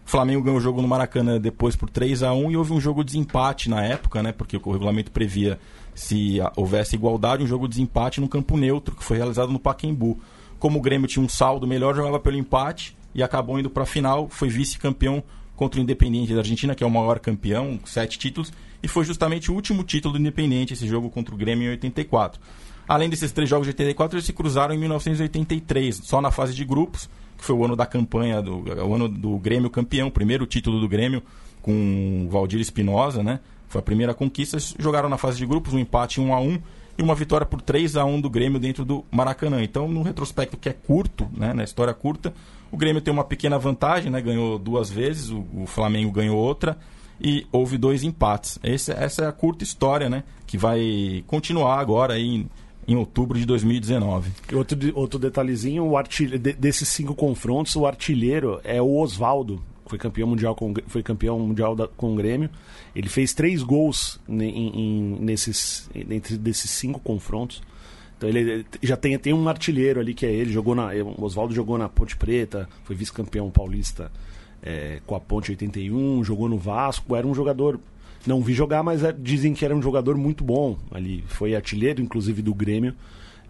O 0.06 0.10
Flamengo 0.10 0.42
ganhou 0.42 0.58
o 0.58 0.60
jogo 0.60 0.82
no 0.82 0.88
Maracanã 0.88 1.40
depois 1.40 1.74
por 1.74 1.88
3 1.88 2.22
a 2.22 2.34
1 2.34 2.50
e 2.50 2.56
houve 2.58 2.74
um 2.74 2.80
jogo 2.80 3.02
de 3.02 3.12
desempate 3.12 3.70
na 3.70 3.82
época, 3.82 4.22
né? 4.22 4.32
Porque 4.32 4.60
o 4.62 4.70
regulamento 4.70 5.10
previa 5.10 5.58
se 5.94 6.38
houvesse 6.56 6.94
igualdade, 6.94 7.42
um 7.42 7.46
jogo 7.46 7.66
de 7.66 7.76
desempate 7.76 8.20
no 8.20 8.28
campo 8.28 8.56
neutro, 8.58 8.94
que 8.94 9.02
foi 9.02 9.16
realizado 9.16 9.50
no 9.50 9.58
Pacaembu. 9.58 10.18
Como 10.58 10.78
o 10.78 10.82
Grêmio 10.82 11.08
tinha 11.08 11.24
um 11.24 11.28
saldo 11.28 11.66
melhor, 11.66 11.94
jogava 11.94 12.20
pelo 12.20 12.36
empate 12.36 12.94
e 13.14 13.22
acabou 13.22 13.58
indo 13.58 13.70
para 13.70 13.84
a 13.84 13.86
final, 13.86 14.28
foi 14.28 14.48
vice-campeão 14.48 15.22
contra 15.56 15.80
o 15.80 15.82
Independiente 15.82 16.32
da 16.32 16.40
Argentina, 16.40 16.74
que 16.74 16.82
é 16.82 16.86
o 16.86 16.90
maior 16.90 17.18
campeão, 17.18 17.78
sete 17.84 18.18
títulos, 18.18 18.52
e 18.82 18.88
foi 18.88 19.04
justamente 19.04 19.50
o 19.50 19.54
último 19.54 19.82
título 19.84 20.14
do 20.14 20.20
Independiente, 20.20 20.72
esse 20.72 20.86
jogo 20.86 21.10
contra 21.10 21.34
o 21.34 21.38
Grêmio 21.38 21.66
em 21.66 21.70
84. 21.70 22.40
Além 22.86 23.08
desses 23.08 23.32
três 23.32 23.48
jogos 23.48 23.66
de 23.66 23.70
84, 23.70 24.16
eles 24.16 24.26
se 24.26 24.32
cruzaram 24.32 24.74
em 24.74 24.78
1983, 24.78 26.02
só 26.04 26.20
na 26.20 26.30
fase 26.30 26.54
de 26.54 26.64
grupos, 26.64 27.08
que 27.38 27.44
foi 27.44 27.54
o 27.54 27.64
ano 27.64 27.74
da 27.74 27.86
campanha, 27.86 28.42
do, 28.42 28.58
o 28.58 28.94
ano 28.94 29.08
do 29.08 29.38
Grêmio 29.38 29.70
campeão, 29.70 30.10
primeiro 30.10 30.46
título 30.46 30.80
do 30.80 30.88
Grêmio 30.88 31.22
com 31.62 32.26
o 32.26 32.30
Valdir 32.30 32.60
Espinosa, 32.60 33.22
né? 33.22 33.40
Foi 33.68 33.78
a 33.78 33.82
primeira 33.82 34.12
conquista. 34.12 34.58
Jogaram 34.78 35.08
na 35.08 35.16
fase 35.16 35.38
de 35.38 35.46
grupos, 35.46 35.72
um 35.72 35.78
empate 35.78 36.20
1 36.20 36.34
a 36.34 36.38
1 36.38 36.58
e 36.96 37.02
uma 37.02 37.14
vitória 37.14 37.46
por 37.46 37.60
3 37.60 37.96
a 37.96 38.04
1 38.04 38.20
do 38.20 38.30
Grêmio 38.30 38.58
dentro 38.58 38.84
do 38.84 39.04
Maracanã. 39.10 39.62
Então, 39.62 39.88
no 39.88 40.02
retrospecto 40.02 40.56
que 40.56 40.68
é 40.68 40.72
curto, 40.72 41.28
né, 41.36 41.52
na 41.52 41.64
história 41.64 41.92
curta, 41.92 42.32
o 42.70 42.76
Grêmio 42.76 43.02
tem 43.02 43.12
uma 43.12 43.24
pequena 43.24 43.58
vantagem, 43.58 44.10
né, 44.10 44.20
ganhou 44.20 44.58
duas 44.58 44.90
vezes, 44.90 45.30
o, 45.30 45.44
o 45.54 45.66
Flamengo 45.66 46.12
ganhou 46.12 46.36
outra 46.36 46.78
e 47.20 47.46
houve 47.52 47.78
dois 47.78 48.02
empates. 48.02 48.58
Esse, 48.62 48.92
essa 48.92 49.24
é 49.24 49.26
a 49.26 49.32
curta 49.32 49.64
história, 49.64 50.08
né, 50.08 50.24
que 50.46 50.56
vai 50.58 51.24
continuar 51.26 51.78
agora 51.80 52.14
aí 52.14 52.46
em, 52.86 52.96
outubro 52.96 53.38
de 53.38 53.46
2019. 53.46 54.30
Outro, 54.52 54.78
outro 54.94 55.18
detalhezinho, 55.18 55.84
o 55.84 55.96
artilhe... 55.96 56.38
desses 56.38 56.88
cinco 56.88 57.14
confrontos, 57.14 57.74
o 57.76 57.86
artilheiro 57.86 58.60
é 58.62 58.80
o 58.80 58.96
Oswaldo, 58.98 59.62
foi 59.86 59.98
campeão 59.98 60.28
mundial 60.28 60.54
com, 60.54 60.72
foi 60.86 61.02
campeão 61.02 61.38
mundial 61.38 61.74
da, 61.76 61.86
com 61.88 62.12
o 62.12 62.16
Grêmio. 62.16 62.50
Ele 62.94 63.08
fez 63.08 63.32
três 63.32 63.62
gols 63.62 64.20
em, 64.28 64.42
em, 64.42 65.18
nesses, 65.20 65.88
entre 65.94 66.36
desses 66.36 66.70
cinco 66.70 67.00
confrontos. 67.00 67.62
Então 68.16 68.28
ele 68.28 68.64
já 68.82 68.96
tem, 68.96 69.18
tem 69.18 69.32
um 69.32 69.48
artilheiro 69.48 70.00
ali 70.00 70.14
que 70.14 70.24
é 70.24 70.32
ele. 70.32 70.52
Jogou 70.52 70.74
na, 70.74 70.92
o 70.92 71.24
Oswaldo 71.24 71.54
jogou 71.54 71.76
na 71.76 71.88
Ponte 71.88 72.16
Preta, 72.16 72.68
foi 72.84 72.96
vice-campeão 72.96 73.50
paulista 73.50 74.10
é, 74.62 75.00
com 75.06 75.14
a 75.14 75.20
Ponte 75.20 75.50
81, 75.50 76.24
jogou 76.24 76.48
no 76.48 76.58
Vasco. 76.58 77.14
Era 77.14 77.26
um 77.26 77.34
jogador. 77.34 77.78
Não 78.26 78.40
vi 78.40 78.54
jogar, 78.54 78.82
mas 78.82 79.04
é, 79.04 79.12
dizem 79.12 79.52
que 79.52 79.64
era 79.64 79.76
um 79.76 79.82
jogador 79.82 80.16
muito 80.16 80.42
bom 80.42 80.78
ali. 80.90 81.22
Foi 81.26 81.54
artilheiro, 81.54 82.00
inclusive, 82.00 82.40
do 82.40 82.54
Grêmio 82.54 82.94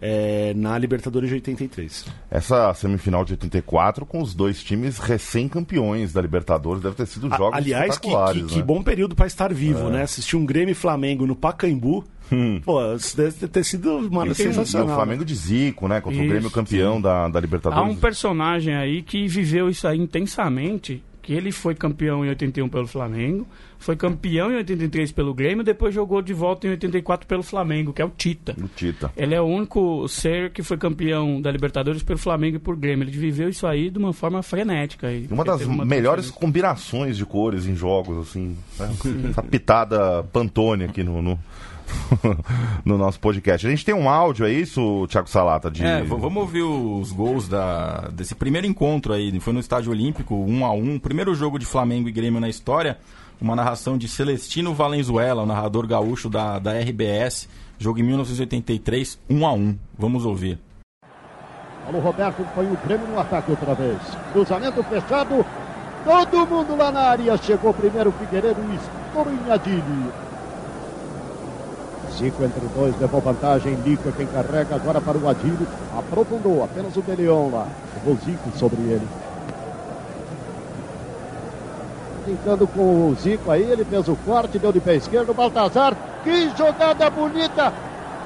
é, 0.07 0.53
na 0.55 0.77
Libertadores 0.77 1.29
de 1.29 1.35
83. 1.35 2.05
Essa 2.29 2.71
semifinal 2.75 3.25
de 3.25 3.33
84 3.33 4.05
com 4.05 4.21
os 4.21 4.35
dois 4.35 4.63
times 4.63 4.99
recém-campeões 4.99 6.13
da 6.13 6.21
Libertadores 6.21 6.83
deve 6.83 6.95
ter 6.95 7.07
sido 7.07 7.27
jogos 7.29 7.57
Aliás, 7.57 7.97
que, 7.97 8.09
que, 8.09 8.15
né? 8.15 8.47
que, 8.47 8.61
bom 8.61 8.83
período 8.83 9.15
para 9.15 9.25
estar 9.25 9.51
vivo, 9.51 9.87
é. 9.87 9.91
né? 9.91 10.01
Assistir 10.03 10.35
um 10.35 10.45
Grêmio 10.45 10.73
e 10.73 10.75
Flamengo 10.75 11.25
no 11.25 11.35
Pacaembu. 11.35 12.05
Hum. 12.31 12.61
Pô, 12.63 12.93
isso 12.93 13.17
deve 13.17 13.47
ter 13.47 13.63
sido 13.63 13.97
uma 13.97 14.31
sensacional. 14.33 14.93
O 14.93 14.95
Flamengo 14.95 15.25
de 15.25 15.33
Zico, 15.33 15.87
né? 15.87 15.99
Contra 16.01 16.19
isso, 16.19 16.25
o 16.25 16.29
Grêmio 16.29 16.51
campeão 16.51 17.01
da, 17.01 17.27
da 17.27 17.39
Libertadores. 17.39 17.83
Há 17.83 17.91
um 17.91 17.95
personagem 17.95 18.75
aí 18.75 19.01
que 19.01 19.27
viveu 19.27 19.69
isso 19.69 19.87
aí 19.87 19.97
intensamente 19.97 21.03
que 21.25 21.33
ele 21.33 21.51
foi 21.51 21.73
campeão 21.73 22.23
em 22.23 22.29
81 22.29 22.69
pelo 22.69 22.85
Flamengo, 22.85 23.47
foi 23.79 23.95
campeão 23.95 24.51
em 24.51 24.57
83 24.57 25.11
pelo 25.11 25.33
Grêmio, 25.33 25.63
depois 25.63 25.91
jogou 25.91 26.21
de 26.21 26.33
volta 26.33 26.67
em 26.67 26.69
84 26.69 27.27
pelo 27.27 27.41
Flamengo, 27.41 27.91
que 27.91 27.99
é 27.99 28.05
o 28.05 28.11
Tita. 28.11 28.55
O 28.63 28.67
Tita. 28.67 29.11
Ele 29.17 29.33
é 29.33 29.41
o 29.41 29.45
único 29.45 30.07
ser 30.07 30.51
que 30.51 30.61
foi 30.61 30.77
campeão 30.77 31.41
da 31.41 31.51
Libertadores 31.51 32.03
pelo 32.03 32.19
Flamengo 32.19 32.57
e 32.57 32.59
por 32.59 32.75
Grêmio. 32.75 33.03
Ele 33.03 33.11
viveu 33.11 33.49
isso 33.49 33.65
aí 33.65 33.89
de 33.89 33.97
uma 33.97 34.13
forma 34.13 34.43
frenética. 34.43 35.11
E 35.11 35.27
uma 35.31 35.43
das 35.43 35.63
uma 35.63 35.83
melhores 35.83 36.29
combinações 36.29 37.17
de 37.17 37.25
cores 37.25 37.65
em 37.65 37.75
jogos, 37.75 38.29
assim. 38.29 38.55
Né? 38.79 38.91
Essa 39.31 39.41
pitada 39.41 40.23
Pantone 40.31 40.83
aqui 40.83 41.03
no... 41.03 41.23
no... 41.23 41.39
no 42.83 42.97
nosso 42.97 43.19
podcast. 43.19 43.65
A 43.65 43.69
gente 43.69 43.85
tem 43.85 43.93
um 43.93 44.09
áudio, 44.09 44.45
é 44.45 44.51
isso, 44.51 45.07
Thiago 45.07 45.29
Salata? 45.29 45.69
De... 45.69 45.83
É, 45.83 46.01
vamos 46.03 46.35
ouvir 46.35 46.63
os 46.63 47.11
gols 47.11 47.47
da, 47.47 48.09
desse 48.11 48.35
primeiro 48.35 48.67
encontro 48.67 49.13
aí. 49.13 49.39
Foi 49.39 49.53
no 49.53 49.59
Estádio 49.59 49.91
Olímpico, 49.91 50.35
1 50.35 50.51
um 50.51 50.65
a 50.65 50.71
1 50.71 50.93
um, 50.93 50.99
Primeiro 50.99 51.33
jogo 51.35 51.59
de 51.59 51.65
Flamengo 51.65 52.07
e 52.09 52.11
Grêmio 52.11 52.39
na 52.39 52.49
história. 52.49 52.97
Uma 53.39 53.55
narração 53.55 53.97
de 53.97 54.07
Celestino 54.07 54.73
Valenzuela, 54.73 55.43
o 55.43 55.45
narrador 55.45 55.85
gaúcho 55.85 56.29
da, 56.29 56.57
da 56.59 56.79
RBS. 56.79 57.49
Jogo 57.77 57.99
em 57.99 58.03
1983, 58.03 59.19
1 59.29 59.37
um 59.37 59.45
a 59.45 59.53
1 59.53 59.77
Vamos 59.97 60.25
ouvir. 60.25 60.57
Alô, 61.87 61.99
Roberto 61.99 62.43
põe 62.55 62.65
o 62.65 62.77
Grêmio 62.85 63.07
no 63.07 63.19
ataque 63.19 63.51
outra 63.51 63.75
vez. 63.75 63.99
Cruzamento 64.31 64.81
fechado. 64.83 65.45
Todo 66.03 66.47
mundo 66.47 66.75
lá 66.75 66.91
na 66.91 67.01
área. 67.01 67.37
Chegou 67.37 67.73
primeiro 67.73 68.09
o 68.09 68.13
Figueiredo 68.13 68.59
e 68.71 68.75
estourou 68.75 69.33
em 69.33 69.51
Adilho. 69.51 70.24
Zico 72.17 72.43
entre 72.43 72.65
dois, 72.73 72.97
levou 72.99 73.19
vantagem. 73.19 73.75
Lico 73.85 74.07
é 74.09 74.11
quem 74.11 74.27
carrega 74.27 74.75
agora 74.75 75.01
para 75.01 75.17
o 75.17 75.27
Adílio. 75.27 75.67
Aprofundou 75.97 76.63
apenas 76.63 76.95
o 76.95 77.01
Deleon 77.01 77.49
lá. 77.51 77.67
Levou 77.95 78.17
Zico 78.23 78.49
sobre 78.57 78.81
ele. 78.81 79.07
Brincando 82.23 82.65
com 82.67 83.09
o 83.09 83.15
Zico 83.15 83.51
aí, 83.51 83.63
ele 83.63 83.83
fez 83.85 84.07
o 84.07 84.15
corte, 84.15 84.57
deu 84.57 84.71
de 84.71 84.79
pé 84.79 84.95
esquerdo. 84.95 85.33
Baltazar, 85.33 85.95
que 86.23 86.49
jogada 86.57 87.09
bonita! 87.09 87.73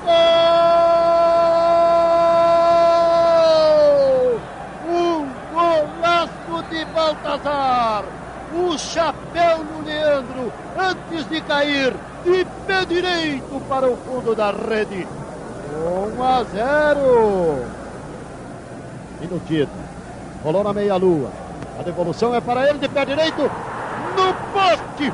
Gol! 0.06 0.14
Um 4.88 5.28
golaço 5.54 6.64
de 6.70 6.86
Baltazar! 6.86 8.06
O 8.54 8.78
chapéu 8.78 9.64
no 9.64 9.86
Leandro, 9.86 10.52
antes 10.78 11.28
de 11.30 11.42
cair, 11.42 11.94
de 12.24 12.46
pé 12.66 12.86
direito 12.86 13.62
para 13.68 13.90
o 13.90 13.98
fundo 13.98 14.36
da 14.36 14.52
rede. 14.52 15.08
1 16.18 16.24
a 16.24 16.44
0. 16.44 17.66
Minutito. 19.22 19.72
Rolou 20.44 20.64
na 20.64 20.74
meia-lua. 20.74 21.30
A 21.80 21.84
devolução 21.84 22.34
é 22.36 22.42
para 22.42 22.70
ele 22.70 22.80
de 22.80 22.90
pé 22.90 23.06
direito. 23.06 23.42
No 23.42 24.34
poste. 24.54 25.14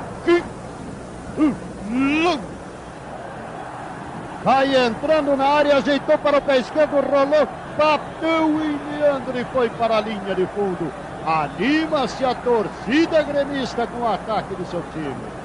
Vai 4.43 4.75
entrando 4.75 5.35
na 5.35 5.45
área, 5.45 5.77
ajeitou 5.77 6.17
para 6.19 6.37
o 6.37 6.41
pé 6.41 6.59
esquerdo, 6.59 7.01
rolou, 7.01 7.47
bateu 7.77 8.47
em 8.63 8.99
Leandro 8.99 9.39
e 9.39 9.43
foi 9.45 9.69
para 9.71 9.97
a 9.97 10.01
linha 10.01 10.35
de 10.35 10.45
fundo. 10.47 10.91
Anima-se 11.25 12.23
a 12.23 12.35
torcida 12.35 13.23
gremista 13.23 13.87
com 13.87 14.01
o 14.01 14.07
ataque 14.07 14.53
do 14.53 14.65
seu 14.67 14.83
time. 14.93 15.44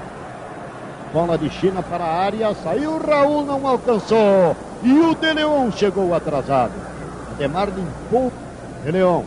Bola 1.12 1.37
de 1.37 1.51
China 1.51 1.83
para 1.83 2.05
a 2.05 2.23
área, 2.23 2.55
saiu 2.55 2.99
Raul, 2.99 3.44
não 3.44 3.66
alcançou. 3.66 4.57
E 4.83 4.92
o 4.92 5.14
De 5.14 5.33
Leon 5.33 5.70
chegou 5.73 6.14
atrasado. 6.14 6.73
Ademar 7.33 7.68
limpou 7.68 8.33
De 8.85 8.92
Leon. 8.92 9.23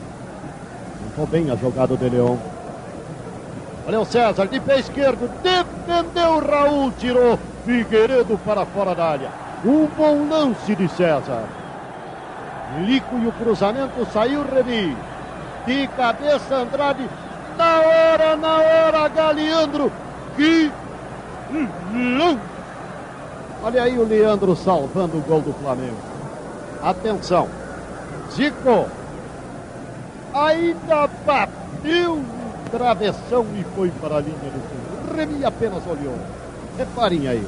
Limpou 1.04 1.28
bem 1.28 1.52
a 1.52 1.56
jogada 1.56 1.88
do 1.88 1.98
De 1.98 2.10
Leon. 2.10 2.38
Olha 3.86 4.00
o 4.00 4.06
César, 4.06 4.48
de 4.48 4.62
pé 4.62 4.80
esquerdo, 4.80 5.30
defendeu 5.42 6.40
Raul, 6.40 6.94
tirou 6.98 7.38
Figueiredo 7.66 8.38
para 8.46 8.66
fora 8.66 8.96
da 8.96 9.06
área. 9.06 9.30
Um 9.66 9.86
bom 9.88 10.30
lance 10.30 10.74
de 10.76 10.88
César. 10.88 11.44
Lico 12.86 13.18
e 13.18 13.28
o 13.28 13.32
cruzamento 13.34 14.06
saiu 14.14 14.44
Reni. 14.44 14.96
De 15.66 15.88
cabeça 15.98 16.56
Andrade. 16.56 17.10
Na 17.58 17.80
hora, 17.82 18.36
na 18.38 18.58
hora, 18.58 19.08
Galeandro. 19.10 19.92
Que 20.36 20.72
Olha 23.64 23.84
aí 23.84 23.98
o 23.98 24.08
Leandro 24.08 24.56
salvando 24.56 25.18
o 25.18 25.22
gol 25.22 25.42
do 25.42 25.54
Flamengo. 25.54 25.98
Atenção. 26.82 27.48
Zico. 28.32 28.88
Ainda 30.34 31.08
bateu 31.26 32.24
travessão 32.72 33.46
e 33.56 33.64
foi 33.76 33.92
para 34.02 34.18
a 34.18 34.20
linha 34.20 34.36
do 34.36 34.62
fundo. 34.68 35.16
Remy 35.16 35.46
apenas 35.46 35.84
olhou. 35.86 36.18
Reparem 36.78 37.28
aí. 37.28 37.48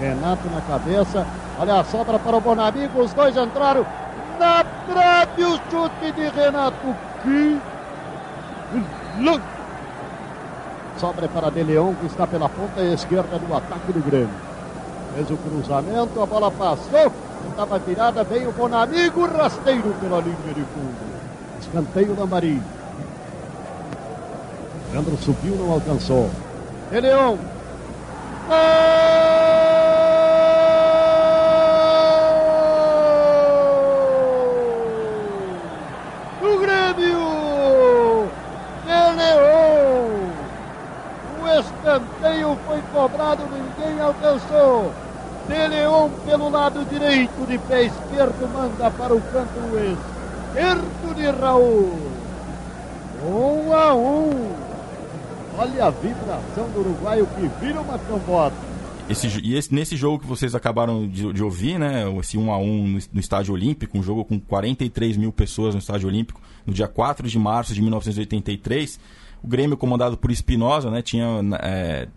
Renato 0.00 0.48
na 0.48 0.60
cabeça. 0.62 1.26
Olha 1.58 1.80
a 1.80 1.84
sobra 1.84 2.18
para 2.18 2.36
o 2.36 2.40
Bonamigo. 2.40 3.02
Os 3.02 3.12
dois 3.12 3.36
entraram. 3.36 3.84
Na 4.38 4.64
trave 4.88 5.44
o 5.44 5.60
chute 5.70 6.12
de 6.16 6.28
Renato. 6.30 6.96
Que 7.22 7.60
Sobra 11.00 11.26
para 11.28 11.50
De 11.50 11.62
Leão, 11.62 11.94
que 11.94 12.04
está 12.04 12.26
pela 12.26 12.46
ponta 12.46 12.82
esquerda 12.82 13.38
do 13.38 13.56
ataque 13.56 13.90
do 13.90 14.04
Grêmio. 14.04 14.28
Fez 15.14 15.30
o 15.30 15.36
cruzamento, 15.38 16.20
a 16.20 16.26
bola 16.26 16.50
passou. 16.50 17.10
Estava 17.48 17.78
virada, 17.78 18.22
veio 18.22 18.50
o 18.50 18.52
Bonamigo, 18.52 19.26
rasteiro 19.26 19.94
pela 19.98 20.20
linha 20.20 20.36
de 20.54 20.60
fundo. 20.60 20.94
Escanteio 21.58 22.14
Lambari. 22.18 22.62
Leandro 24.92 25.16
subiu, 25.16 25.56
não 25.56 25.72
alcançou. 25.72 26.28
De 26.90 27.00
Leão. 27.00 27.38
O 36.42 36.58
Grêmio! 36.58 38.28
De 38.84 39.16
Leão! 39.16 39.70
escanteio 41.60 42.58
foi 42.66 42.82
cobrado, 42.92 43.42
ninguém 43.44 44.00
alcançou. 44.00 44.92
De 45.48 45.68
Leon 45.68 46.08
pelo 46.24 46.50
lado 46.50 46.84
direito, 46.84 47.46
de 47.46 47.58
pé 47.70 47.84
esquerdo, 47.84 48.52
manda 48.52 48.90
para 48.90 49.14
o 49.14 49.20
canto 49.20 49.60
esquerdo 50.50 51.14
de 51.14 51.30
Raul. 51.30 51.94
Um 53.24 53.72
a 53.72 53.94
um. 53.94 54.52
Olha 55.56 55.84
a 55.86 55.90
vibração 55.90 56.68
do 56.70 56.80
uruguaio 56.80 57.26
que 57.26 57.64
vira 57.64 57.80
uma 57.80 57.98
cambota. 57.98 58.56
Esse, 59.08 59.26
e 59.40 59.56
esse, 59.56 59.74
nesse 59.74 59.96
jogo 59.96 60.20
que 60.20 60.26
vocês 60.26 60.54
acabaram 60.54 61.06
de, 61.06 61.32
de 61.32 61.42
ouvir, 61.42 61.78
né, 61.78 62.04
esse 62.20 62.38
1 62.38 62.52
a 62.52 62.58
1 62.58 62.86
no, 62.86 62.98
no, 63.12 63.20
Estádio 63.20 63.54
Olímpico, 63.54 63.98
um 63.98 64.02
jogo 64.02 64.24
com 64.24 64.38
43 64.38 65.16
mil 65.16 65.32
pessoas 65.32 65.74
no 65.74 65.80
Estádio 65.80 66.08
Olímpico, 66.08 66.40
no 66.64 66.72
dia 66.72 66.86
4 66.86 67.28
de 67.28 67.38
março 67.38 67.74
de 67.74 67.82
1983, 67.82 69.00
o 69.42 69.48
Grêmio, 69.48 69.76
comandado 69.76 70.16
por 70.16 70.30
Espinosa, 70.30 70.90
né, 70.90 71.02
tinha 71.02 71.26
é, 71.60 72.08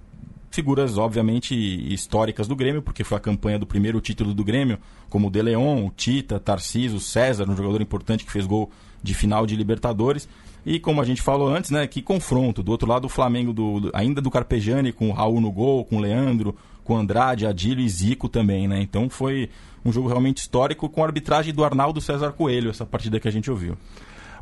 figuras, 0.53 0.97
obviamente, 0.99 1.55
históricas 1.55 2.47
do 2.47 2.55
Grêmio, 2.55 2.81
porque 2.81 3.03
foi 3.03 3.17
a 3.17 3.21
campanha 3.21 3.57
do 3.57 3.65
primeiro 3.65 3.99
título 3.99 4.33
do 4.33 4.43
Grêmio, 4.43 4.77
como 5.09 5.27
o 5.27 5.31
De 5.31 5.41
Leon, 5.41 5.85
o 5.85 5.89
Tita, 5.89 6.39
Tarcísio, 6.39 6.99
César, 6.99 7.49
um 7.49 7.57
jogador 7.57 7.81
importante 7.81 8.23
que 8.23 8.31
fez 8.31 8.45
gol 8.45 8.69
de 9.01 9.15
final 9.15 9.47
de 9.47 9.55
Libertadores. 9.55 10.29
E 10.63 10.79
como 10.79 11.01
a 11.01 11.05
gente 11.05 11.21
falou 11.21 11.49
antes, 11.49 11.71
né, 11.71 11.87
que 11.87 12.01
confronto. 12.01 12.61
Do 12.61 12.71
outro 12.71 12.87
lado, 12.87 13.05
o 13.05 13.09
Flamengo, 13.09 13.51
do, 13.51 13.89
ainda 13.93 14.21
do 14.21 14.29
Carpegiani, 14.29 14.93
com 14.93 15.09
o 15.09 15.11
Raul 15.11 15.41
no 15.41 15.51
gol, 15.51 15.83
com 15.85 15.97
o 15.97 15.99
Leandro, 15.99 16.55
com 16.83 16.95
Andrade, 16.95 17.47
Adílio 17.47 17.83
e 17.83 17.89
Zico 17.89 18.29
também, 18.29 18.67
né? 18.67 18.79
Então 18.81 19.09
foi 19.09 19.49
um 19.83 19.91
jogo 19.91 20.07
realmente 20.07 20.37
histórico 20.37 20.87
com 20.87 21.01
a 21.01 21.07
arbitragem 21.07 21.53
do 21.53 21.63
Arnaldo 21.63 21.99
César 21.99 22.31
Coelho, 22.31 22.69
essa 22.69 22.85
partida 22.85 23.19
que 23.19 23.27
a 23.27 23.31
gente 23.31 23.49
ouviu. 23.49 23.75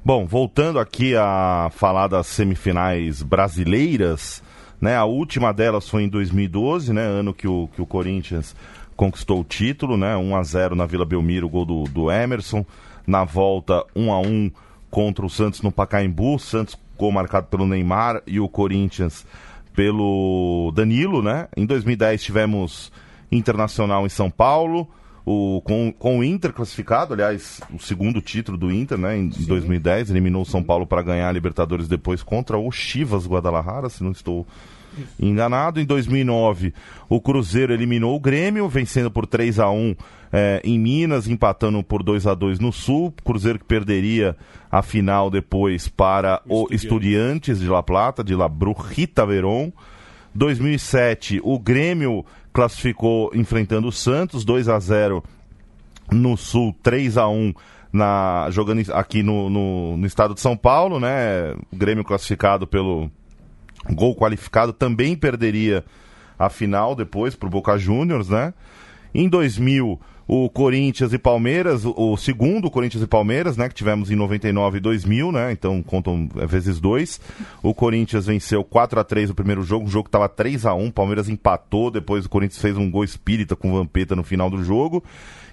Bom, 0.03 0.25
voltando 0.25 0.77
aqui 0.77 1.15
a 1.15 1.71
falar 1.73 2.07
das 2.07 2.27
semifinais 2.27 3.23
brasileiras, 3.23 4.43
né? 4.81 4.97
A 4.97 5.05
última 5.05 5.53
delas 5.53 5.87
foi 5.87 6.03
em 6.03 6.09
2012, 6.09 6.91
né? 6.91 7.03
Ano 7.03 7.33
que 7.33 7.47
o, 7.47 7.69
que 7.75 7.81
o 7.81 7.85
Corinthians 7.85 8.55
conquistou 8.95 9.39
o 9.41 9.43
título, 9.45 9.95
né? 9.95 10.17
1 10.17 10.35
a 10.35 10.43
0 10.43 10.75
na 10.75 10.85
Vila 10.85 11.05
Belmiro, 11.05 11.47
gol 11.47 11.65
do, 11.65 11.83
do 11.83 12.11
Emerson. 12.11 12.65
Na 13.05 13.23
volta, 13.23 13.85
1 13.95 14.11
a 14.11 14.19
1 14.19 14.51
contra 14.89 15.25
o 15.25 15.29
Santos 15.29 15.61
no 15.61 15.71
Pacaembu. 15.71 16.39
Santos 16.39 16.77
gol 16.97 17.11
marcado 17.11 17.47
pelo 17.47 17.65
Neymar 17.65 18.21
e 18.27 18.39
o 18.39 18.49
Corinthians 18.49 19.25
pelo 19.73 20.71
Danilo, 20.75 21.21
né? 21.21 21.47
Em 21.55 21.65
2010 21.65 22.21
tivemos 22.21 22.91
Internacional 23.31 24.05
em 24.05 24.09
São 24.09 24.29
Paulo, 24.29 24.87
o, 25.25 25.61
com, 25.63 25.93
com 25.97 26.19
o 26.19 26.23
Inter 26.23 26.51
classificado, 26.51 27.13
aliás, 27.13 27.61
o 27.73 27.79
segundo 27.79 28.21
título 28.21 28.57
do 28.57 28.71
Inter, 28.71 28.97
né? 28.97 29.17
Em 29.17 29.31
Sim. 29.31 29.45
2010, 29.45 30.09
eliminou 30.09 30.41
o 30.41 30.45
São 30.45 30.63
Paulo 30.63 30.87
para 30.87 31.01
ganhar 31.01 31.29
a 31.29 31.31
Libertadores 31.31 31.87
depois 31.87 32.23
contra 32.23 32.57
o 32.57 32.71
Chivas 32.71 33.27
Guadalajara, 33.27 33.89
se 33.89 34.03
não 34.03 34.11
estou 34.11 34.47
enganado. 35.19 35.79
Em 35.79 35.85
2009, 35.85 36.73
o 37.09 37.21
Cruzeiro 37.21 37.73
eliminou 37.73 38.15
o 38.15 38.19
Grêmio, 38.19 38.67
vencendo 38.67 39.11
por 39.11 39.25
3 39.25 39.59
a 39.59 39.69
1 39.69 39.95
é, 40.33 40.61
em 40.63 40.79
Minas, 40.79 41.27
empatando 41.27 41.83
por 41.83 42.03
2 42.03 42.27
a 42.27 42.33
2 42.33 42.59
no 42.59 42.71
Sul. 42.71 43.13
Cruzeiro 43.23 43.59
que 43.59 43.65
perderia 43.65 44.35
a 44.71 44.81
final 44.81 45.29
depois 45.29 45.87
para 45.87 46.41
o 46.47 46.67
Estudiantes 46.71 47.59
de 47.59 47.67
La 47.67 47.83
Plata, 47.83 48.23
de 48.23 48.35
La 48.35 48.47
Brujita 48.47 49.25
Verón. 49.25 49.71
2007, 50.33 51.41
o 51.43 51.59
Grêmio 51.59 52.25
classificou 52.53 53.31
enfrentando 53.33 53.87
o 53.87 53.91
Santos, 53.91 54.43
2 54.43 54.69
a 54.69 54.79
0 54.79 55.23
no 56.11 56.35
Sul, 56.35 56.75
3 56.83 57.17
a 57.17 57.27
1 57.27 57.53
na, 57.93 58.47
jogando 58.51 58.81
aqui 58.93 59.21
no, 59.21 59.49
no, 59.49 59.97
no 59.97 60.07
estado 60.07 60.33
de 60.33 60.41
São 60.41 60.55
Paulo, 60.55 60.99
né? 60.99 61.53
O 61.71 61.75
Grêmio 61.75 62.03
classificado 62.03 62.65
pelo 62.65 63.11
gol 63.89 64.15
qualificado 64.15 64.71
também 64.71 65.15
perderia 65.15 65.83
a 66.37 66.49
final 66.49 66.95
depois 66.95 67.35
para 67.35 67.47
o 67.47 67.49
Boca 67.49 67.77
Juniors, 67.77 68.29
né? 68.29 68.53
Em 69.13 69.27
2000, 69.27 69.99
o 70.33 70.49
Corinthians 70.49 71.11
e 71.11 71.17
Palmeiras, 71.17 71.83
o, 71.83 71.93
o, 71.93 72.15
segundo 72.15 72.71
Corinthians 72.71 73.03
e 73.03 73.07
Palmeiras, 73.07 73.57
né, 73.57 73.67
que 73.67 73.75
tivemos 73.75 74.09
em 74.09 74.15
99 74.15 74.77
e 74.77 74.79
2000, 74.79 75.29
né, 75.29 75.51
então 75.51 75.83
contam 75.83 76.29
é, 76.37 76.45
vezes 76.45 76.79
dois. 76.79 77.19
O 77.61 77.73
Corinthians 77.73 78.27
venceu 78.27 78.63
4 78.63 78.97
a 78.97 79.03
3 79.03 79.29
o 79.29 79.35
primeiro 79.35 79.61
jogo, 79.61 79.87
o 79.87 79.89
jogo 79.89 80.07
estava 80.07 80.29
3 80.29 80.65
a 80.65 80.73
1 80.73 80.89
Palmeiras 80.91 81.27
empatou, 81.27 81.91
depois 81.91 82.25
o 82.25 82.29
Corinthians 82.29 82.61
fez 82.61 82.77
um 82.77 82.89
gol 82.89 83.03
espírita 83.03 83.57
com 83.57 83.73
Vampeta 83.73 84.15
no 84.15 84.23
final 84.23 84.49
do 84.49 84.63
jogo. 84.63 85.03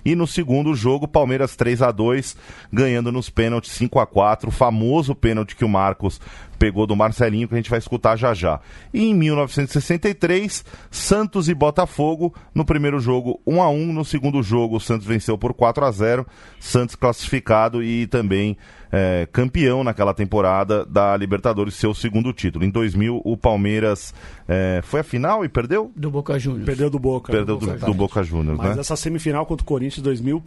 E 0.04 0.14
no 0.14 0.26
segundo 0.26 0.74
jogo, 0.74 1.08
Palmeiras 1.08 1.56
3 1.56 1.82
a 1.82 1.90
2 1.90 2.36
ganhando 2.72 3.12
nos 3.12 3.30
pênaltis 3.30 3.72
5 3.72 3.98
a 3.98 4.06
4 4.06 4.48
o 4.48 4.52
famoso 4.52 5.14
pênalti 5.14 5.56
que 5.56 5.64
o 5.64 5.68
Marcos 5.68 6.20
pegou 6.58 6.86
do 6.86 6.96
Marcelinho, 6.96 7.46
que 7.46 7.54
a 7.54 7.56
gente 7.56 7.70
vai 7.70 7.78
escutar 7.78 8.16
já 8.16 8.34
já. 8.34 8.60
E 8.92 9.04
em 9.04 9.14
1963, 9.14 10.64
Santos 10.90 11.48
e 11.48 11.54
Botafogo, 11.54 12.34
no 12.54 12.64
primeiro 12.64 12.98
jogo 12.98 13.40
1 13.46 13.62
a 13.62 13.70
1 13.70 13.92
no 13.92 14.04
segundo 14.04 14.42
jogo 14.42 14.76
o 14.76 14.80
Santos 14.80 15.06
venceu 15.06 15.38
por 15.38 15.54
4 15.54 15.84
a 15.84 15.90
0 15.90 16.26
Santos 16.58 16.96
classificado 16.96 17.82
e 17.82 18.06
também 18.06 18.56
é, 18.92 19.26
campeão 19.32 19.84
naquela 19.84 20.14
temporada 20.14 20.84
da 20.84 21.16
Libertadores, 21.16 21.74
seu 21.74 21.94
segundo 21.94 22.32
título. 22.32 22.64
Em 22.64 22.70
2000, 22.70 23.20
o 23.24 23.36
Palmeiras 23.36 24.14
é, 24.46 24.80
foi 24.82 25.00
a 25.00 25.04
final 25.04 25.44
e 25.44 25.48
perdeu? 25.48 25.92
Do 25.94 26.10
Boca 26.10 26.38
Juniors. 26.38 26.64
Perdeu 26.64 26.90
do 26.90 26.98
Boca. 26.98 27.32
Perdeu 27.32 27.56
do, 27.56 27.66
do, 27.66 27.86
do 27.86 27.94
Boca 27.94 28.22
Juniors, 28.22 28.58
Mas 28.58 28.74
né? 28.74 28.80
essa 28.80 28.96
semifinal 28.96 29.46
contra 29.46 29.62
o 29.62 29.66
Corinthians 29.66 30.02
2000 30.02 30.42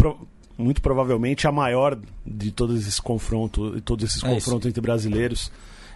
muito 0.58 0.82
provavelmente 0.82 1.48
a 1.48 1.52
maior 1.52 1.98
de 2.26 2.52
todos 2.52 2.80
esses 2.80 3.00
confrontos, 3.00 3.82
todos 3.84 4.06
esses 4.06 4.24
é 4.24 4.30
confrontos 4.30 4.68
entre 4.68 4.82
brasileiros 4.82 5.52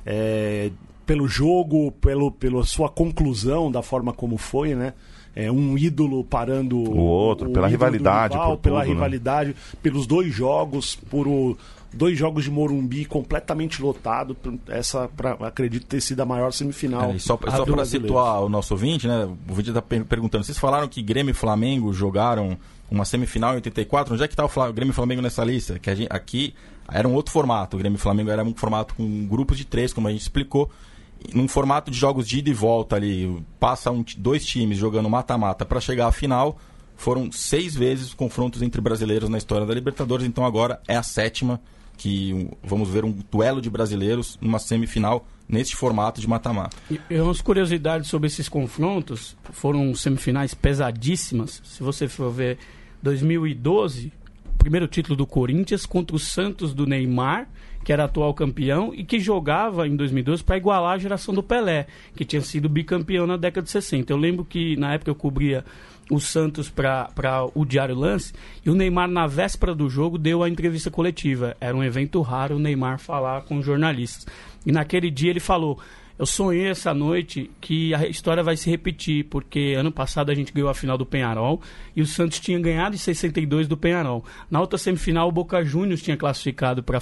é, 0.05 0.71
pelo 1.05 1.27
jogo, 1.27 1.91
pelo, 1.91 2.31
pela 2.31 2.63
sua 2.63 2.89
conclusão 2.89 3.71
da 3.71 3.81
forma 3.81 4.13
como 4.13 4.37
foi, 4.37 4.75
né? 4.75 4.93
É, 5.35 5.51
um 5.51 5.77
ídolo 5.77 6.23
parando 6.23 6.77
o 6.77 6.97
outro, 6.97 7.49
o 7.49 7.53
pela 7.53 7.67
rivalidade, 7.67 8.35
rival, 8.35 8.57
pela 8.57 8.79
tudo, 8.79 8.87
né? 8.87 8.93
rivalidade, 8.93 9.49
né? 9.49 9.55
pelos 9.83 10.07
dois 10.07 10.33
jogos, 10.33 10.95
por 10.95 11.27
o, 11.27 11.57
dois 11.95 12.17
jogos 12.17 12.43
de 12.43 12.51
Morumbi 12.51 13.05
completamente 13.05 13.81
lotado. 13.81 14.35
Essa, 14.67 15.07
pra, 15.07 15.31
acredito 15.41 15.85
ter 15.85 16.01
sido 16.01 16.21
a 16.21 16.25
maior 16.25 16.51
semifinal. 16.51 17.11
É, 17.11 17.19
só 17.19 17.37
só 17.49 17.65
para 17.65 17.85
situar 17.85 18.43
o 18.43 18.49
nosso 18.49 18.73
ouvinte, 18.73 19.07
né? 19.07 19.25
O 19.25 19.37
ouvinte 19.49 19.69
está 19.69 19.81
perguntando: 19.81 20.43
vocês 20.43 20.57
falaram 20.57 20.87
que 20.87 21.01
Grêmio 21.01 21.31
e 21.31 21.33
Flamengo 21.33 21.91
jogaram 21.93 22.57
uma 22.89 23.05
semifinal 23.05 23.53
em 23.53 23.55
84? 23.55 24.13
Onde 24.13 24.23
é 24.23 24.27
que 24.27 24.33
está 24.33 24.45
o 24.45 24.73
Grêmio 24.73 24.91
e 24.91 24.95
Flamengo 24.95 25.21
nessa 25.21 25.43
lista? 25.43 25.79
Que 25.79 25.95
gente, 25.95 26.07
aqui 26.11 26.53
era 26.91 27.07
um 27.07 27.13
outro 27.13 27.31
formato. 27.31 27.75
O 27.75 27.79
Grêmio 27.79 27.97
e 27.97 27.99
Flamengo 27.99 28.29
era 28.29 28.43
um 28.43 28.53
formato 28.53 28.93
com 28.95 29.27
grupos 29.27 29.57
de 29.57 29.65
três, 29.65 29.91
como 29.91 30.07
a 30.07 30.11
gente 30.11 30.21
explicou. 30.21 30.69
Num 31.33 31.47
formato 31.47 31.89
de 31.89 31.97
jogos 31.97 32.27
de 32.27 32.39
ida 32.39 32.49
e 32.49 32.53
volta 32.53 32.95
ali, 32.95 33.43
passa 33.59 33.91
um, 33.91 34.03
dois 34.17 34.45
times 34.45 34.77
jogando 34.77 35.09
mata-mata 35.09 35.65
para 35.65 35.79
chegar 35.79 36.07
à 36.07 36.11
final. 36.11 36.57
Foram 36.95 37.31
seis 37.31 37.75
vezes 37.75 38.07
os 38.07 38.13
confrontos 38.13 38.61
entre 38.61 38.79
brasileiros 38.79 39.27
na 39.27 39.37
história 39.37 39.65
da 39.65 39.73
Libertadores, 39.73 40.25
então 40.25 40.45
agora 40.45 40.79
é 40.87 40.95
a 40.95 41.03
sétima 41.03 41.59
que 41.97 42.49
vamos 42.63 42.89
ver 42.89 43.05
um 43.05 43.11
duelo 43.31 43.61
de 43.61 43.69
brasileiros 43.69 44.37
numa 44.41 44.59
semifinal 44.59 45.25
neste 45.47 45.75
formato 45.75 46.19
de 46.19 46.27
mata-mata. 46.27 46.75
E, 46.89 46.99
e 47.09 47.19
umas 47.19 47.41
curiosidades 47.41 48.09
sobre 48.09 48.27
esses 48.27 48.49
confrontos, 48.49 49.37
foram 49.51 49.93
semifinais 49.93 50.53
pesadíssimas. 50.53 51.61
Se 51.63 51.83
você 51.83 52.07
for 52.07 52.31
ver 52.31 52.57
2012, 53.01 54.11
primeiro 54.57 54.87
título 54.87 55.15
do 55.15 55.27
Corinthians 55.27 55.85
contra 55.85 56.15
o 56.15 56.19
Santos 56.19 56.73
do 56.73 56.85
Neymar, 56.85 57.47
que 57.85 57.93
era 57.93 58.05
atual 58.05 58.33
campeão 58.33 58.91
e 58.95 59.03
que 59.03 59.19
jogava 59.19 59.87
em 59.87 59.95
2012 59.95 60.43
para 60.43 60.57
igualar 60.57 60.95
a 60.95 60.97
geração 60.97 61.35
do 61.35 61.43
Pelé, 61.43 61.85
que 62.15 62.25
tinha 62.25 62.41
sido 62.41 62.67
bicampeão 62.67 63.27
na 63.27 63.37
década 63.37 63.63
de 63.63 63.69
60. 63.69 64.11
Eu 64.11 64.17
lembro 64.17 64.43
que 64.43 64.75
na 64.75 64.95
época 64.95 65.11
eu 65.11 65.15
cobria 65.15 65.63
o 66.09 66.19
Santos 66.19 66.67
para 66.67 67.07
o 67.53 67.63
Diário 67.63 67.95
Lance 67.95 68.33
e 68.65 68.71
o 68.71 68.75
Neymar, 68.75 69.07
na 69.07 69.27
véspera 69.27 69.75
do 69.75 69.87
jogo, 69.87 70.17
deu 70.17 70.41
a 70.41 70.49
entrevista 70.49 70.89
coletiva. 70.89 71.55
Era 71.61 71.77
um 71.77 71.83
evento 71.83 72.19
raro 72.21 72.55
o 72.55 72.59
Neymar 72.59 72.97
falar 72.97 73.43
com 73.43 73.61
jornalistas. 73.61 74.25
E 74.65 74.71
naquele 74.71 75.11
dia 75.11 75.29
ele 75.29 75.39
falou 75.39 75.79
eu 76.17 76.25
sonhei 76.25 76.67
essa 76.67 76.93
noite 76.93 77.51
que 77.59 77.93
a 77.93 78.07
história 78.07 78.41
vai 78.41 78.55
se 78.55 78.69
repetir, 78.69 79.25
porque 79.25 79.75
ano 79.77 79.91
passado 79.91 80.31
a 80.31 80.33
gente 80.33 80.53
ganhou 80.53 80.69
a 80.69 80.73
final 80.73 80.97
do 80.97 81.05
Penharol 81.05 81.61
e 81.93 82.01
o 82.01 82.05
Santos 82.05 82.39
tinha 82.39 82.57
ganhado 82.57 82.95
em 82.95 82.97
62 82.97 83.67
do 83.67 83.75
Penharol. 83.75 84.23
Na 84.49 84.61
outra 84.61 84.77
semifinal, 84.77 85.27
o 85.27 85.31
Boca 85.31 85.63
Juniors 85.63 86.01
tinha 86.01 86.15
classificado 86.15 86.81
para 86.81 86.99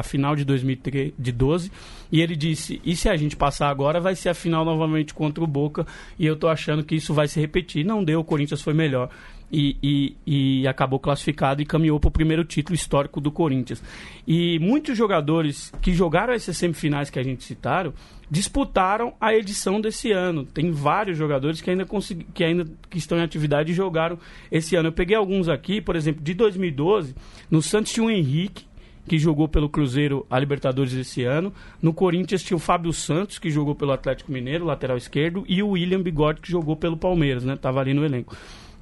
a 0.00 0.02
final 0.02 0.34
de 0.34 0.44
2012 0.44 1.70
e 2.10 2.22
ele 2.22 2.34
disse: 2.34 2.80
e 2.84 2.96
se 2.96 3.08
a 3.08 3.16
gente 3.16 3.36
passar 3.36 3.68
agora, 3.68 4.00
vai 4.00 4.14
ser 4.14 4.30
a 4.30 4.34
final 4.34 4.64
novamente 4.64 5.12
contra 5.12 5.44
o 5.44 5.46
Boca 5.46 5.86
e 6.18 6.24
eu 6.24 6.34
estou 6.34 6.48
achando 6.48 6.82
que 6.82 6.94
isso 6.94 7.12
vai 7.12 7.28
se 7.28 7.38
repetir. 7.38 7.84
Não 7.84 8.02
deu, 8.02 8.20
o 8.20 8.24
Corinthians 8.24 8.62
foi 8.62 8.72
melhor 8.72 9.10
e, 9.50 9.76
e, 9.82 10.16
e 10.62 10.68
acabou 10.68 10.98
classificado 10.98 11.62
e 11.62 11.66
caminhou 11.66 11.98
para 11.98 12.08
o 12.08 12.12
primeiro 12.12 12.44
título 12.44 12.74
histórico 12.74 13.20
do 13.20 13.30
Corinthians. 13.30 13.82
E 14.26 14.58
muitos 14.58 14.96
jogadores 14.96 15.72
que 15.80 15.92
jogaram 15.92 16.32
essas 16.32 16.56
semifinais 16.56 17.10
que 17.10 17.18
a 17.18 17.22
gente 17.22 17.44
citaram 17.44 17.92
disputaram 18.30 19.14
a 19.20 19.34
edição 19.34 19.80
desse 19.80 20.12
ano. 20.12 20.44
Tem 20.44 20.70
vários 20.70 21.16
jogadores 21.16 21.60
que 21.60 21.70
ainda, 21.70 21.84
consegui, 21.84 22.24
que 22.34 22.44
ainda 22.44 22.64
que 22.90 22.98
estão 22.98 23.18
em 23.18 23.22
atividade 23.22 23.72
e 23.72 23.74
jogaram 23.74 24.18
esse 24.50 24.76
ano. 24.76 24.88
Eu 24.88 24.92
peguei 24.92 25.16
alguns 25.16 25.48
aqui, 25.48 25.80
por 25.80 25.96
exemplo, 25.96 26.22
de 26.22 26.34
2012, 26.34 27.14
no 27.50 27.62
Santos 27.62 27.92
tinha 27.92 28.04
o 28.04 28.10
Henrique, 28.10 28.68
que 29.08 29.18
jogou 29.18 29.48
pelo 29.48 29.68
Cruzeiro 29.68 30.26
a 30.30 30.38
Libertadores 30.38 30.92
esse 30.92 31.24
ano. 31.24 31.52
No 31.80 31.94
Corinthians 31.94 32.42
tinha 32.42 32.56
o 32.56 32.60
Fábio 32.60 32.92
Santos, 32.92 33.38
que 33.38 33.50
jogou 33.50 33.74
pelo 33.74 33.92
Atlético 33.92 34.30
Mineiro, 34.30 34.66
lateral 34.66 34.98
esquerdo, 34.98 35.44
e 35.48 35.62
o 35.62 35.70
William 35.70 36.02
Bigode, 36.02 36.42
que 36.42 36.50
jogou 36.50 36.76
pelo 36.76 36.96
Palmeiras, 36.96 37.42
né? 37.42 37.56
Tava 37.56 37.80
ali 37.80 37.94
no 37.94 38.04
elenco. 38.04 38.36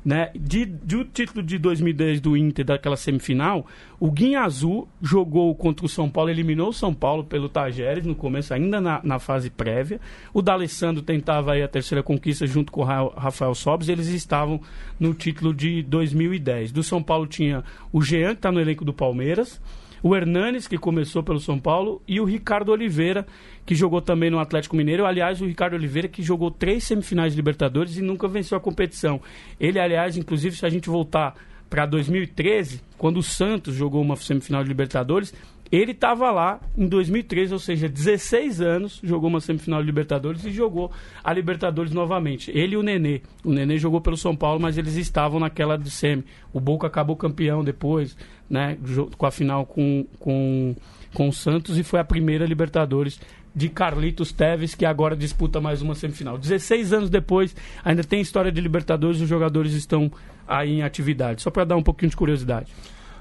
Né? 0.06 0.30
De, 0.36 0.64
do 0.64 1.04
título 1.04 1.42
de 1.42 1.58
2010 1.58 2.20
do 2.20 2.36
Inter, 2.36 2.64
daquela 2.64 2.96
semifinal, 2.96 3.66
o 3.98 4.08
Guinha 4.08 4.42
Azul 4.42 4.86
jogou 5.02 5.52
contra 5.56 5.84
o 5.84 5.88
São 5.88 6.08
Paulo, 6.08 6.30
eliminou 6.30 6.68
o 6.68 6.72
São 6.72 6.94
Paulo 6.94 7.24
pelo 7.24 7.48
Tajeres 7.48 8.06
no 8.06 8.14
começo, 8.14 8.54
ainda 8.54 8.80
na, 8.80 9.00
na 9.02 9.18
fase 9.18 9.50
prévia. 9.50 10.00
O 10.32 10.40
D'Alessandro 10.40 11.02
tentava 11.02 11.54
aí 11.54 11.62
a 11.62 11.66
terceira 11.66 12.04
conquista 12.04 12.46
junto 12.46 12.70
com 12.70 12.82
o 12.82 12.84
Rafael 12.84 13.52
Sobes, 13.52 13.88
eles 13.88 14.06
estavam 14.06 14.60
no 15.00 15.12
título 15.12 15.52
de 15.52 15.82
2010. 15.82 16.70
Do 16.70 16.84
São 16.84 17.02
Paulo 17.02 17.26
tinha 17.26 17.64
o 17.92 18.00
Jean, 18.00 18.28
que 18.28 18.38
está 18.38 18.52
no 18.52 18.60
elenco 18.60 18.84
do 18.84 18.92
Palmeiras, 18.92 19.60
o 20.04 20.14
Hernanes, 20.14 20.68
que 20.68 20.78
começou 20.78 21.20
pelo 21.20 21.40
São 21.40 21.58
Paulo, 21.58 22.00
e 22.06 22.20
o 22.20 22.24
Ricardo 22.24 22.70
Oliveira, 22.70 23.26
que 23.66 23.74
jogou 23.74 24.00
também 24.00 24.30
no 24.30 24.38
Atlético 24.38 24.76
Mineiro. 24.76 25.04
Aliás, 25.04 25.42
o 25.42 25.46
Ricardo 25.46 25.74
Oliveira, 25.74 26.06
que 26.06 26.22
jogou 26.22 26.50
três 26.50 26.84
semifinais 26.84 27.32
de 27.32 27.36
Libertadores 27.36 27.98
e 27.98 28.02
nunca 28.02 28.28
venceu 28.28 28.56
a 28.56 28.60
competição. 28.60 29.20
Ele, 29.58 29.80
aliás, 29.80 30.16
inclusive, 30.16 30.56
se 30.56 30.64
a 30.64 30.70
gente 30.70 30.88
voltar 30.88 31.34
para 31.68 31.84
2013, 31.84 32.80
quando 32.96 33.16
o 33.16 33.22
Santos 33.22 33.74
jogou 33.74 34.00
uma 34.00 34.14
semifinal 34.14 34.62
de 34.62 34.68
Libertadores, 34.68 35.34
ele 35.70 35.90
estava 35.90 36.30
lá 36.30 36.60
em 36.76 36.86
2013, 36.86 37.52
ou 37.52 37.58
seja, 37.58 37.88
16 37.88 38.60
anos, 38.60 39.00
jogou 39.02 39.28
uma 39.28 39.40
semifinal 39.40 39.80
de 39.80 39.86
Libertadores 39.86 40.44
e 40.44 40.52
jogou 40.52 40.92
a 41.24 41.32
Libertadores 41.32 41.92
novamente. 41.92 42.52
Ele 42.56 42.74
e 42.74 42.76
o 42.76 42.84
Nenê. 42.84 43.20
O 43.44 43.52
Nenê 43.52 43.76
jogou 43.78 44.00
pelo 44.00 44.16
São 44.16 44.36
Paulo, 44.36 44.60
mas 44.60 44.78
eles 44.78 44.94
estavam 44.94 45.40
naquela 45.40 45.76
de 45.76 45.90
semi. 45.90 46.24
O 46.52 46.60
Boca 46.60 46.86
acabou 46.86 47.16
campeão 47.16 47.64
depois, 47.64 48.16
né, 48.48 48.78
com 49.18 49.26
a 49.26 49.30
final 49.32 49.66
com, 49.66 50.06
com, 50.20 50.76
com 51.12 51.28
o 51.28 51.32
Santos 51.32 51.76
e 51.76 51.82
foi 51.82 51.98
a 51.98 52.04
primeira 52.04 52.46
Libertadores 52.46 53.20
de 53.56 53.70
Carlitos 53.70 54.32
Teves, 54.32 54.74
que 54.74 54.84
agora 54.84 55.16
disputa 55.16 55.62
mais 55.62 55.80
uma 55.80 55.94
semifinal. 55.94 56.36
16 56.36 56.92
anos 56.92 57.08
depois, 57.08 57.56
ainda 57.82 58.04
tem 58.04 58.20
história 58.20 58.52
de 58.52 58.60
Libertadores, 58.60 59.18
os 59.18 59.28
jogadores 59.28 59.72
estão 59.72 60.12
aí 60.46 60.74
em 60.74 60.82
atividade. 60.82 61.40
Só 61.40 61.50
para 61.50 61.64
dar 61.64 61.76
um 61.76 61.82
pouquinho 61.82 62.10
de 62.10 62.16
curiosidade. 62.16 62.70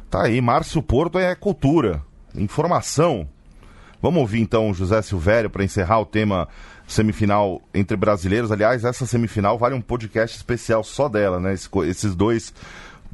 Tá 0.10 0.24
aí, 0.24 0.42
Márcio 0.42 0.84
Porto 0.84 1.18
é 1.18 1.34
cultura 1.36 2.04
informação. 2.36 3.26
Vamos 4.02 4.20
ouvir 4.20 4.42
então 4.42 4.70
o 4.70 4.74
José 4.74 5.02
Silvério 5.02 5.50
para 5.50 5.64
encerrar 5.64 6.00
o 6.00 6.06
tema 6.06 6.50
semifinal 6.86 7.62
entre 7.74 7.96
brasileiros. 7.96 8.52
Aliás, 8.52 8.84
essa 8.84 9.06
semifinal 9.06 9.58
vale 9.58 9.74
um 9.74 9.82
podcast 9.82 10.36
especial 10.36 10.84
só 10.84 11.08
dela, 11.08 11.40
né? 11.40 11.54
esses 11.54 12.14
dois 12.14 12.54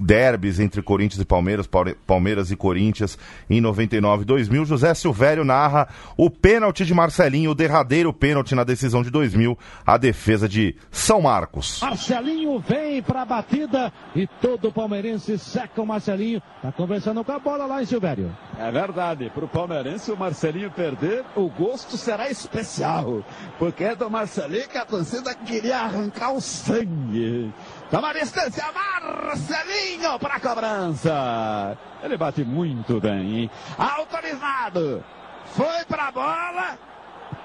derbys 0.01 0.59
entre 0.59 0.81
Corinthians 0.81 1.21
e 1.21 1.25
Palmeiras, 1.25 1.69
Palmeiras 2.05 2.51
e 2.51 2.55
Corinthians 2.55 3.17
em 3.49 3.61
99 3.61 4.23
e 4.23 4.25
2000. 4.25 4.65
José 4.65 4.93
Silvério 4.93 5.43
narra 5.43 5.87
o 6.17 6.29
pênalti 6.29 6.85
de 6.85 6.93
Marcelinho, 6.93 7.51
o 7.51 7.55
derradeiro 7.55 8.11
pênalti 8.11 8.55
na 8.55 8.63
decisão 8.63 9.03
de 9.03 9.09
2000, 9.09 9.57
a 9.85 9.97
defesa 9.97 10.49
de 10.49 10.75
São 10.89 11.21
Marcos. 11.21 11.79
Marcelinho 11.81 12.59
vem 12.59 13.01
para 13.01 13.21
a 13.21 13.25
batida 13.25 13.93
e 14.15 14.27
todo 14.41 14.69
o 14.69 14.71
palmeirense 14.71 15.37
seca 15.37 15.81
o 15.81 15.85
Marcelinho. 15.85 16.41
Tá 16.61 16.71
conversando 16.71 17.23
com 17.23 17.31
a 17.31 17.39
bola 17.39 17.65
lá 17.65 17.81
em 17.81 17.85
Silvério. 17.85 18.35
É 18.57 18.71
verdade, 18.71 19.31
para 19.33 19.45
o 19.45 19.47
palmeirense 19.47 20.11
o 20.11 20.17
Marcelinho 20.17 20.71
perder, 20.71 21.23
o 21.35 21.49
gosto 21.49 21.97
será 21.97 22.29
especial, 22.29 23.23
porque 23.59 23.83
é 23.83 23.95
do 23.95 24.09
Marcelinho 24.09 24.67
que 24.67 24.77
a 24.77 24.85
torcida 24.85 25.33
queria 25.35 25.77
arrancar 25.77 26.33
o 26.33 26.41
sangue. 26.41 27.51
Toma 27.91 28.13
distância, 28.13 28.63
Marcelinho 28.71 30.17
para 30.17 30.35
a 30.35 30.39
cobrança. 30.39 31.77
Ele 32.01 32.15
bate 32.15 32.45
muito 32.45 33.01
bem. 33.01 33.41
Hein? 33.41 33.51
Autorizado. 33.77 35.03
Foi 35.47 35.83
para 35.89 36.07
a 36.07 36.11
bola. 36.11 36.79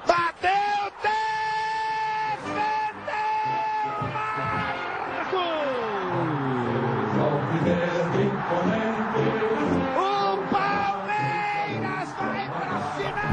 Bateu, 0.06 0.92
defendeu 1.02 2.75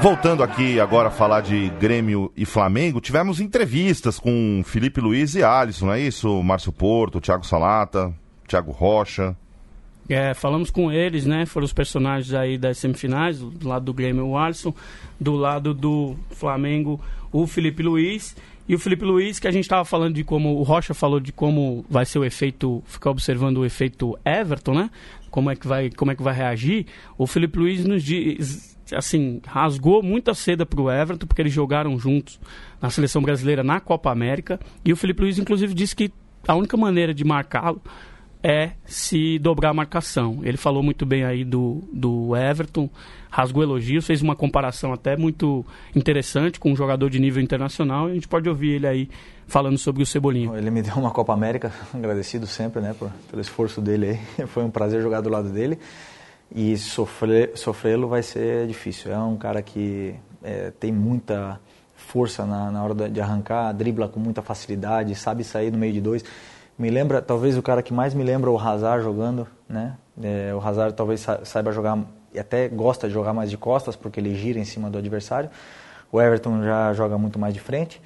Voltando 0.03 0.43
aqui 0.43 0.81
agora 0.81 1.07
a 1.07 1.11
falar 1.11 1.39
de 1.39 1.69
Grêmio 1.79 2.29
e 2.35 2.43
Flamengo, 2.43 2.99
tivemos 2.99 3.39
entrevistas 3.39 4.19
com 4.19 4.61
Felipe 4.65 4.99
Luiz 4.99 5.33
e 5.33 5.41
Alisson, 5.41 5.85
não 5.85 5.93
é 5.93 6.01
isso? 6.01 6.43
Márcio 6.43 6.73
Porto, 6.73 7.21
Thiago 7.21 7.45
Salata, 7.45 8.13
Thiago 8.45 8.73
Rocha. 8.73 9.33
É, 10.09 10.33
falamos 10.33 10.69
com 10.69 10.91
eles, 10.91 11.25
né? 11.25 11.45
Foram 11.45 11.63
os 11.63 11.71
personagens 11.71 12.33
aí 12.33 12.57
das 12.57 12.79
semifinais, 12.79 13.39
do 13.39 13.65
lado 13.65 13.85
do 13.85 13.93
Grêmio 13.93 14.27
o 14.27 14.37
Alisson, 14.37 14.73
do 15.17 15.37
lado 15.37 15.73
do 15.73 16.17
Flamengo 16.31 16.99
o 17.31 17.47
Felipe 17.47 17.81
Luiz. 17.81 18.35
E 18.67 18.75
o 18.75 18.79
Felipe 18.79 19.05
Luiz, 19.05 19.39
que 19.39 19.47
a 19.47 19.51
gente 19.51 19.63
estava 19.63 19.85
falando 19.85 20.15
de 20.15 20.25
como 20.25 20.57
o 20.57 20.63
Rocha 20.63 20.93
falou 20.93 21.21
de 21.21 21.31
como 21.31 21.85
vai 21.89 22.05
ser 22.05 22.19
o 22.19 22.25
efeito, 22.25 22.83
ficar 22.87 23.09
observando 23.09 23.59
o 23.59 23.65
efeito 23.65 24.19
Everton, 24.25 24.73
né? 24.73 24.89
Como 25.31 25.49
é 25.49 25.55
que 25.55 25.65
vai, 25.65 25.89
como 25.91 26.11
é 26.11 26.15
que 26.15 26.21
vai 26.21 26.33
reagir? 26.33 26.87
O 27.17 27.25
Felipe 27.25 27.57
Luiz 27.57 27.85
nos 27.85 28.03
diz 28.03 28.72
assim, 28.91 29.41
rasgou 29.45 30.03
muita 30.03 30.33
seda 30.33 30.65
para 30.65 30.81
o 30.81 30.91
Everton, 30.91 31.25
porque 31.25 31.41
eles 31.41 31.53
jogaram 31.53 31.97
juntos 31.97 32.39
na 32.81 32.89
seleção 32.89 33.21
brasileira 33.21 33.63
na 33.63 33.79
Copa 33.79 34.11
América. 34.11 34.59
E 34.83 34.91
o 34.91 34.95
Felipe 34.95 35.21
Luiz, 35.21 35.37
inclusive, 35.37 35.73
disse 35.73 35.95
que 35.95 36.11
a 36.47 36.55
única 36.55 36.75
maneira 36.75 37.13
de 37.13 37.23
marcá-lo 37.23 37.81
é 38.43 38.71
se 38.85 39.39
dobrar 39.39 39.69
a 39.69 39.73
marcação. 39.73 40.41
Ele 40.43 40.57
falou 40.57 40.83
muito 40.83 41.05
bem 41.05 41.23
aí 41.23 41.45
do, 41.45 41.81
do 41.93 42.35
Everton, 42.35 42.89
rasgou 43.31 43.63
elogios, 43.63 44.05
fez 44.05 44.21
uma 44.21 44.35
comparação 44.35 44.91
até 44.91 45.15
muito 45.15 45.65
interessante 45.95 46.59
com 46.59 46.73
um 46.73 46.75
jogador 46.75 47.09
de 47.09 47.19
nível 47.19 47.41
internacional. 47.41 48.09
E 48.09 48.11
a 48.11 48.13
gente 48.15 48.27
pode 48.27 48.49
ouvir 48.49 48.71
ele 48.71 48.87
aí 48.87 49.09
falando 49.47 49.77
sobre 49.77 50.03
o 50.03 50.05
Cebolinha. 50.05 50.51
Ele 50.57 50.69
me 50.69 50.81
deu 50.81 50.95
uma 50.95 51.11
Copa 51.11 51.33
América, 51.33 51.71
agradecido 51.95 52.45
sempre 52.45 52.81
né, 52.81 52.93
por, 52.93 53.09
pelo 53.29 53.41
esforço 53.41 53.79
dele 53.79 54.19
aí. 54.37 54.47
Foi 54.47 54.63
um 54.63 54.69
prazer 54.69 55.01
jogar 55.01 55.21
do 55.21 55.29
lado 55.29 55.49
dele 55.49 55.79
e 56.53 56.77
sofrer 56.77 57.57
sofrê-lo 57.57 58.07
vai 58.07 58.21
ser 58.21 58.67
difícil. 58.67 59.11
É 59.11 59.17
um 59.17 59.35
cara 59.35 59.61
que 59.61 60.15
é, 60.43 60.71
tem 60.79 60.91
muita 60.91 61.59
força 61.95 62.45
na, 62.45 62.69
na 62.69 62.83
hora 62.83 63.09
de 63.09 63.19
arrancar, 63.19 63.71
dribla 63.73 64.07
com 64.07 64.19
muita 64.19 64.41
facilidade, 64.41 65.15
sabe 65.15 65.43
sair 65.43 65.71
no 65.71 65.77
meio 65.77 65.93
de 65.93 66.01
dois. 66.01 66.23
Me 66.77 66.89
lembra, 66.89 67.21
talvez 67.21 67.57
o 67.57 67.61
cara 67.61 67.81
que 67.81 67.93
mais 67.93 68.13
me 68.13 68.23
lembra 68.23 68.49
o 68.49 68.57
Hazard 68.57 69.03
jogando, 69.03 69.47
né? 69.67 69.95
É, 70.21 70.53
o 70.53 70.59
Hazard 70.59 70.95
talvez 70.95 71.25
saiba 71.43 71.71
jogar 71.71 71.97
e 72.33 72.39
até 72.39 72.67
gosta 72.67 73.07
de 73.07 73.13
jogar 73.13 73.33
mais 73.33 73.49
de 73.49 73.57
costas 73.57 73.95
porque 73.95 74.19
ele 74.19 74.35
gira 74.35 74.59
em 74.59 74.65
cima 74.65 74.89
do 74.89 74.97
adversário. 74.97 75.49
O 76.11 76.21
Everton 76.21 76.63
já 76.63 76.93
joga 76.93 77.17
muito 77.17 77.39
mais 77.39 77.53
de 77.53 77.59
frente, 77.59 78.01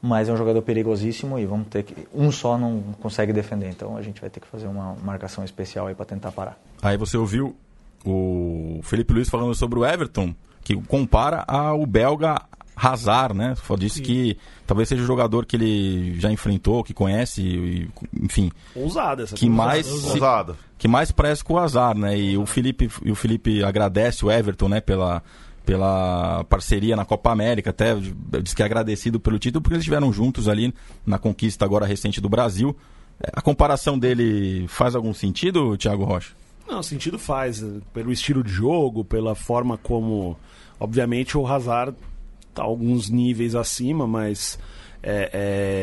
mas 0.00 0.28
é 0.28 0.32
um 0.32 0.36
jogador 0.36 0.62
perigosíssimo 0.62 1.38
e 1.38 1.44
vamos 1.44 1.68
ter 1.68 1.82
que 1.82 2.08
um 2.14 2.30
só 2.32 2.56
não 2.56 2.82
consegue 3.00 3.32
defender, 3.32 3.68
então 3.68 3.96
a 3.96 4.02
gente 4.02 4.20
vai 4.20 4.30
ter 4.30 4.40
que 4.40 4.46
fazer 4.46 4.66
uma 4.66 4.94
marcação 5.02 5.44
especial 5.44 5.86
aí 5.86 5.94
para 5.94 6.06
tentar 6.06 6.32
parar. 6.32 6.58
Aí 6.82 6.96
você 6.96 7.16
ouviu 7.16 7.54
o 8.04 8.80
Felipe 8.82 9.12
Luiz 9.12 9.28
falando 9.28 9.54
sobre 9.54 9.78
o 9.78 9.84
Everton, 9.84 10.34
que 10.62 10.74
compara 10.82 11.44
ao 11.46 11.84
belga 11.86 12.42
Hazard, 12.76 13.34
né? 13.34 13.54
Só 13.66 13.76
disse 13.76 13.98
Sim. 13.98 14.02
que 14.02 14.38
talvez 14.66 14.88
seja 14.88 15.02
o 15.02 15.06
jogador 15.06 15.46
que 15.46 15.56
ele 15.56 16.18
já 16.18 16.30
enfrentou, 16.30 16.82
que 16.82 16.94
conhece, 16.94 17.42
e, 17.42 17.90
enfim. 18.20 18.50
Ousada 18.74 19.22
essa 19.22 19.36
que 19.36 19.48
mais 19.48 19.88
ousada. 19.90 20.56
Que 20.78 20.88
mais 20.88 21.12
parece 21.12 21.44
com 21.44 21.54
o 21.54 21.58
Hazard, 21.58 22.00
né? 22.00 22.18
E 22.18 22.36
o 22.36 22.46
Felipe, 22.46 22.90
e 23.04 23.10
o 23.10 23.14
Felipe 23.14 23.62
agradece 23.62 24.24
o 24.24 24.30
Everton, 24.30 24.68
né, 24.68 24.80
pela 24.80 25.22
pela 25.64 26.42
parceria 26.48 26.96
na 26.96 27.04
Copa 27.04 27.30
América, 27.30 27.70
até 27.70 27.94
diz 28.42 28.52
que 28.52 28.62
é 28.62 28.66
agradecido 28.66 29.20
pelo 29.20 29.38
título 29.38 29.62
porque 29.62 29.74
eles 29.74 29.82
estiveram 29.82 30.12
juntos 30.12 30.48
ali 30.48 30.74
na 31.06 31.20
conquista 31.20 31.64
agora 31.64 31.86
recente 31.86 32.20
do 32.20 32.28
Brasil. 32.28 32.76
A 33.32 33.40
comparação 33.40 33.96
dele 33.96 34.66
faz 34.66 34.96
algum 34.96 35.14
sentido, 35.14 35.76
Thiago 35.76 36.02
Rocha? 36.02 36.32
Não, 36.66 36.82
sentido 36.82 37.18
faz. 37.18 37.64
Pelo 37.92 38.12
estilo 38.12 38.42
de 38.42 38.50
jogo, 38.50 39.04
pela 39.04 39.34
forma 39.34 39.76
como. 39.76 40.36
Obviamente 40.78 41.38
o 41.38 41.46
Hazard 41.46 41.96
está 42.48 42.62
alguns 42.62 43.08
níveis 43.08 43.54
acima, 43.54 44.06
mas 44.06 44.58
é, 45.02 45.30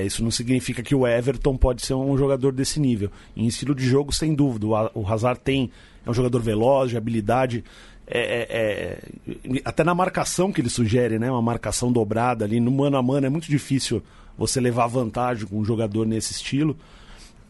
é, 0.02 0.06
isso 0.06 0.24
não 0.24 0.32
significa 0.32 0.82
que 0.82 0.96
o 0.96 1.06
Everton 1.06 1.58
pode 1.58 1.86
ser 1.86 1.94
um 1.94 2.18
jogador 2.18 2.54
desse 2.54 2.80
nível. 2.80 3.12
Em 3.36 3.48
estilo 3.48 3.76
de 3.76 3.86
jogo, 3.86 4.14
sem 4.14 4.34
dúvida. 4.34 4.68
O, 4.68 5.02
o 5.02 5.08
Hazard 5.08 5.42
tem. 5.44 5.70
É 6.06 6.10
um 6.10 6.14
jogador 6.14 6.42
veloz, 6.42 6.90
de 6.90 6.98
habilidade. 6.98 7.64
É, 8.08 8.20
é, 8.20 9.54
é, 9.56 9.62
até 9.64 9.84
na 9.84 9.94
marcação 9.94 10.52
que 10.52 10.62
ele 10.62 10.70
sugere, 10.70 11.20
né? 11.20 11.30
Uma 11.30 11.42
marcação 11.42 11.92
dobrada 11.92 12.46
ali, 12.46 12.60
no 12.60 12.72
mano 12.72 12.98
a 12.98 13.04
mano, 13.04 13.28
é 13.28 13.30
muito 13.30 13.50
difícil 13.50 14.02
você 14.38 14.60
levar 14.62 14.88
vantagem 14.88 15.46
com 15.46 15.60
um 15.60 15.66
jogador 15.66 16.08
nesse 16.08 16.32
estilo. 16.32 16.76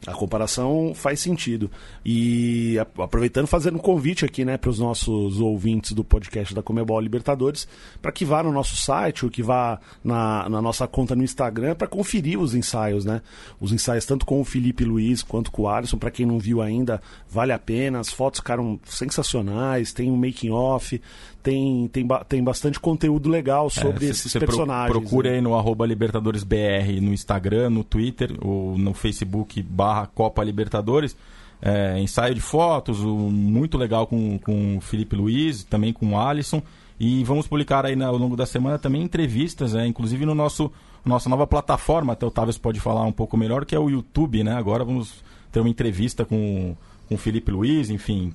A 0.08 0.14
comparação 0.14 0.94
faz 0.96 1.20
sentido. 1.20 1.70
E 2.06 2.78
aproveitando, 2.98 3.48
fazendo 3.48 3.76
um 3.76 3.82
convite 3.82 4.24
aqui 4.24 4.46
né, 4.46 4.58
para 4.58 4.70
os 4.70 4.80
nossos 4.80 5.42
ouvintes 5.42 5.92
do 5.92 6.06
podcast 6.06 6.56
da 6.56 6.64
Comebol 6.64 7.00
Libertadores, 7.02 7.68
para 8.02 8.12
que 8.12 8.24
vá 8.24 8.42
no 8.42 8.52
nosso 8.52 8.78
site 8.78 9.26
ou 9.26 9.32
que 9.32 9.44
vá 9.44 9.80
na, 10.04 10.48
na 10.48 10.62
nossa 10.62 10.88
conta 10.88 11.16
no 11.16 11.24
Instagram 11.24 11.76
para 11.76 11.88
conferir 11.88 12.40
os 12.40 12.56
ensaios. 12.56 13.04
Né? 13.04 13.22
Os 13.60 13.74
ensaios 13.74 14.06
tanto 14.06 14.26
com 14.26 14.40
o 14.40 14.46
Felipe 14.46 14.86
Luiz 14.86 15.22
quanto 15.22 15.52
com 15.52 15.64
o 15.64 15.68
Alisson, 15.68 15.98
para 15.98 16.12
quem 16.12 16.26
não 16.26 16.40
viu 16.40 16.62
ainda, 16.62 17.02
vale 17.30 17.52
a 17.52 17.60
pena. 17.60 18.00
As 18.00 18.10
fotos 18.10 18.40
ficaram 18.40 18.80
sensacionais, 18.86 19.92
tem 19.92 20.10
um 20.10 20.16
making 20.16 20.52
off, 20.52 21.02
tem, 21.42 21.88
tem, 21.88 22.08
tem 22.28 22.44
bastante 22.44 22.80
conteúdo 22.80 23.30
legal 23.30 23.70
sobre 23.70 24.06
É, 24.08 24.10
esses 24.10 24.32
pro- 24.32 24.42
personagens. 24.42 24.92
procure 24.92 25.30
né? 25.30 25.36
aí 25.36 25.42
no 25.42 25.56
arroba 25.56 25.86
LibertadoresBR 25.86 27.00
no 27.02 27.14
Instagram, 27.14 27.70
no 27.70 27.84
Twitter 27.84 28.32
ou 28.42 28.78
no 28.78 28.94
Facebook 28.94 29.62
barra 29.64 30.08
Copa 30.08 30.44
Libertadores. 30.44 31.16
É, 31.62 32.00
ensaio 32.00 32.34
de 32.36 32.42
fotos, 32.42 33.00
o- 33.04 33.08
muito 33.30 33.78
legal 33.78 34.08
com, 34.08 34.38
com 34.40 34.78
o 34.78 34.82
Felipe 34.82 35.16
Luiz, 35.16 35.64
também 35.64 35.92
com 35.92 36.12
o 36.14 36.18
Alisson. 36.20 36.62
E 37.00 37.24
vamos 37.24 37.48
publicar 37.48 37.86
aí 37.86 37.96
na- 37.96 38.08
ao 38.08 38.18
longo 38.18 38.36
da 38.36 38.46
semana 38.46 38.78
também 38.78 39.02
entrevistas, 39.02 39.74
é, 39.76 39.86
inclusive 39.86 40.26
no 40.26 40.36
nosso 40.36 40.72
nossa 41.06 41.30
nova 41.30 41.48
plataforma, 41.48 42.12
até 42.12 42.26
o 42.26 42.30
Tavis 42.30 42.58
pode 42.58 42.80
falar 42.82 43.04
um 43.06 43.12
pouco 43.12 43.38
melhor, 43.38 43.64
que 43.66 43.74
é 43.74 43.80
o 43.80 43.90
YouTube, 43.90 44.44
né? 44.44 44.54
Agora 44.54 44.84
vamos 44.84 45.24
ter 45.50 45.62
uma 45.62 45.70
entrevista 45.70 46.26
com, 46.26 46.76
com 47.10 47.16
o 47.16 47.18
Felipe 47.18 47.52
Luiz, 47.52 47.90
enfim. 47.90 48.32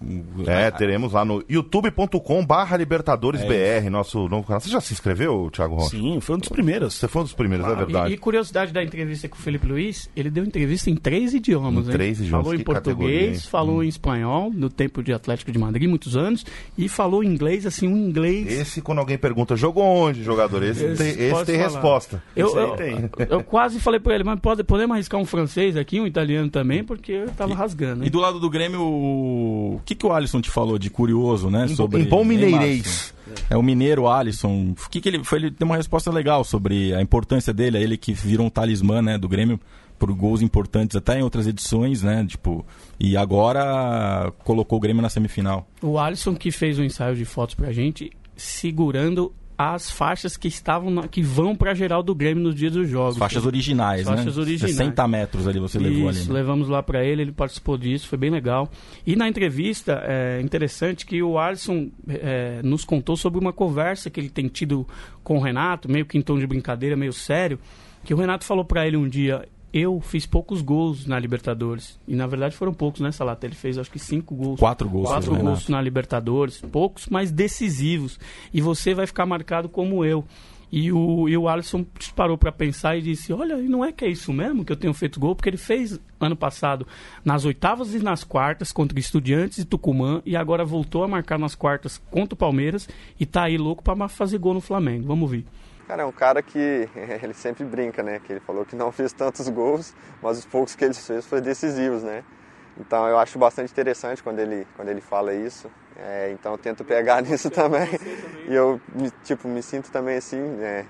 É, 0.47 0.69
teremos 0.69 1.13
lá 1.13 1.25
no 1.25 1.45
youtube.com 1.49 2.45
barra 2.45 2.77
Libertadores 2.77 3.41
BR, 3.43 3.89
nosso 3.89 4.29
novo 4.29 4.45
canal. 4.49 4.61
Você 4.61 4.69
já 4.69 4.81
se 4.81 4.93
inscreveu, 4.93 5.49
Thiago 5.53 5.77
Rocha? 5.77 5.91
Sim, 5.91 6.19
foi 6.21 6.35
um 6.35 6.39
dos 6.41 6.49
primeiros. 6.49 6.95
Você 6.95 7.07
foi 7.07 7.23
um 7.23 7.25
dos 7.25 7.33
primeiros, 7.33 7.65
é 7.69 7.75
verdade. 7.77 8.11
E, 8.11 8.15
e 8.15 8.19
curiosidade 8.19 8.73
da 8.73 8.83
entrevista 8.83 9.29
com 9.29 9.37
o 9.37 9.39
Felipe 9.39 9.69
Luiz, 9.69 10.11
ele 10.17 10.29
deu 10.29 10.43
entrevista 10.45 10.91
em 10.91 10.97
três 10.97 11.33
idiomas. 11.33 11.87
Em 11.87 11.91
hein? 11.91 11.93
três 11.93 12.21
idiomas, 12.21 12.47
Falou 12.47 12.57
que 12.57 12.63
em 12.63 12.75
categoria, 12.75 13.19
português, 13.19 13.47
falou 13.47 13.85
em 13.85 13.89
espanhol, 13.89 14.51
no 14.53 14.69
tempo 14.69 15.05
de 15.05 15.13
Atlético 15.13 15.53
de 15.53 15.59
Madrid, 15.59 15.89
muitos 15.89 16.17
anos, 16.17 16.45
e 16.77 16.89
falou 16.89 17.23
em 17.23 17.29
inglês, 17.29 17.67
assim, 17.67 17.87
um 17.87 17.97
inglês... 17.97 18.51
Esse, 18.51 18.83
quando 18.83 18.99
alguém 18.99 19.17
pergunta, 19.17 19.55
jogou 19.55 19.85
onde, 19.85 20.25
jogador? 20.25 20.65
Esse, 20.65 20.85
Esse 20.85 21.15
tem, 21.15 21.29
esse 21.29 21.45
tem 21.45 21.57
resposta. 21.57 22.21
Eu, 22.35 22.49
Esse 22.49 22.59
aí 22.59 22.65
eu, 22.65 22.77
tem. 22.77 23.11
eu 23.31 23.45
quase 23.45 23.79
falei 23.79 24.01
pra 24.01 24.17
ele, 24.17 24.25
mas 24.25 24.41
pode, 24.41 24.65
podemos 24.65 24.95
arriscar 24.95 25.21
um 25.21 25.25
francês 25.25 25.77
aqui, 25.77 26.01
um 26.01 26.07
italiano 26.09 26.51
também, 26.51 26.83
porque 26.83 27.13
eu 27.13 27.31
tava 27.31 27.55
rasgando. 27.55 28.03
E 28.03 28.07
hein? 28.07 28.11
do 28.11 28.19
lado 28.19 28.41
do 28.41 28.51
Grêmio, 28.51 28.64
o 28.73 29.81
que, 29.85 29.95
que 29.95 30.07
o 30.07 30.13
Alisson 30.13 30.41
te 30.41 30.51
falou 30.51 30.79
de 30.79 30.91
curioso, 30.91 31.51
né? 31.51 31.67
Em, 31.67 31.75
sobre 31.75 32.03
em 32.03 32.05
bom 32.05 32.25
mineirês. 32.25 32.87
Márcio? 32.87 33.15
É 33.51 33.57
o 33.57 33.63
mineiro 33.63 34.09
Alisson. 34.09 34.75
O 34.87 34.91
que, 34.91 35.01
que 35.01 35.09
ele 35.09 35.25
foi? 35.25 35.39
Ele 35.39 35.51
deu 35.51 35.67
uma 35.67 35.77
resposta 35.77 36.11
legal 36.11 36.45
sobre 36.45 36.95
a 36.95 37.01
importância 37.01 37.53
dele, 37.53 37.79
é 37.79 37.83
ele 37.83 37.97
que 37.97 38.13
virou 38.13 38.47
um 38.47 38.51
talismã, 38.51 39.03
né, 39.03 39.19
do 39.19 39.29
Grêmio 39.29 39.59
por 39.99 40.13
gols 40.13 40.43
importantes 40.43 40.97
até 40.97 41.19
em 41.19 41.23
outras 41.23 41.47
edições, 41.47 42.03
né? 42.03 42.25
Tipo, 42.27 42.67
e 42.99 43.17
agora 43.17 44.33
colocou 44.45 44.79
o 44.79 44.81
Grêmio 44.81 45.03
na 45.03 45.09
semifinal. 45.09 45.67
O 45.81 45.99
Alisson 45.99 46.35
que 46.35 46.51
fez 46.51 46.79
o 46.79 46.85
ensaio 46.85 47.15
de 47.17 47.25
fotos 47.25 47.55
pra 47.55 47.73
gente, 47.73 48.11
segurando 48.37 49.33
as 49.57 49.91
faixas 49.91 50.37
que 50.37 50.49
estavam 50.49 50.91
na- 50.91 51.07
que 51.09 51.23
vão 51.23 51.55
pra 51.55 51.75
geral 51.75 52.03
do 52.03 52.15
Grêmio 52.15 52.43
nos 52.43 52.55
dias 52.55 52.73
dos 52.73 52.89
jogos. 52.89 53.15
As 53.15 53.19
faixas 53.19 53.47
originais, 53.47 54.03
As 54.03 54.09
né? 54.11 54.17
faixas 54.17 54.37
originais. 54.39 54.75
60 54.77 55.07
metros 55.09 55.47
ali 55.47 55.61
você 55.61 55.79
levou 55.79 56.09
ali. 56.09 56.19
Isso, 56.19 56.29
né? 56.29 56.35
levamos 56.35 56.69
lá 56.69 56.83
pra 56.83 57.05
ele, 57.05 57.23
ele 57.23 57.33
participou 57.33 57.79
disso, 57.79 58.09
foi 58.09 58.19
bem 58.19 58.31
legal. 58.31 58.69
E 59.07 59.15
na 59.17 59.29
entrevista, 59.29 60.03
é 60.07 60.41
interessante 60.41 61.07
que 61.07 61.23
o 61.23 61.39
Alisson 61.39 61.89
é, 62.09 62.61
nos 62.63 62.85
contou 62.85 63.17
sobre 63.17 63.39
uma 63.39 63.53
conversa 63.53 64.11
que 64.11 64.19
ele 64.21 64.29
tem 64.31 64.49
tido 64.49 64.87
com 65.23 65.39
o 65.39 65.41
Renato, 65.41 65.91
meio 65.91 66.05
que 66.07 66.19
em 66.19 66.23
tom 66.23 66.39
de 66.39 66.47
brincadeira, 66.47 66.97
meio 66.97 67.13
sério, 67.13 67.59
que 68.05 68.13
o 68.13 68.17
Renato 68.17 68.45
falou 68.45 68.65
pra 68.65 68.87
ele 68.87 68.97
um 68.97 69.09
dia, 69.09 69.47
eu 69.75 70.01
fiz 70.01 70.25
poucos 70.25 70.63
gols 70.63 71.05
na 71.05 71.19
Libertadores. 71.19 71.99
E 72.07 72.15
na 72.15 72.29
verdade 72.29 72.55
foram 72.55 72.73
poucos, 72.73 73.01
né, 73.01 73.11
Salata? 73.11 73.45
Ele 73.45 73.57
fez 73.57 73.77
acho 73.77 73.91
que 73.91 73.99
cinco 73.99 74.33
gols. 74.33 74.61
Quatro 74.61 74.89
gols. 74.89 75.09
Quatro 75.09 75.33
o 75.33 75.37
gols 75.37 75.45
Renato. 75.47 75.73
na 75.73 75.83
Libertadores, 75.83 76.61
poucos, 76.61 77.09
mas 77.11 77.33
decisivos. 77.33 78.21
E 78.53 78.61
você 78.61 78.95
vai 78.95 79.05
ficar 79.05 79.27
marcado 79.27 79.69
como 79.69 80.05
eu. 80.05 80.25
E 80.71 80.93
o, 80.93 81.29
e 81.29 81.37
o 81.37 81.49
Alisson 81.49 81.85
parou 82.15 82.39
para 82.39 82.53
pensar 82.53 82.97
e 82.97 83.03
disse: 83.03 83.33
Olha, 83.33 83.57
não 83.57 83.85
é 83.85 83.91
que 83.91 84.05
é 84.05 84.09
isso 84.09 84.33
mesmo 84.33 84.65
que 84.65 84.71
eu 84.71 84.77
tenho 84.77 84.95
feito 84.95 85.19
gol? 85.19 85.35
Porque 85.35 85.49
ele 85.49 85.57
fez 85.57 85.99
ano 86.21 86.37
passado 86.37 86.87
nas 87.25 87.45
oitavas 87.45 87.95
e 87.95 87.99
nas 87.99 88.23
quartas 88.23 88.71
contra 88.71 88.99
Estudiantes 88.99 89.59
e 89.59 89.65
Tucumã 89.65 90.23
e 90.25 90.37
agora 90.37 90.65
voltou 90.65 91.03
a 91.03 91.09
marcar 91.09 91.39
nas 91.39 91.57
quartas 91.57 91.99
contra 92.13 92.35
o 92.35 92.39
Palmeiras 92.39 92.89
e 93.19 93.27
tá 93.27 93.43
aí 93.45 93.59
louco 93.59 93.83
para 93.83 94.09
fazer 94.09 94.39
gol 94.39 94.55
no 94.55 94.61
Flamengo. 94.61 95.07
Vamos 95.07 95.29
ver. 95.29 95.45
Cara, 95.87 96.03
é 96.03 96.07
um 96.07 96.13
cara 96.13 96.43
que 96.43 96.89
ele 97.23 97.35
sempre 97.35 97.65
brinca, 97.65 98.03
né? 98.03 98.21
Que 98.25 98.33
ele 98.33 98.41
falou 98.41 98.65
que 98.65 98.75
não 98.75 98.91
fez 98.91 99.13
tantos 99.13 99.49
gols, 99.49 99.95
mas 100.23 100.39
os 100.39 100.47
poucos 100.47 100.75
que 100.75 100.85
ele 100.85 100.95
fez 100.95 101.27
foram 101.27 101.43
decisivos, 101.43 102.03
né? 102.03 102.25
Então 102.79 103.07
eu 103.07 103.19
acho 103.19 103.39
bastante 103.39 103.71
interessante 103.71 104.23
quando 104.23 104.39
ele, 104.39 104.67
quando 104.77 104.89
ele 104.89 105.01
fala 105.01 105.35
isso. 105.35 105.71
É, 105.97 106.31
então 106.33 106.53
eu 106.53 106.59
tento 106.59 106.85
pegar 106.85 107.23
nisso 107.23 107.51
também. 107.51 107.89
E 108.49 108.55
eu 108.55 108.81
tipo, 109.23 109.47
me 109.47 109.63
sinto 109.63 109.91
também 109.91 110.17
assim, 110.17 110.41
né? 110.41 110.87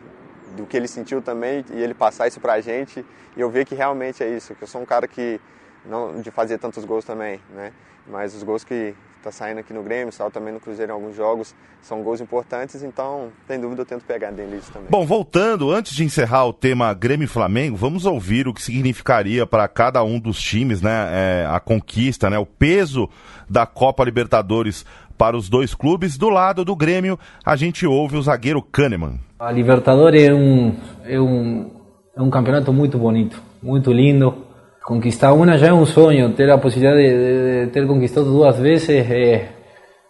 Do 0.57 0.64
que 0.66 0.76
ele 0.76 0.86
sentiu 0.86 1.20
também 1.20 1.64
e 1.72 1.82
ele 1.82 1.95
passar 1.95 2.28
isso 2.28 2.40
pra 2.40 2.61
gente. 2.61 3.05
E 3.36 3.40
eu 3.40 3.51
ver 3.51 3.64
que 3.66 3.74
realmente 3.74 4.22
é 4.22 4.28
isso, 4.28 4.55
que 4.55 4.62
eu 4.62 4.68
sou 4.68 4.80
um 4.80 4.86
cara 4.86 5.09
que 5.09 5.40
não 5.84 6.20
de 6.20 6.30
fazer 6.30 6.59
tantos 6.59 6.84
gols 6.84 7.05
também, 7.05 7.40
né? 7.51 7.72
Mas 8.07 8.34
os 8.34 8.42
gols 8.45 8.62
que 8.62 8.95
tá 9.24 9.32
saindo 9.32 9.58
aqui 9.58 9.72
no 9.72 9.82
Grêmio, 9.82 10.12
saiu 10.12 10.30
também 10.30 10.52
no 10.52 10.60
Cruzeiro 10.60 10.92
em 10.92 10.94
alguns 10.94 11.16
jogos, 11.16 11.54
são 11.80 12.02
gols 12.02 12.20
importantes, 12.20 12.82
então, 12.82 13.28
sem 13.46 13.58
dúvida, 13.58 13.82
eu 13.82 13.86
tento 13.86 14.04
pegar 14.04 14.30
dele 14.30 14.56
isso 14.56 14.70
também. 14.70 14.88
Bom, 14.90 15.06
voltando, 15.06 15.70
antes 15.70 15.94
de 15.94 16.04
encerrar 16.04 16.44
o 16.44 16.52
tema 16.52 16.92
Grêmio 16.92 17.24
e 17.24 17.28
Flamengo, 17.28 17.76
vamos 17.76 18.04
ouvir 18.04 18.46
o 18.46 18.52
que 18.52 18.60
significaria 18.60 19.46
para 19.46 19.66
cada 19.66 20.02
um 20.04 20.20
dos 20.20 20.40
times, 20.40 20.82
né, 20.82 21.08
é, 21.10 21.46
a 21.48 21.58
conquista, 21.58 22.28
né, 22.28 22.38
o 22.38 22.44
peso 22.44 23.08
da 23.48 23.64
Copa 23.64 24.04
Libertadores 24.04 24.84
para 25.16 25.36
os 25.36 25.48
dois 25.48 25.74
clubes. 25.74 26.18
Do 26.18 26.28
lado 26.28 26.64
do 26.64 26.76
Grêmio, 26.76 27.18
a 27.44 27.56
gente 27.56 27.86
ouve 27.86 28.16
o 28.16 28.22
zagueiro 28.22 28.60
Kahneman. 28.60 29.18
A 29.38 29.50
Libertadores 29.50 30.22
é 30.22 30.34
um, 30.34 30.76
é 31.04 31.20
um, 31.20 31.70
é 32.16 32.22
um 32.22 32.30
campeonato 32.30 32.72
muito 32.72 32.98
bonito, 32.98 33.40
muito 33.62 33.92
lindo. 33.92 34.53
Conquistar 34.85 35.32
uma 35.32 35.57
já 35.57 35.68
é 35.68 35.72
um 35.72 35.87
sonho, 35.87 36.32
ter 36.32 36.51
a 36.51 36.59
possibilidade 36.59 37.03
de, 37.03 37.66
de 37.66 37.72
ter 37.72 37.87
conquistado 37.87 38.26
duas 38.26 38.59
vezes 38.59 38.89
é, 38.91 39.49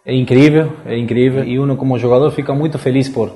é 0.05 0.13
incrível, 0.13 0.73
é 0.85 0.97
incrível. 0.97 1.43
E 1.43 1.57
uno 1.57 1.77
como 1.77 1.97
jogador 1.97 2.29
fica 2.31 2.53
muito 2.53 2.77
feliz 2.77 3.07
por, 3.07 3.31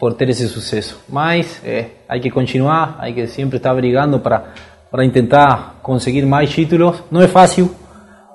por 0.00 0.14
ter 0.14 0.30
esse 0.30 0.48
sucesso. 0.48 1.04
Mas 1.08 1.60
é, 1.64 1.86
há 2.08 2.18
que 2.18 2.30
continuar, 2.30 2.96
há 2.98 3.12
que 3.12 3.26
sempre 3.26 3.58
estar 3.58 3.74
brigando 3.74 4.20
para 4.20 4.54
para 4.92 5.08
tentar 5.08 5.80
conseguir 5.82 6.26
mais 6.26 6.50
títulos. 6.50 7.02
Não 7.10 7.22
é 7.22 7.26
fácil, 7.26 7.74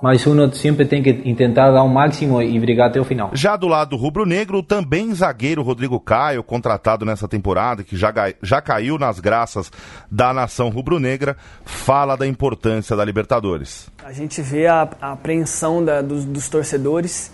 mas 0.02 0.26
uno 0.28 0.54
sempre 0.54 0.86
tem 0.86 1.02
que 1.02 1.14
tentar 1.34 1.72
dar 1.72 1.84
o 1.84 1.90
máximo 1.90 2.42
e 2.42 2.60
brigar 2.60 2.90
até 2.90 3.00
o 3.00 3.04
final. 3.04 3.32
Já 3.34 3.56
do 3.56 3.68
lado 3.68 3.96
rubro-negro, 3.96 4.62
também 4.62 5.14
zagueiro 5.14 5.62
Rodrigo 5.64 6.00
Caio, 6.00 6.44
contratado 6.44 7.04
nessa 7.06 7.28
temporada, 7.28 7.84
que 7.84 7.98
já, 7.98 8.14
já 8.42 8.62
caiu 8.62 8.98
nas 9.00 9.20
graças 9.20 9.72
da 10.12 10.34
nação 10.34 10.70
rubro-negra, 10.70 11.36
fala 11.66 12.16
da 12.16 12.28
importância 12.28 12.96
da 12.96 13.04
Libertadores. 13.04 13.90
A 14.06 14.12
gente 14.14 14.42
vê 14.42 14.68
a, 14.68 14.88
a 15.02 15.12
apreensão 15.14 15.84
da- 15.84 16.02
dos, 16.02 16.26
dos 16.26 16.48
torcedores, 16.48 17.32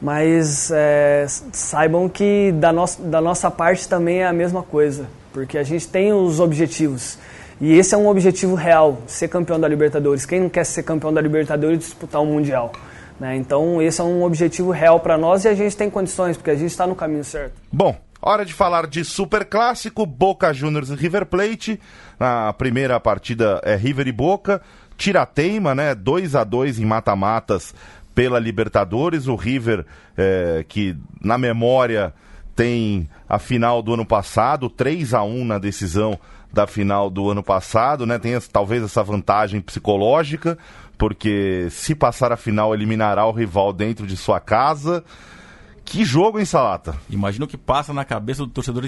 mas 0.00 0.70
é, 0.74 1.24
saibam 1.52 2.08
que 2.08 2.52
da, 2.52 2.72
nossa 2.72 3.02
da 3.02 3.20
nossa 3.20 3.50
parte 3.50 3.88
também 3.88 4.18
é 4.18 4.26
a 4.26 4.32
mesma 4.32 4.62
coisa, 4.62 5.06
porque 5.32 5.56
a 5.56 5.62
gente 5.62 5.86
tem 5.88 6.12
os 6.12 6.40
objetivos. 6.40 7.16
E 7.62 7.72
esse 7.72 7.94
é 7.94 7.98
um 7.98 8.08
objetivo 8.08 8.54
real, 8.54 9.00
ser 9.06 9.28
campeão 9.28 9.58
da 9.58 9.66
Libertadores. 9.66 10.26
Quem 10.26 10.40
não 10.40 10.48
quer 10.50 10.64
ser 10.64 10.82
campeão 10.82 11.14
da 11.14 11.20
Libertadores 11.20 11.76
e 11.76 11.80
disputar 11.80 12.20
o 12.20 12.26
Mundial? 12.26 12.72
né? 13.22 13.36
Então, 13.36 13.80
esse 13.80 14.00
é 14.00 14.04
um 14.04 14.24
objetivo 14.24 14.72
real 14.72 14.98
para 14.98 15.16
nós 15.16 15.44
e 15.44 15.48
a 15.48 15.54
gente 15.54 15.76
tem 15.76 15.88
condições, 15.88 16.36
porque 16.36 16.50
a 16.50 16.56
gente 16.56 16.72
está 16.72 16.88
no 16.88 16.96
caminho 16.96 17.22
certo. 17.22 17.54
Bom, 17.72 17.96
hora 18.20 18.44
de 18.44 18.52
falar 18.52 18.88
de 18.88 19.04
Super 19.04 19.44
Clássico, 19.44 20.04
Boca 20.04 20.52
Juniors 20.52 20.90
e 20.90 20.96
River 20.96 21.26
Plate. 21.26 21.78
Na 22.18 22.52
primeira 22.52 22.98
partida 22.98 23.60
é 23.62 23.76
River 23.76 24.08
e 24.08 24.12
Boca. 24.12 24.60
Tirateima, 24.96 25.72
né? 25.72 25.94
2 25.94 26.34
a 26.34 26.42
2 26.42 26.80
em 26.80 26.84
mata-matas 26.84 27.72
pela 28.12 28.40
Libertadores. 28.40 29.28
O 29.28 29.36
River, 29.36 29.86
é, 30.16 30.64
que 30.68 30.96
na 31.20 31.38
memória 31.38 32.12
tem 32.56 33.08
a 33.28 33.38
final 33.38 33.82
do 33.82 33.94
ano 33.94 34.04
passado, 34.04 34.68
3 34.68 35.14
a 35.14 35.22
1 35.22 35.44
na 35.44 35.58
decisão 35.58 36.18
da 36.52 36.66
final 36.66 37.08
do 37.08 37.30
ano 37.30 37.42
passado, 37.42 38.06
né? 38.06 38.18
Tem 38.18 38.38
talvez 38.52 38.82
essa 38.82 39.02
vantagem 39.02 39.60
psicológica, 39.60 40.58
porque 40.98 41.68
se 41.70 41.94
passar 41.94 42.32
a 42.32 42.36
final 42.36 42.74
eliminará 42.74 43.26
o 43.26 43.32
rival 43.32 43.72
dentro 43.72 44.06
de 44.06 44.16
sua 44.16 44.38
casa. 44.38 45.02
Que 45.84 46.04
jogo, 46.04 46.38
hein, 46.38 46.44
Salata? 46.44 46.94
Imagina 47.10 47.44
o 47.44 47.48
que 47.48 47.56
passa 47.56 47.92
na 47.92 48.04
cabeça 48.04 48.44
do 48.44 48.50
torcedor 48.50 48.84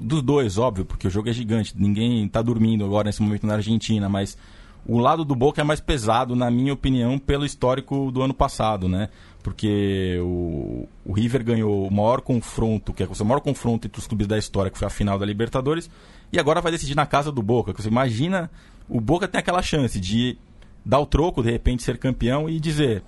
dos 0.00 0.22
dois, 0.22 0.56
óbvio, 0.56 0.84
porque 0.84 1.08
o 1.08 1.10
jogo 1.10 1.28
é 1.28 1.32
gigante. 1.32 1.74
Ninguém 1.76 2.28
tá 2.28 2.40
dormindo 2.40 2.84
agora 2.84 3.06
nesse 3.06 3.22
momento 3.22 3.46
na 3.46 3.54
Argentina, 3.54 4.08
mas 4.08 4.38
o 4.86 4.98
lado 4.98 5.24
do 5.24 5.34
Boca 5.34 5.60
é 5.60 5.64
mais 5.64 5.80
pesado, 5.80 6.36
na 6.36 6.50
minha 6.50 6.72
opinião, 6.72 7.18
pelo 7.18 7.44
histórico 7.44 8.10
do 8.10 8.22
ano 8.22 8.32
passado, 8.32 8.88
né? 8.88 9.08
Porque 9.48 10.18
o, 10.20 10.86
o 11.06 11.12
River 11.14 11.42
ganhou 11.42 11.88
o 11.88 11.90
maior 11.90 12.20
confronto, 12.20 12.92
que 12.92 13.02
é 13.02 13.06
o 13.06 13.24
maior 13.24 13.40
confronto 13.40 13.86
entre 13.86 13.98
os 13.98 14.06
clubes 14.06 14.26
da 14.26 14.36
história, 14.36 14.70
que 14.70 14.76
foi 14.76 14.86
a 14.86 14.90
final 14.90 15.18
da 15.18 15.24
Libertadores, 15.24 15.88
e 16.30 16.38
agora 16.38 16.60
vai 16.60 16.70
decidir 16.70 16.94
na 16.94 17.06
casa 17.06 17.32
do 17.32 17.42
Boca. 17.42 17.72
Você 17.72 17.88
imagina, 17.88 18.50
o 18.86 19.00
Boca 19.00 19.26
tem 19.26 19.38
aquela 19.38 19.62
chance 19.62 19.98
de 19.98 20.36
dar 20.84 20.98
o 20.98 21.06
troco, 21.06 21.42
de 21.42 21.50
repente 21.50 21.82
ser 21.82 21.96
campeão 21.96 22.46
e 22.46 22.60
dizer, 22.60 23.02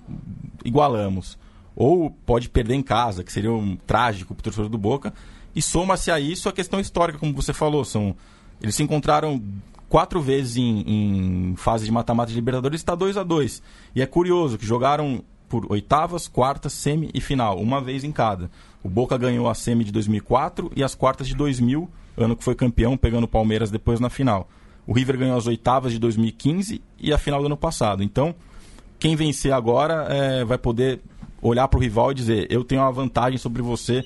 igualamos. 0.65 1.37
Ou 1.75 2.09
pode 2.09 2.49
perder 2.49 2.73
em 2.73 2.81
casa, 2.81 3.23
que 3.23 3.31
seria 3.31 3.53
um 3.53 3.75
trágico 3.75 4.33
para 4.33 4.41
o 4.41 4.43
torcedor 4.43 4.67
do 4.67 4.79
Boca. 4.79 5.13
E 5.55 5.61
soma-se 5.61 6.09
a 6.09 6.19
isso 6.19 6.49
a 6.49 6.51
questão 6.51 6.79
histórica, 6.79 7.19
como 7.19 7.35
você 7.35 7.53
falou. 7.53 7.85
São, 7.85 8.15
eles 8.59 8.73
se 8.73 8.81
encontraram 8.81 9.39
quatro 9.87 10.19
vezes 10.19 10.57
em, 10.57 11.51
em 11.51 11.55
fase 11.55 11.85
de 11.85 11.91
mata-mata 11.91 12.29
de 12.29 12.35
Libertadores 12.35 12.81
está 12.81 12.95
2 12.95 13.15
a 13.17 13.23
2 13.23 13.61
E 13.95 14.01
é 14.01 14.07
curioso 14.07 14.57
que 14.57 14.65
jogaram 14.65 15.23
por 15.51 15.69
oitavas, 15.69 16.29
quartas, 16.29 16.71
semi 16.71 17.11
e 17.13 17.19
final, 17.19 17.59
uma 17.59 17.81
vez 17.81 18.05
em 18.05 18.11
cada. 18.13 18.49
O 18.81 18.87
Boca 18.87 19.17
ganhou 19.17 19.49
a 19.49 19.53
semi 19.53 19.83
de 19.83 19.91
2004 19.91 20.71
e 20.73 20.81
as 20.81 20.95
quartas 20.95 21.27
de 21.27 21.35
2000, 21.35 21.89
ano 22.15 22.37
que 22.37 22.43
foi 22.43 22.55
campeão, 22.55 22.95
pegando 22.95 23.25
o 23.25 23.27
Palmeiras 23.27 23.69
depois 23.69 23.99
na 23.99 24.09
final. 24.09 24.49
O 24.87 24.93
River 24.93 25.17
ganhou 25.17 25.37
as 25.37 25.47
oitavas 25.47 25.91
de 25.91 25.99
2015 25.99 26.81
e 26.97 27.11
a 27.11 27.17
final 27.17 27.41
do 27.41 27.47
ano 27.47 27.57
passado. 27.57 28.01
Então, 28.01 28.33
quem 28.97 29.13
vencer 29.17 29.51
agora 29.51 30.07
é, 30.09 30.45
vai 30.45 30.57
poder 30.57 31.01
olhar 31.41 31.67
para 31.67 31.77
o 31.77 31.81
rival 31.81 32.13
e 32.13 32.15
dizer: 32.15 32.47
eu 32.49 32.63
tenho 32.63 32.81
uma 32.81 32.91
vantagem 32.91 33.37
sobre 33.37 33.61
você 33.61 34.05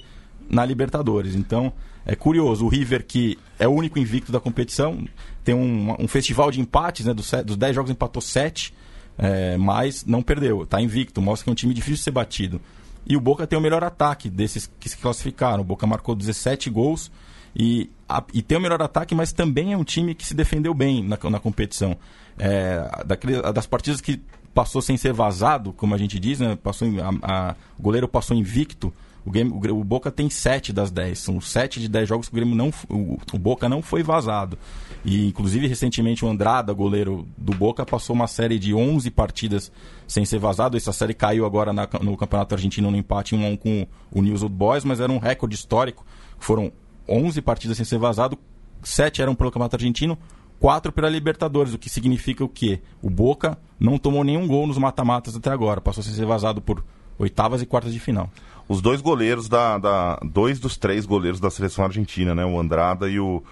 na 0.49 0.65
Libertadores. 0.65 1.35
Então, 1.35 1.71
é 2.07 2.15
curioso. 2.15 2.65
O 2.65 2.69
River, 2.69 3.05
que 3.05 3.37
é 3.59 3.67
o 3.67 3.71
único 3.71 3.99
invicto 3.99 4.31
da 4.31 4.39
competição, 4.39 5.07
tem 5.43 5.53
um, 5.53 5.95
um 5.99 6.07
festival 6.07 6.49
de 6.49 6.59
empates, 6.59 7.05
né? 7.05 7.13
Dos, 7.13 7.29
dos 7.45 7.55
10 7.55 7.75
jogos 7.75 7.91
empatou 7.91 8.19
7 8.21 8.73
é, 9.17 9.57
mas 9.57 10.05
não 10.05 10.21
perdeu, 10.21 10.63
está 10.63 10.81
invicto, 10.81 11.21
mostra 11.21 11.45
que 11.45 11.49
é 11.49 11.51
um 11.51 11.55
time 11.55 11.73
difícil 11.73 11.97
de 11.97 12.03
ser 12.03 12.11
batido. 12.11 12.61
E 13.05 13.15
o 13.15 13.21
Boca 13.21 13.45
tem 13.45 13.57
o 13.57 13.61
melhor 13.61 13.83
ataque 13.83 14.29
desses 14.29 14.69
que 14.79 14.89
se 14.89 14.97
classificaram. 14.97 15.61
O 15.61 15.65
Boca 15.65 15.85
marcou 15.85 16.15
17 16.15 16.69
gols 16.69 17.11
e, 17.55 17.89
a, 18.09 18.23
e 18.33 18.41
tem 18.41 18.57
o 18.57 18.61
melhor 18.61 18.81
ataque, 18.81 19.13
mas 19.13 19.31
também 19.31 19.73
é 19.73 19.77
um 19.77 19.83
time 19.83 20.15
que 20.15 20.25
se 20.25 20.33
defendeu 20.33 20.73
bem 20.73 21.03
na, 21.03 21.17
na 21.29 21.39
competição. 21.39 21.95
É, 22.37 23.03
daquele, 23.05 23.41
das 23.53 23.65
partidas 23.65 24.01
que 24.01 24.19
passou 24.53 24.81
sem 24.81 24.97
ser 24.97 25.13
vazado, 25.13 25.71
como 25.73 25.93
a 25.93 25.97
gente 25.97 26.19
diz, 26.19 26.39
né? 26.39 26.57
passou, 26.61 26.87
a, 26.99 27.49
a, 27.49 27.55
o 27.77 27.81
goleiro 27.81 28.07
passou 28.07 28.35
invicto. 28.35 28.93
O, 29.25 29.31
o, 29.71 29.83
Boca 29.83 30.11
tem 30.11 30.29
7 30.29 30.71
das 30.71 30.91
10. 30.91 31.17
São 31.17 31.41
7 31.41 31.79
de 31.79 31.87
10 31.87 32.07
jogos 32.07 32.27
que 32.27 32.33
o 32.33 32.37
Grêmio 32.37 32.55
não. 32.55 32.71
O, 32.89 33.17
o, 33.33 33.37
Boca 33.37 33.67
não 33.67 33.81
foi 33.81 34.03
vazado. 34.03 34.57
E, 35.05 35.27
inclusive, 35.27 35.67
recentemente 35.67 36.25
o 36.25 36.27
Andrada, 36.27 36.73
goleiro 36.73 37.27
do 37.37 37.53
Boca, 37.53 37.85
passou 37.85 38.15
uma 38.15 38.25
série 38.25 38.57
de 38.57 38.73
11 38.73 39.11
partidas 39.11 39.71
sem 40.07 40.25
ser 40.25 40.39
vazado. 40.39 40.75
Essa 40.75 40.91
série 40.91 41.13
caiu 41.13 41.45
agora 41.45 41.71
na, 41.71 41.87
no 42.01 42.17
Campeonato 42.17 42.55
Argentino 42.55 42.89
no 42.89 42.97
empate 42.97 43.35
1 43.35 43.45
a 43.45 43.49
1 43.49 43.57
com 43.57 43.87
o 44.11 44.21
News 44.23 44.41
Old 44.41 44.55
Boys, 44.55 44.83
mas 44.83 44.99
era 44.99 45.11
um 45.11 45.19
recorde 45.19 45.53
histórico. 45.53 46.03
Foram 46.39 46.71
11 47.07 47.39
partidas 47.43 47.77
sem 47.77 47.85
ser 47.85 47.99
vazado, 47.99 48.35
7 48.81 49.21
eram 49.21 49.35
pelo 49.35 49.51
Campeonato 49.51 49.75
Argentino, 49.75 50.17
4 50.59 50.91
pela 50.91 51.07
Libertadores, 51.07 51.75
o 51.75 51.77
que 51.77 51.89
significa 51.89 52.43
o 52.43 52.49
quê? 52.49 52.81
O 52.99 53.09
Boca 53.09 53.59
não 53.79 53.99
tomou 53.99 54.23
nenhum 54.23 54.47
gol 54.47 54.65
nos 54.65 54.79
mata-matas 54.79 55.35
até 55.35 55.51
agora, 55.51 55.79
passou 55.79 56.01
a 56.01 56.03
ser 56.03 56.25
vazado 56.25 56.61
por 56.63 56.83
oitavas 57.19 57.61
e 57.61 57.65
quartas 57.67 57.93
de 57.93 57.99
final 57.99 58.29
os 58.67 58.81
dois 58.81 59.01
goleiros 59.01 59.47
da, 59.47 59.77
da, 59.77 60.19
dois 60.23 60.59
dos 60.59 60.75
três 60.77 61.05
goleiros 61.05 61.39
da 61.39 61.49
seleção 61.49 61.85
argentina, 61.85 62.33
né? 62.33 62.43
O 62.45 62.59
Andrada 62.59 63.07
e 63.07 63.19
o 63.19 63.43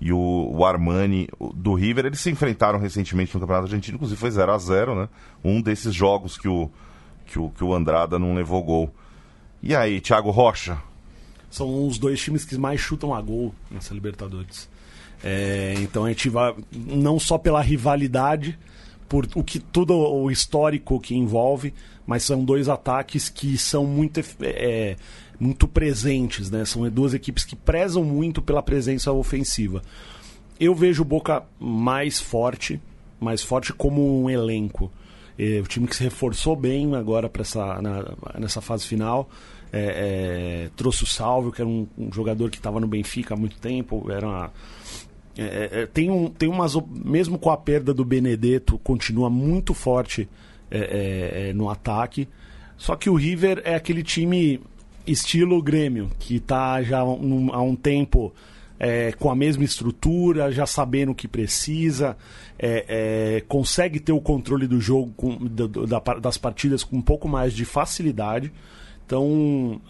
e 0.00 0.12
o, 0.12 0.50
o 0.52 0.64
Armani 0.64 1.28
do 1.54 1.74
River, 1.74 2.06
eles 2.06 2.20
se 2.20 2.30
enfrentaram 2.30 2.78
recentemente 2.78 3.34
no 3.34 3.40
Campeonato 3.40 3.66
Argentino, 3.66 3.96
inclusive 3.96 4.18
foi 4.18 4.30
0 4.30 4.52
a 4.52 4.58
0 4.58 4.94
né? 4.94 5.08
Um 5.44 5.60
desses 5.60 5.94
jogos 5.94 6.38
que 6.38 6.48
o, 6.48 6.70
que 7.26 7.38
o, 7.38 7.50
que 7.50 7.62
o 7.62 7.74
Andrada 7.74 8.18
não 8.18 8.34
levou 8.34 8.62
gol. 8.62 8.94
E 9.62 9.74
aí, 9.74 10.00
Thiago 10.00 10.30
Rocha? 10.30 10.78
São 11.50 11.86
os 11.86 11.98
dois 11.98 12.20
times 12.20 12.44
que 12.44 12.56
mais 12.56 12.80
chutam 12.80 13.14
a 13.14 13.20
gol 13.20 13.54
nessa 13.70 13.92
Libertadores. 13.92 14.70
É, 15.22 15.74
então 15.78 16.06
a 16.06 16.08
gente 16.08 16.30
vai, 16.30 16.54
não 16.72 17.18
só 17.18 17.36
pela 17.36 17.60
rivalidade, 17.60 18.58
por 19.06 19.28
o 19.34 19.44
que 19.44 19.58
tudo 19.58 19.94
o 19.94 20.30
histórico 20.30 20.98
que 20.98 21.14
envolve, 21.14 21.74
mas 22.06 22.22
são 22.22 22.42
dois 22.42 22.68
ataques 22.68 23.28
que 23.28 23.58
são 23.58 23.84
muito, 23.84 24.20
é, 24.40 24.96
muito 25.40 25.66
presentes, 25.66 26.50
né? 26.50 26.64
São 26.64 26.88
duas 26.90 27.14
equipes 27.14 27.44
que 27.44 27.56
prezam 27.56 28.04
muito 28.04 28.42
pela 28.42 28.62
presença 28.62 29.10
ofensiva. 29.10 29.82
Eu 30.58 30.74
vejo 30.74 31.02
o 31.02 31.04
Boca 31.04 31.42
mais 31.58 32.20
forte, 32.20 32.80
mais 33.18 33.42
forte 33.42 33.72
como 33.72 34.22
um 34.22 34.28
elenco. 34.28 34.92
É, 35.38 35.58
o 35.58 35.66
time 35.66 35.88
que 35.88 35.96
se 35.96 36.04
reforçou 36.04 36.54
bem 36.54 36.94
agora 36.94 37.28
para 37.28 37.40
essa 37.40 37.80
na, 37.80 38.14
nessa 38.38 38.60
fase 38.60 38.86
final. 38.86 39.30
É, 39.72 40.66
é, 40.66 40.70
trouxe 40.76 41.04
o 41.04 41.06
Salvio, 41.06 41.50
que 41.50 41.62
era 41.62 41.68
um, 41.68 41.86
um 41.96 42.12
jogador 42.12 42.50
que 42.50 42.58
estava 42.58 42.78
no 42.78 42.86
Benfica 42.86 43.32
há 43.32 43.36
muito 43.36 43.56
tempo. 43.58 44.06
Era 44.10 44.26
uma, 44.26 44.52
é, 45.38 45.42
é, 45.42 45.82
é, 45.82 45.86
tem, 45.86 46.10
um, 46.10 46.28
tem 46.28 46.48
umas. 46.48 46.74
Mesmo 46.90 47.38
com 47.38 47.50
a 47.50 47.56
perda 47.56 47.94
do 47.94 48.04
Benedetto, 48.04 48.78
continua 48.78 49.30
muito 49.30 49.72
forte 49.72 50.28
é, 50.70 50.78
é, 50.78 51.48
é, 51.48 51.52
no 51.54 51.70
ataque. 51.70 52.28
Só 52.76 52.96
que 52.96 53.08
o 53.08 53.14
River 53.14 53.62
é 53.64 53.74
aquele 53.74 54.02
time 54.02 54.60
estilo 55.06 55.62
Grêmio, 55.62 56.10
que 56.18 56.36
está 56.36 56.82
já 56.82 57.04
um, 57.04 57.50
há 57.52 57.62
um 57.62 57.76
tempo 57.76 58.32
é, 58.78 59.12
com 59.12 59.30
a 59.30 59.34
mesma 59.34 59.64
estrutura, 59.64 60.50
já 60.50 60.66
sabendo 60.66 61.12
o 61.12 61.14
que 61.14 61.28
precisa, 61.28 62.16
é, 62.58 62.84
é, 63.36 63.40
consegue 63.42 64.00
ter 64.00 64.12
o 64.12 64.20
controle 64.20 64.66
do 64.66 64.80
jogo, 64.80 65.12
com, 65.16 65.36
do, 65.36 65.86
da, 65.86 65.98
das 66.20 66.38
partidas 66.38 66.82
com 66.82 66.96
um 66.96 67.02
pouco 67.02 67.28
mais 67.28 67.52
de 67.52 67.64
facilidade. 67.64 68.52
Então, 69.04 69.80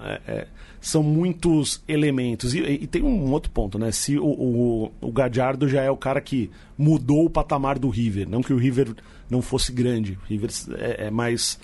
são 0.81 1.03
muitos 1.03 1.83
elementos. 1.87 2.55
E, 2.55 2.61
e, 2.61 2.87
tem 2.87 3.03
um 3.03 3.31
outro 3.31 3.51
ponto, 3.51 3.79
né? 3.79 3.93
Se 3.93 4.19
o, 4.19 4.25
o, 4.25 4.93
o 5.01 5.13
Gadiardo 5.13 5.69
já 5.69 5.83
é 5.83 5.91
o 5.91 5.97
cara 5.97 6.21
que 6.21 6.51
mudou 6.77 7.27
o 7.27 7.31
patamar 7.31 7.79
do 7.79 7.91
River, 7.91 8.29
não 8.29 8.43
que 8.43 8.53
o 8.53 8.57
River 8.57 8.95
não 9.29 9.43
fosse 9.43 9.73
grande. 9.73 10.19
O 10.25 10.27
River 10.27 10.51
é, 10.79 11.07
é 11.07 11.11
mais. 11.11 11.61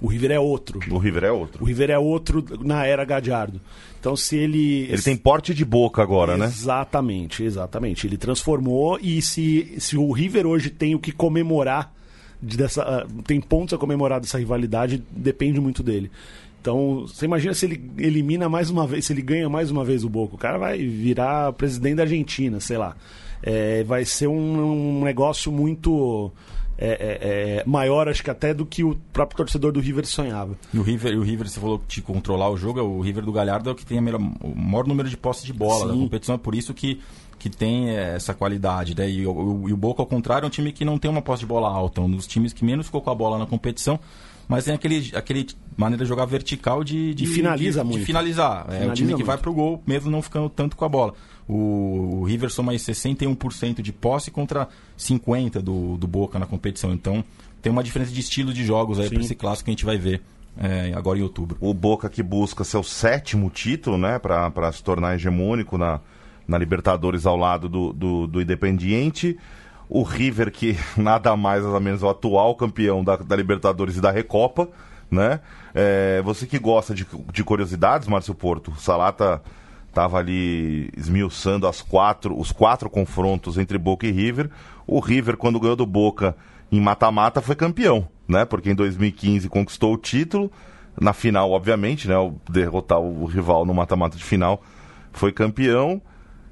O 0.00 0.06
River 0.06 0.30
é 0.30 0.40
outro. 0.40 0.80
O 0.90 0.98
River 0.98 1.24
é 1.24 1.32
outro. 1.32 1.62
O 1.62 1.66
River 1.66 1.90
é 1.90 1.98
outro 1.98 2.44
na 2.64 2.86
era 2.86 3.04
Gadiardo. 3.04 3.60
Então, 3.98 4.16
se 4.16 4.36
ele. 4.36 4.86
Ele 4.90 5.02
tem 5.02 5.16
porte 5.16 5.52
de 5.52 5.64
boca 5.64 6.02
agora, 6.02 6.32
exatamente, 6.32 6.40
né? 6.40 6.46
Exatamente, 6.46 7.44
exatamente. 7.44 8.06
Ele 8.06 8.16
transformou 8.16 8.98
e 9.00 9.20
se, 9.20 9.74
se 9.78 9.96
o 9.96 10.10
River 10.10 10.46
hoje 10.46 10.70
tem 10.70 10.94
o 10.94 10.98
que 10.98 11.12
comemorar, 11.12 11.92
dessa, 12.40 13.04
uh, 13.04 13.22
tem 13.22 13.40
pontos 13.40 13.74
a 13.74 13.78
comemorar 13.78 14.18
dessa 14.20 14.38
rivalidade, 14.38 15.02
depende 15.10 15.60
muito 15.60 15.82
dele. 15.82 16.10
Então, 16.60 17.06
você 17.06 17.26
imagina 17.26 17.52
se 17.52 17.66
ele 17.66 17.90
elimina 17.98 18.48
mais 18.48 18.70
uma 18.70 18.86
vez, 18.86 19.06
se 19.06 19.12
ele 19.12 19.22
ganha 19.22 19.48
mais 19.48 19.70
uma 19.70 19.84
vez 19.84 20.04
o 20.04 20.08
Boca. 20.08 20.34
O 20.34 20.38
cara 20.38 20.58
vai 20.58 20.78
virar 20.78 21.52
presidente 21.54 21.96
da 21.96 22.02
Argentina, 22.02 22.58
sei 22.60 22.78
lá. 22.78 22.96
É, 23.42 23.82
vai 23.84 24.04
ser 24.04 24.26
um, 24.26 24.98
um 25.00 25.04
negócio 25.04 25.50
muito 25.50 26.30
é, 26.80 26.88
é, 26.88 27.58
é, 27.58 27.64
maior, 27.66 28.08
acho 28.08 28.24
que 28.24 28.30
até 28.30 28.54
do 28.54 28.64
que 28.64 28.82
o 28.82 28.96
próprio 29.12 29.36
torcedor 29.36 29.70
do 29.70 29.80
River 29.80 30.06
sonhava. 30.06 30.56
E 30.72 30.78
o 30.78 30.82
River, 30.82 31.18
o 31.18 31.22
River 31.22 31.48
você 31.48 31.60
falou 31.60 31.82
de 31.86 32.00
controlar 32.00 32.48
o 32.50 32.56
jogo, 32.56 32.80
é 32.80 32.82
o 32.82 33.00
River 33.00 33.24
do 33.24 33.32
Galhardo 33.32 33.68
é 33.68 33.72
o 33.72 33.76
que 33.76 33.84
tem 33.84 34.00
melhor, 34.00 34.20
o 34.20 34.54
maior 34.56 34.86
número 34.86 35.08
de 35.08 35.16
posses 35.16 35.44
de 35.44 35.52
bola 35.52 35.86
Sim. 35.86 35.88
da 35.88 35.94
competição, 35.94 36.34
é 36.34 36.38
por 36.38 36.54
isso 36.54 36.72
que 36.72 37.00
que 37.38 37.48
tem 37.48 37.88
é, 37.88 38.16
essa 38.16 38.34
qualidade. 38.34 38.94
Né? 38.94 39.10
E, 39.10 39.26
o, 39.26 39.66
e 39.66 39.72
o 39.72 39.76
Boca, 39.76 40.02
ao 40.02 40.06
contrário, 40.06 40.44
é 40.44 40.46
um 40.46 40.50
time 40.50 40.72
que 40.72 40.84
não 40.84 40.98
tem 40.98 41.10
uma 41.10 41.22
posse 41.22 41.40
de 41.40 41.46
bola 41.46 41.70
alta, 41.70 42.02
um 42.02 42.10
dos 42.10 42.26
times 42.26 42.52
que 42.52 42.62
menos 42.62 42.84
ficou 42.84 43.00
com 43.00 43.08
a 43.08 43.14
bola 43.14 43.38
na 43.38 43.46
competição 43.46 43.98
mas 44.50 44.64
tem 44.64 44.74
aquele, 44.74 45.12
aquele 45.14 45.46
maneira 45.76 46.04
de 46.04 46.08
jogar 46.08 46.24
vertical 46.24 46.82
de, 46.82 47.14
de, 47.14 47.22
e 47.22 47.26
finaliza 47.28 47.82
de, 47.82 47.86
muito. 47.86 48.00
de 48.00 48.04
finalizar. 48.04 48.64
Finaliza 48.64 48.84
é 48.84 48.90
o 48.90 48.94
time 48.94 49.08
que 49.10 49.14
muito. 49.14 49.26
vai 49.26 49.38
pro 49.38 49.52
gol, 49.54 49.80
mesmo 49.86 50.10
não 50.10 50.20
ficando 50.20 50.48
tanto 50.48 50.76
com 50.76 50.84
a 50.84 50.88
bola. 50.88 51.14
O, 51.46 52.18
o 52.18 52.24
River 52.24 52.50
soma 52.50 52.72
aí 52.72 52.78
61% 52.78 53.80
de 53.80 53.92
posse 53.92 54.28
contra 54.28 54.66
50% 54.98 55.60
do, 55.62 55.96
do 55.96 56.08
Boca 56.08 56.36
na 56.36 56.46
competição. 56.46 56.92
Então 56.92 57.22
tem 57.62 57.70
uma 57.70 57.84
diferença 57.84 58.10
de 58.10 58.18
estilo 58.18 58.52
de 58.52 58.64
jogos 58.64 58.98
aí 58.98 59.08
para 59.08 59.20
esse 59.20 59.36
clássico 59.36 59.66
que 59.66 59.70
a 59.70 59.74
gente 59.74 59.84
vai 59.84 59.96
ver. 59.96 60.20
É, 60.58 60.92
agora 60.96 61.16
em 61.16 61.22
outubro. 61.22 61.56
O 61.60 61.72
Boca 61.72 62.10
que 62.10 62.20
busca 62.20 62.64
seu 62.64 62.82
sétimo 62.82 63.48
título, 63.50 63.96
né, 63.96 64.18
para 64.18 64.72
se 64.72 64.82
tornar 64.82 65.14
hegemônico 65.14 65.78
na, 65.78 66.00
na 66.48 66.58
Libertadores 66.58 67.24
ao 67.24 67.36
lado 67.36 67.68
do, 67.68 67.92
do, 67.92 68.26
do 68.26 68.42
Independiente 68.42 69.38
o 69.90 70.04
River, 70.04 70.52
que 70.52 70.78
nada 70.96 71.36
mais 71.36 71.64
nada 71.64 71.80
menos 71.80 72.02
é 72.02 72.06
o 72.06 72.10
atual 72.10 72.54
campeão 72.54 73.02
da, 73.02 73.16
da 73.16 73.34
Libertadores 73.34 73.96
e 73.96 74.00
da 74.00 74.12
Recopa, 74.12 74.68
né? 75.10 75.40
É, 75.74 76.22
você 76.22 76.46
que 76.46 76.58
gosta 76.58 76.94
de, 76.94 77.04
de 77.32 77.42
curiosidades, 77.42 78.06
Márcio 78.06 78.34
Porto, 78.34 78.70
o 78.70 78.76
Salata 78.76 79.42
estava 79.88 80.18
ali 80.18 80.88
esmiuçando 80.96 81.66
as 81.66 81.82
quatro, 81.82 82.38
os 82.38 82.52
quatro 82.52 82.88
confrontos 82.88 83.58
entre 83.58 83.76
Boca 83.76 84.06
e 84.06 84.12
River. 84.12 84.48
O 84.86 85.00
River, 85.00 85.36
quando 85.36 85.58
ganhou 85.58 85.74
do 85.74 85.84
Boca 85.84 86.36
em 86.70 86.80
mata-mata, 86.80 87.40
foi 87.40 87.56
campeão, 87.56 88.06
né? 88.28 88.44
Porque 88.44 88.70
em 88.70 88.74
2015 88.74 89.48
conquistou 89.48 89.94
o 89.94 89.98
título. 89.98 90.50
Na 91.00 91.12
final, 91.12 91.50
obviamente, 91.50 92.06
né? 92.06 92.14
Derrotar 92.48 93.00
o 93.00 93.24
rival 93.24 93.64
no 93.64 93.74
mata-mata 93.74 94.16
de 94.16 94.22
final, 94.22 94.62
foi 95.12 95.32
campeão. 95.32 96.00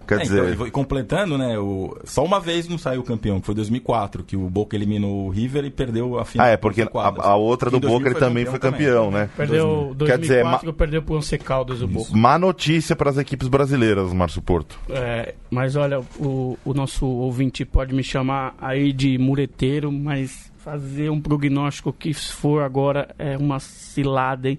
Quer 0.09 0.21
é, 0.21 0.23
dizer... 0.23 0.53
Então, 0.55 0.71
completando, 0.71 1.37
né, 1.37 1.59
o... 1.59 1.95
só 2.05 2.25
uma 2.25 2.41
vez 2.41 2.67
não 2.67 2.79
saiu 2.79 3.03
campeão, 3.03 3.41
que 3.41 3.47
foi 3.47 3.55
2004, 3.55 4.25
que 4.25 4.37
o 4.37 4.49
Boca 4.49 4.75
eliminou 4.75 5.27
o 5.27 5.29
River 5.29 5.67
e 5.67 5.71
perdeu 5.71 6.19
a 6.19 6.25
final. 6.25 6.47
Ah, 6.47 6.51
é, 6.51 6.57
porque 6.57 6.81
a, 6.81 6.89
a, 6.95 7.37
outra 7.37 7.71
do 7.71 7.79
Boca 7.79 8.07
ele 8.07 8.15
também 8.15 8.47
foi 8.47 8.59
campeão, 8.59 9.07
campeão 9.07 9.11
né? 9.11 9.29
Perdeu 9.37 9.93
2004, 9.95 10.07
Quer 10.07 10.19
dizer, 10.19 10.45
ma... 10.45 10.73
perdeu 10.73 11.03
pro 11.03 11.17
Once 11.17 11.37
Caldas 11.37 11.83
o 11.83 11.87
Boca. 11.87 12.11
Má 12.15 12.39
notícia 12.39 12.97
para 12.97 13.11
as 13.11 13.19
equipes 13.19 13.49
brasileiras, 13.49 14.11
Márcio 14.15 14.41
Porto. 14.41 14.81
É, 14.89 15.35
mas 15.51 15.77
olha, 15.77 16.01
o, 16.19 16.59
o 16.65 16.73
nosso 16.73 17.05
ouvinte 17.05 17.67
pode 17.67 17.95
me 17.95 18.03
chamar 18.03 18.55
aí 18.59 18.95
de 18.95 19.19
mureteiro, 19.19 19.93
mas 19.93 20.51
fazer 20.57 21.11
um 21.11 21.21
prognóstico 21.21 21.93
que 21.93 22.13
se 22.15 22.33
for 22.33 22.63
agora 22.63 23.15
é 23.19 23.37
uma 23.37 23.61
cilada, 23.61 24.49
hein? 24.49 24.59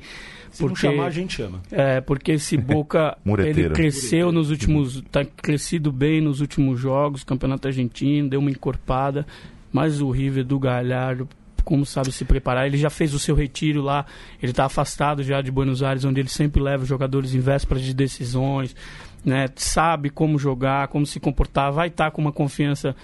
Se 0.59 0.65
não 0.65 0.75
chamar, 0.75 1.05
a 1.05 1.11
gente 1.11 1.35
chama. 1.35 1.61
É, 1.71 2.01
porque 2.01 2.33
esse 2.33 2.55
Boca 2.57 3.17
ele 3.17 3.29
Mureteira. 3.29 3.73
cresceu 3.73 4.31
nos 4.31 4.49
últimos. 4.49 5.01
tá 5.11 5.23
crescido 5.25 5.91
bem 5.91 6.21
nos 6.21 6.41
últimos 6.41 6.79
jogos, 6.79 7.23
campeonato 7.23 7.67
argentino, 7.67 8.29
deu 8.29 8.39
uma 8.39 8.51
encorpada. 8.51 9.25
Mas 9.71 10.01
o 10.01 10.09
River 10.09 10.43
do 10.43 10.57
Galhardo, 10.57 11.27
como 11.63 11.85
sabe 11.85 12.11
se 12.11 12.25
preparar, 12.25 12.65
ele 12.65 12.77
já 12.77 12.89
fez 12.89 13.13
o 13.13 13.19
seu 13.19 13.35
retiro 13.35 13.81
lá, 13.81 14.05
ele 14.41 14.51
está 14.51 14.65
afastado 14.65 15.21
já 15.23 15.41
de 15.41 15.51
Buenos 15.51 15.83
Aires, 15.83 16.03
onde 16.05 16.19
ele 16.19 16.29
sempre 16.29 16.61
leva 16.61 16.83
os 16.83 16.89
jogadores 16.89 17.35
em 17.35 17.39
vésperas 17.39 17.83
de 17.83 17.93
decisões, 17.93 18.75
né? 19.23 19.45
Sabe 19.55 20.09
como 20.09 20.39
jogar, 20.39 20.87
como 20.87 21.05
se 21.05 21.19
comportar, 21.19 21.71
vai 21.71 21.87
estar 21.87 22.09
com 22.11 22.21
uma 22.21 22.31
confiança 22.31 22.95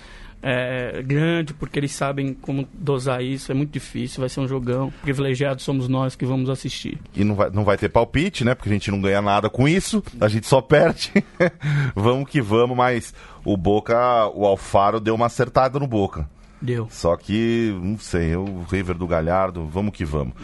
é, 0.47 1.01
grande, 1.01 1.55
porque 1.55 1.79
eles 1.79 1.91
sabem 1.91 2.31
como 2.35 2.67
dosar 2.71 3.23
isso, 3.23 3.51
é 3.51 3.55
muito 3.55 3.71
difícil, 3.71 4.19
vai 4.19 4.29
ser 4.29 4.41
um 4.41 4.47
jogão. 4.47 4.93
Privilegiados 5.01 5.63
somos 5.63 5.87
nós 5.87 6.15
que 6.15 6.23
vamos 6.23 6.51
assistir. 6.51 6.99
E 7.15 7.23
não 7.23 7.33
vai, 7.33 7.49
não 7.49 7.63
vai 7.63 7.75
ter 7.79 7.89
palpite, 7.89 8.45
né? 8.45 8.53
Porque 8.53 8.69
a 8.69 8.73
gente 8.73 8.91
não 8.91 9.01
ganha 9.01 9.23
nada 9.23 9.49
com 9.49 9.67
isso, 9.67 10.03
a 10.21 10.27
gente 10.27 10.45
só 10.45 10.61
perde. 10.61 11.11
vamos 11.95 12.29
que 12.29 12.39
vamos, 12.39 12.77
mas 12.77 13.11
o 13.43 13.57
Boca, 13.57 13.97
o 14.35 14.45
Alfaro 14.45 14.99
deu 14.99 15.15
uma 15.15 15.25
acertada 15.25 15.79
no 15.79 15.87
Boca. 15.87 16.29
Deu. 16.61 16.87
Só 16.91 17.17
que, 17.17 17.75
não 17.81 17.97
sei, 17.97 18.35
o 18.35 18.63
River 18.69 18.95
do 18.95 19.07
Galhardo, 19.07 19.65
vamos 19.65 19.95
que 19.95 20.05
vamos. 20.05 20.35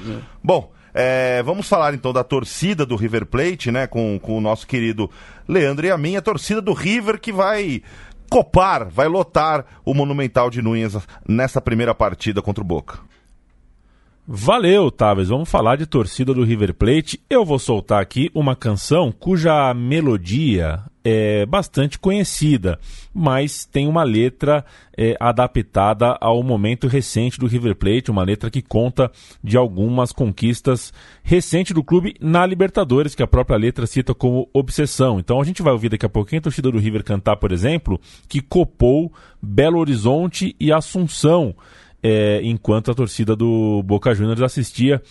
Bom, 0.43 0.72
é, 0.95 1.43
vamos 1.43 1.70
falar 1.70 1.93
então 1.93 2.12
da 2.12 2.24
torcida 2.24 2.88
do 2.88 2.95
River 2.95 3.28
Plate, 3.28 3.72
né? 3.72 3.86
Com, 3.86 4.20
com 4.20 4.36
o 4.36 4.41
nosso 4.41 4.66
querido 4.66 5.12
Leandro 5.47 5.86
e 5.86 5.91
a 5.91 5.97
minha, 5.97 6.24
torcida 6.24 6.60
do 6.60 6.74
River 6.74 7.20
que 7.20 7.32
vai 7.32 7.84
copar, 8.32 8.86
vai 8.86 9.10
lotar 9.10 9.66
o 9.84 9.94
Monumental 9.94 10.50
de 10.50 10.62
Núñez 10.62 10.96
nessa 11.28 11.60
primeira 11.60 11.94
partida 11.94 12.42
contra 12.42 12.64
o 12.64 12.66
Boca. 12.66 13.11
Valeu, 14.28 14.92
Tavas. 14.92 15.30
Vamos 15.30 15.50
falar 15.50 15.78
de 15.78 15.88
torcida 15.88 16.34
do 16.34 16.44
River 16.44 16.76
Plate. 16.76 17.20
Eu 17.30 17.44
vou 17.44 17.58
soltar 17.58 18.02
aqui 18.02 18.30
uma 18.36 18.56
canção 18.56 19.12
cuja 19.12 19.74
melodia 19.74 20.84
é 21.04 21.46
bastante 21.48 21.98
conhecida, 21.98 22.80
mas 23.12 23.66
tem 23.66 23.88
uma 23.88 24.04
letra 24.04 24.64
é, 24.96 25.18
adaptada 25.20 26.16
ao 26.22 26.44
momento 26.44 26.88
recente 26.88 27.40
do 27.40 27.48
River 27.48 27.76
Plate, 27.76 28.12
uma 28.12 28.24
letra 28.24 28.52
que 28.52 28.62
conta 28.62 29.12
de 29.44 29.58
algumas 29.58 30.12
conquistas 30.12 30.94
recentes 31.24 31.74
do 31.74 31.84
clube 31.84 32.16
na 32.22 32.46
Libertadores, 32.46 33.16
que 33.16 33.24
a 33.24 33.28
própria 33.28 33.58
letra 33.58 33.88
cita 33.88 34.14
como 34.14 34.48
obsessão. 34.54 35.20
Então 35.20 35.42
a 35.42 35.44
gente 35.44 35.64
vai 35.64 35.74
ouvir 35.74 35.90
daqui 35.90 36.06
a 36.06 36.10
pouquinho 36.10 36.40
a 36.40 36.44
torcida 36.44 36.72
do 36.72 36.78
River 36.78 37.04
cantar, 37.04 37.38
por 37.38 37.52
exemplo, 37.52 38.00
que 38.30 38.40
copou 38.40 39.12
Belo 39.42 39.80
Horizonte 39.80 40.56
e 40.60 40.72
Assunção 40.72 41.56
é, 42.04 42.41
enquanto 42.43 42.91
a 42.91 42.95
torcida 42.95 43.36
do 43.36 43.82
Boca 43.84 44.14
Juniors 44.14 44.41
assistia 44.41 45.02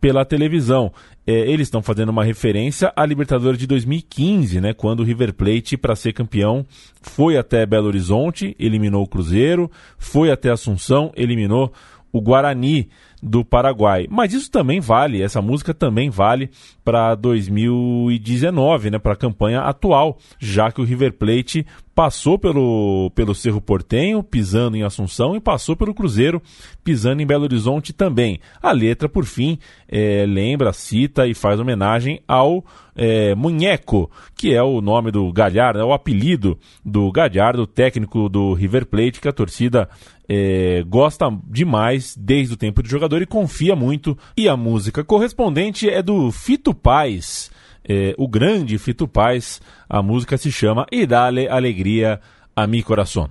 pela 0.00 0.24
televisão. 0.24 0.92
É, 1.26 1.32
eles 1.32 1.66
estão 1.66 1.82
fazendo 1.82 2.08
uma 2.08 2.24
referência 2.24 2.92
à 2.96 3.04
Libertadores 3.04 3.58
de 3.58 3.66
2015, 3.66 4.60
né, 4.60 4.72
quando 4.72 5.00
o 5.00 5.04
River 5.04 5.34
Plate, 5.34 5.76
para 5.76 5.94
ser 5.94 6.12
campeão, 6.12 6.64
foi 7.02 7.36
até 7.36 7.66
Belo 7.66 7.86
Horizonte, 7.86 8.56
eliminou 8.58 9.04
o 9.04 9.06
Cruzeiro, 9.06 9.70
foi 9.98 10.30
até 10.30 10.50
Assunção, 10.50 11.12
eliminou 11.14 11.72
o 12.12 12.20
Guarani 12.20 12.88
do 13.22 13.44
Paraguai. 13.44 14.06
Mas 14.10 14.32
isso 14.32 14.50
também 14.50 14.80
vale, 14.80 15.22
essa 15.22 15.42
música 15.42 15.74
também 15.74 16.10
vale 16.10 16.50
para 16.84 17.14
2019, 17.14 18.90
né, 18.90 18.98
para 18.98 19.12
a 19.12 19.16
campanha 19.16 19.60
atual, 19.60 20.18
já 20.38 20.72
que 20.72 20.80
o 20.80 20.84
River 20.84 21.12
Plate 21.12 21.66
passou 21.94 22.38
pelo, 22.38 23.10
pelo 23.14 23.34
Cerro 23.34 23.60
Portenho, 23.60 24.22
pisando 24.22 24.76
em 24.76 24.82
Assunção, 24.82 25.36
e 25.36 25.40
passou 25.40 25.76
pelo 25.76 25.92
Cruzeiro, 25.92 26.40
pisando 26.82 27.20
em 27.20 27.26
Belo 27.26 27.44
Horizonte 27.44 27.92
também. 27.92 28.40
A 28.62 28.72
letra, 28.72 29.08
por 29.08 29.26
fim, 29.26 29.58
é, 29.86 30.24
lembra, 30.26 30.72
cita 30.72 31.26
e 31.26 31.34
faz 31.34 31.60
homenagem 31.60 32.22
ao 32.26 32.64
é, 32.96 33.34
Munheco, 33.34 34.10
que 34.34 34.54
é 34.54 34.62
o 34.62 34.80
nome 34.80 35.10
do 35.10 35.30
Galhardo, 35.30 35.78
é 35.80 35.84
o 35.84 35.92
apelido 35.92 36.58
do 36.82 37.12
Galhardo, 37.12 37.66
técnico 37.66 38.28
do 38.28 38.54
River 38.54 38.86
Plate, 38.86 39.20
que 39.20 39.28
a 39.28 39.32
torcida 39.32 39.88
é, 40.32 40.84
gosta 40.86 41.28
demais 41.44 42.16
desde 42.16 42.54
o 42.54 42.56
tempo 42.56 42.84
de 42.84 42.88
jogador 42.88 43.20
e 43.20 43.26
confia 43.26 43.74
muito. 43.74 44.16
E 44.36 44.48
a 44.48 44.56
música 44.56 45.02
correspondente 45.02 45.90
é 45.90 46.00
do 46.00 46.30
Fito 46.30 46.72
Paz, 46.72 47.50
é, 47.82 48.14
o 48.16 48.28
grande 48.28 48.78
Fito 48.78 49.08
Paz. 49.08 49.60
A 49.88 50.00
música 50.00 50.38
se 50.38 50.52
chama 50.52 50.86
E 50.92 51.04
Dale 51.04 51.48
Alegria 51.48 52.20
a 52.54 52.64
Mi 52.64 52.80
Corazón. 52.80 53.28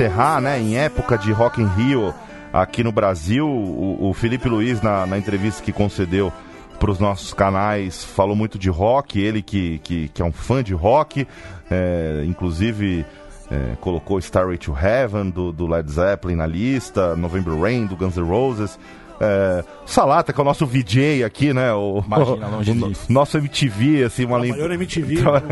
Encerrar, 0.00 0.40
né, 0.40 0.58
em 0.58 0.78
época 0.78 1.18
de 1.18 1.30
Rock 1.30 1.60
in 1.60 1.66
Rio 1.66 2.14
aqui 2.50 2.82
no 2.82 2.90
Brasil, 2.90 3.46
o, 3.46 4.08
o 4.08 4.14
Felipe 4.14 4.48
Luiz, 4.48 4.80
na, 4.80 5.04
na 5.04 5.18
entrevista 5.18 5.62
que 5.62 5.72
concedeu 5.72 6.32
para 6.78 6.90
os 6.90 6.98
nossos 6.98 7.34
canais, 7.34 8.02
falou 8.02 8.34
muito 8.34 8.58
de 8.58 8.70
rock, 8.70 9.20
ele 9.20 9.42
que, 9.42 9.78
que, 9.80 10.08
que 10.08 10.22
é 10.22 10.24
um 10.24 10.32
fã 10.32 10.62
de 10.64 10.72
rock, 10.72 11.28
é, 11.70 12.24
inclusive 12.26 13.04
é, 13.50 13.76
colocou 13.82 14.18
Starway 14.18 14.56
to 14.56 14.74
Heaven 14.74 15.28
do, 15.28 15.52
do 15.52 15.66
Led 15.66 15.92
Zeppelin 15.92 16.36
na 16.36 16.46
lista, 16.46 17.14
November 17.14 17.54
Rain 17.60 17.84
do 17.84 17.94
Guns 17.94 18.16
N' 18.16 18.24
Roses. 18.24 18.78
É, 19.20 19.62
Salata, 19.84 20.32
que 20.32 20.40
é 20.40 20.42
o 20.42 20.44
nosso 20.44 20.66
VJ 20.66 21.24
aqui, 21.24 21.52
né? 21.52 21.74
O, 21.74 22.02
Imagina, 22.06 22.46
longe 22.48 22.70
o 22.70 22.88
disso. 22.88 23.12
nosso 23.12 23.36
MTV, 23.36 24.04
assim, 24.04 24.24
uma 24.24 24.40
Trabalhou 24.40 24.68
na 24.68 24.74
MTV. 24.74 25.16
Tra- 25.16 25.42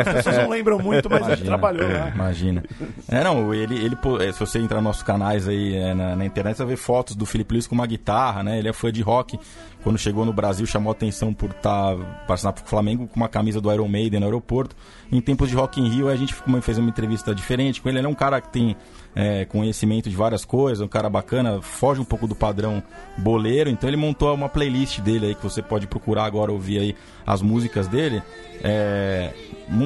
As 0.00 0.14
pessoas 0.14 0.36
não 0.38 0.48
lembram 0.48 0.78
muito, 0.78 1.10
mas 1.10 1.28
ele 1.28 1.44
trabalhou 1.44 1.90
é, 1.90 1.98
lá. 1.98 2.08
Imagina. 2.08 2.64
É, 3.06 3.22
não, 3.22 3.52
ele, 3.52 3.74
ele, 3.76 3.96
é, 4.26 4.32
se 4.32 4.40
você 4.40 4.58
entrar 4.58 4.76
nos 4.76 4.84
nossos 4.84 5.02
canais 5.02 5.46
aí 5.46 5.74
é, 5.76 5.92
na, 5.92 6.16
na 6.16 6.24
internet, 6.24 6.56
você 6.56 6.64
vai 6.64 6.74
ver 6.74 6.80
fotos 6.80 7.14
do 7.14 7.26
Felipe 7.26 7.52
Luiz 7.52 7.66
com 7.66 7.74
uma 7.74 7.86
guitarra, 7.86 8.42
né? 8.42 8.58
Ele 8.58 8.68
é 8.68 8.72
fã 8.72 8.90
de 8.90 9.02
rock. 9.02 9.38
quando 9.82 9.98
chegou 9.98 10.24
no 10.24 10.32
Brasil, 10.32 10.64
chamou 10.64 10.90
atenção 10.90 11.34
por 11.34 11.50
estar 11.50 11.96
tá, 11.96 12.02
passando 12.26 12.54
pro 12.54 12.64
Flamengo 12.64 13.06
com 13.08 13.16
uma 13.16 13.28
camisa 13.28 13.60
do 13.60 13.70
Iron 13.72 13.88
Maiden 13.88 14.20
no 14.20 14.26
aeroporto. 14.26 14.74
Em 15.12 15.20
tempos 15.20 15.50
de 15.50 15.56
Rock 15.56 15.80
in 15.80 15.88
Rio, 15.88 16.08
a 16.08 16.16
gente 16.16 16.34
fez 16.62 16.78
uma 16.78 16.88
entrevista 16.88 17.34
diferente 17.34 17.82
com 17.82 17.88
ele. 17.88 17.98
Ele 17.98 18.06
é 18.06 18.10
um 18.10 18.14
cara 18.14 18.40
que 18.40 18.48
tem 18.48 18.76
é, 19.18 19.44
conhecimento 19.44 20.08
de 20.08 20.14
várias 20.14 20.44
coisas, 20.44 20.80
um 20.80 20.86
cara 20.86 21.10
bacana, 21.10 21.60
foge 21.60 22.00
um 22.00 22.04
pouco 22.04 22.28
do 22.28 22.36
padrão 22.36 22.80
boleiro. 23.16 23.68
Então 23.68 23.90
ele 23.90 23.96
montou 23.96 24.32
uma 24.32 24.48
playlist 24.48 25.00
dele 25.00 25.26
aí 25.26 25.34
que 25.34 25.42
você 25.42 25.60
pode 25.60 25.88
procurar 25.88 26.24
agora 26.24 26.52
ouvir 26.52 26.78
aí 26.78 26.96
as 27.26 27.42
músicas 27.42 27.88
dele. 27.88 28.22
É, 28.62 29.32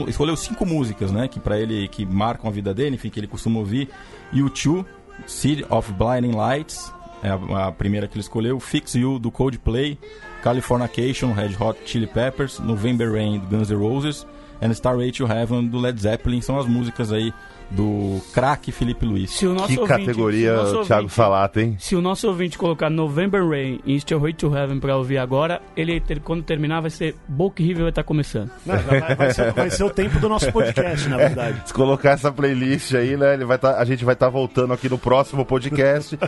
escolheu 0.07 0.37
cinco 0.37 0.67
músicas, 0.67 1.11
né, 1.11 1.29
que 1.29 1.41
para 1.41 1.59
ele 1.59 1.89
que 1.89 2.05
marcam 2.05 2.47
a 2.47 2.53
vida 2.53 2.75
dele, 2.75 2.97
enfim, 2.97 3.09
que 3.09 3.19
ele 3.19 3.27
costuma 3.27 3.59
ouvir. 3.59 3.89
U2, 4.35 4.85
City 5.27 5.65
of 5.71 5.91
Blinding 5.95 6.37
Lights, 6.37 6.93
é 7.23 7.31
a, 7.31 7.69
a, 7.69 7.73
primeira 7.73 8.07
que 8.07 8.15
ele 8.15 8.21
escolheu, 8.21 8.61
Fix 8.61 8.95
You 8.95 9.19
do 9.19 9.31
Coldplay, 9.31 9.99
Californication, 10.43 11.33
Red 11.33 11.57
Hot 11.59 11.79
Chili 11.87 12.07
Peppers, 12.07 12.59
November 12.59 13.11
Rain 13.11 13.39
do 13.39 13.47
Guns 13.47 13.71
N' 13.71 13.79
Roses, 13.79 14.27
and 14.61 14.73
Starway 14.73 15.11
to 15.11 15.25
Heaven 15.27 15.69
do 15.69 15.79
Led 15.79 15.99
Zeppelin, 15.99 16.43
são 16.43 16.59
as 16.59 16.67
músicas 16.67 17.11
aí 17.11 17.33
do 17.75 18.21
craque 18.33 18.71
Felipe 18.71 19.07
Luiz. 19.07 19.39
que 19.39 19.47
ouvinte, 19.47 19.87
categoria 19.87 20.61
o 20.61 20.85
Thiago 20.85 21.09
Salato, 21.09 21.61
hein? 21.61 21.77
Se 21.79 21.97
o 21.97 22.01
nosso 22.01 22.29
ouvinte 22.29 22.59
colocar 22.59 22.91
November 22.91 23.47
Rain 23.47 23.81
e 23.85 23.99
Stairway 23.99 24.33
to 24.33 24.55
Heaven 24.55 24.79
pra 24.79 24.97
ouvir 24.97 25.19
agora, 25.19 25.61
ele 25.77 26.03
quando 26.23 26.43
terminar 26.43 26.81
vai 26.81 26.91
ser 26.91 27.17
Book 27.27 27.63
River 27.63 27.83
vai 27.83 27.91
estar 27.91 28.03
tá 28.03 28.07
começando. 28.07 28.51
Não, 28.67 28.77
vai, 28.79 29.15
vai, 29.15 29.33
ser, 29.33 29.53
vai, 29.53 29.71
ser, 29.71 29.85
o 29.85 29.91
tempo 29.91 30.19
do 30.19 30.29
nosso 30.29 30.51
podcast, 30.53 31.09
na 31.09 31.17
verdade. 31.17 31.61
É, 31.63 31.67
se 31.67 31.73
colocar 31.73 32.11
essa 32.11 32.31
playlist 32.31 32.95
aí, 32.95 33.17
né, 33.17 33.35
ele 33.35 33.45
vai 33.45 33.59
tá, 33.59 33.79
a 33.79 33.85
gente 33.85 34.05
vai 34.05 34.15
estar 34.15 34.27
tá 34.27 34.31
voltando 34.31 34.73
aqui 34.73 34.89
no 34.89 34.99
próximo 34.99 35.45
podcast. 35.45 36.19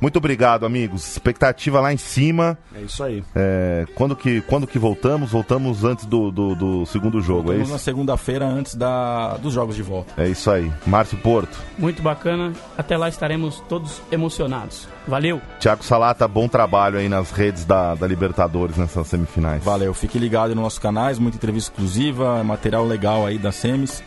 Muito 0.00 0.16
obrigado, 0.16 0.64
amigos. 0.64 1.06
Expectativa 1.06 1.80
lá 1.80 1.92
em 1.92 1.96
cima. 1.96 2.58
É 2.74 2.80
isso 2.80 3.02
aí. 3.02 3.22
É, 3.34 3.86
quando, 3.94 4.16
que, 4.16 4.40
quando 4.42 4.66
que 4.66 4.78
voltamos? 4.78 5.30
Voltamos 5.30 5.84
antes 5.84 6.06
do, 6.06 6.30
do, 6.30 6.54
do 6.54 6.86
segundo 6.86 7.20
jogo, 7.20 7.42
voltamos 7.42 7.60
é 7.60 7.64
isso? 7.64 7.72
na 7.72 7.78
segunda-feira 7.78 8.46
antes 8.46 8.74
da, 8.74 9.36
dos 9.36 9.52
jogos 9.52 9.76
de 9.76 9.82
volta. 9.82 10.12
É 10.16 10.28
isso 10.28 10.50
aí. 10.50 10.69
Márcio 10.86 11.18
Porto. 11.18 11.58
Muito 11.78 12.02
bacana. 12.02 12.52
Até 12.76 12.96
lá 12.96 13.08
estaremos 13.08 13.60
todos 13.68 14.02
emocionados. 14.10 14.88
Valeu. 15.06 15.40
Tiago 15.58 15.84
Salata, 15.84 16.26
bom 16.28 16.48
trabalho 16.48 16.98
aí 16.98 17.08
nas 17.08 17.30
redes 17.30 17.64
da, 17.64 17.94
da 17.94 18.06
Libertadores 18.06 18.76
nessas 18.76 19.06
semifinais. 19.06 19.62
Valeu. 19.62 19.92
Fique 19.94 20.18
ligado 20.18 20.54
nos 20.54 20.64
nossos 20.64 20.78
canais, 20.78 21.18
muita 21.18 21.36
entrevista 21.36 21.70
exclusiva, 21.70 22.42
material 22.44 22.84
legal 22.86 23.26
aí 23.26 23.38
das 23.38 23.56
semis. 23.56 24.02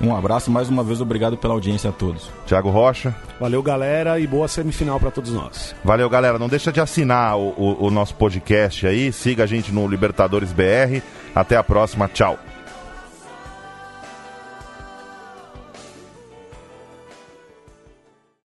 Um 0.00 0.14
abraço 0.14 0.50
mais 0.50 0.68
uma 0.68 0.84
vez 0.84 1.00
obrigado 1.00 1.36
pela 1.36 1.54
audiência 1.54 1.90
a 1.90 1.92
todos. 1.92 2.30
Tiago 2.46 2.70
Rocha. 2.70 3.14
Valeu, 3.40 3.62
galera, 3.62 4.18
e 4.20 4.26
boa 4.26 4.46
semifinal 4.46 5.00
para 5.00 5.10
todos 5.10 5.32
nós. 5.32 5.74
Valeu, 5.82 6.08
galera. 6.08 6.38
Não 6.38 6.48
deixa 6.48 6.70
de 6.70 6.80
assinar 6.80 7.36
o, 7.36 7.48
o, 7.56 7.86
o 7.86 7.90
nosso 7.90 8.14
podcast 8.14 8.86
aí. 8.86 9.12
Siga 9.12 9.44
a 9.44 9.46
gente 9.46 9.72
no 9.72 9.88
Libertadores 9.88 10.52
BR. 10.52 11.02
Até 11.34 11.56
a 11.56 11.64
próxima. 11.64 12.08
Tchau. 12.08 12.38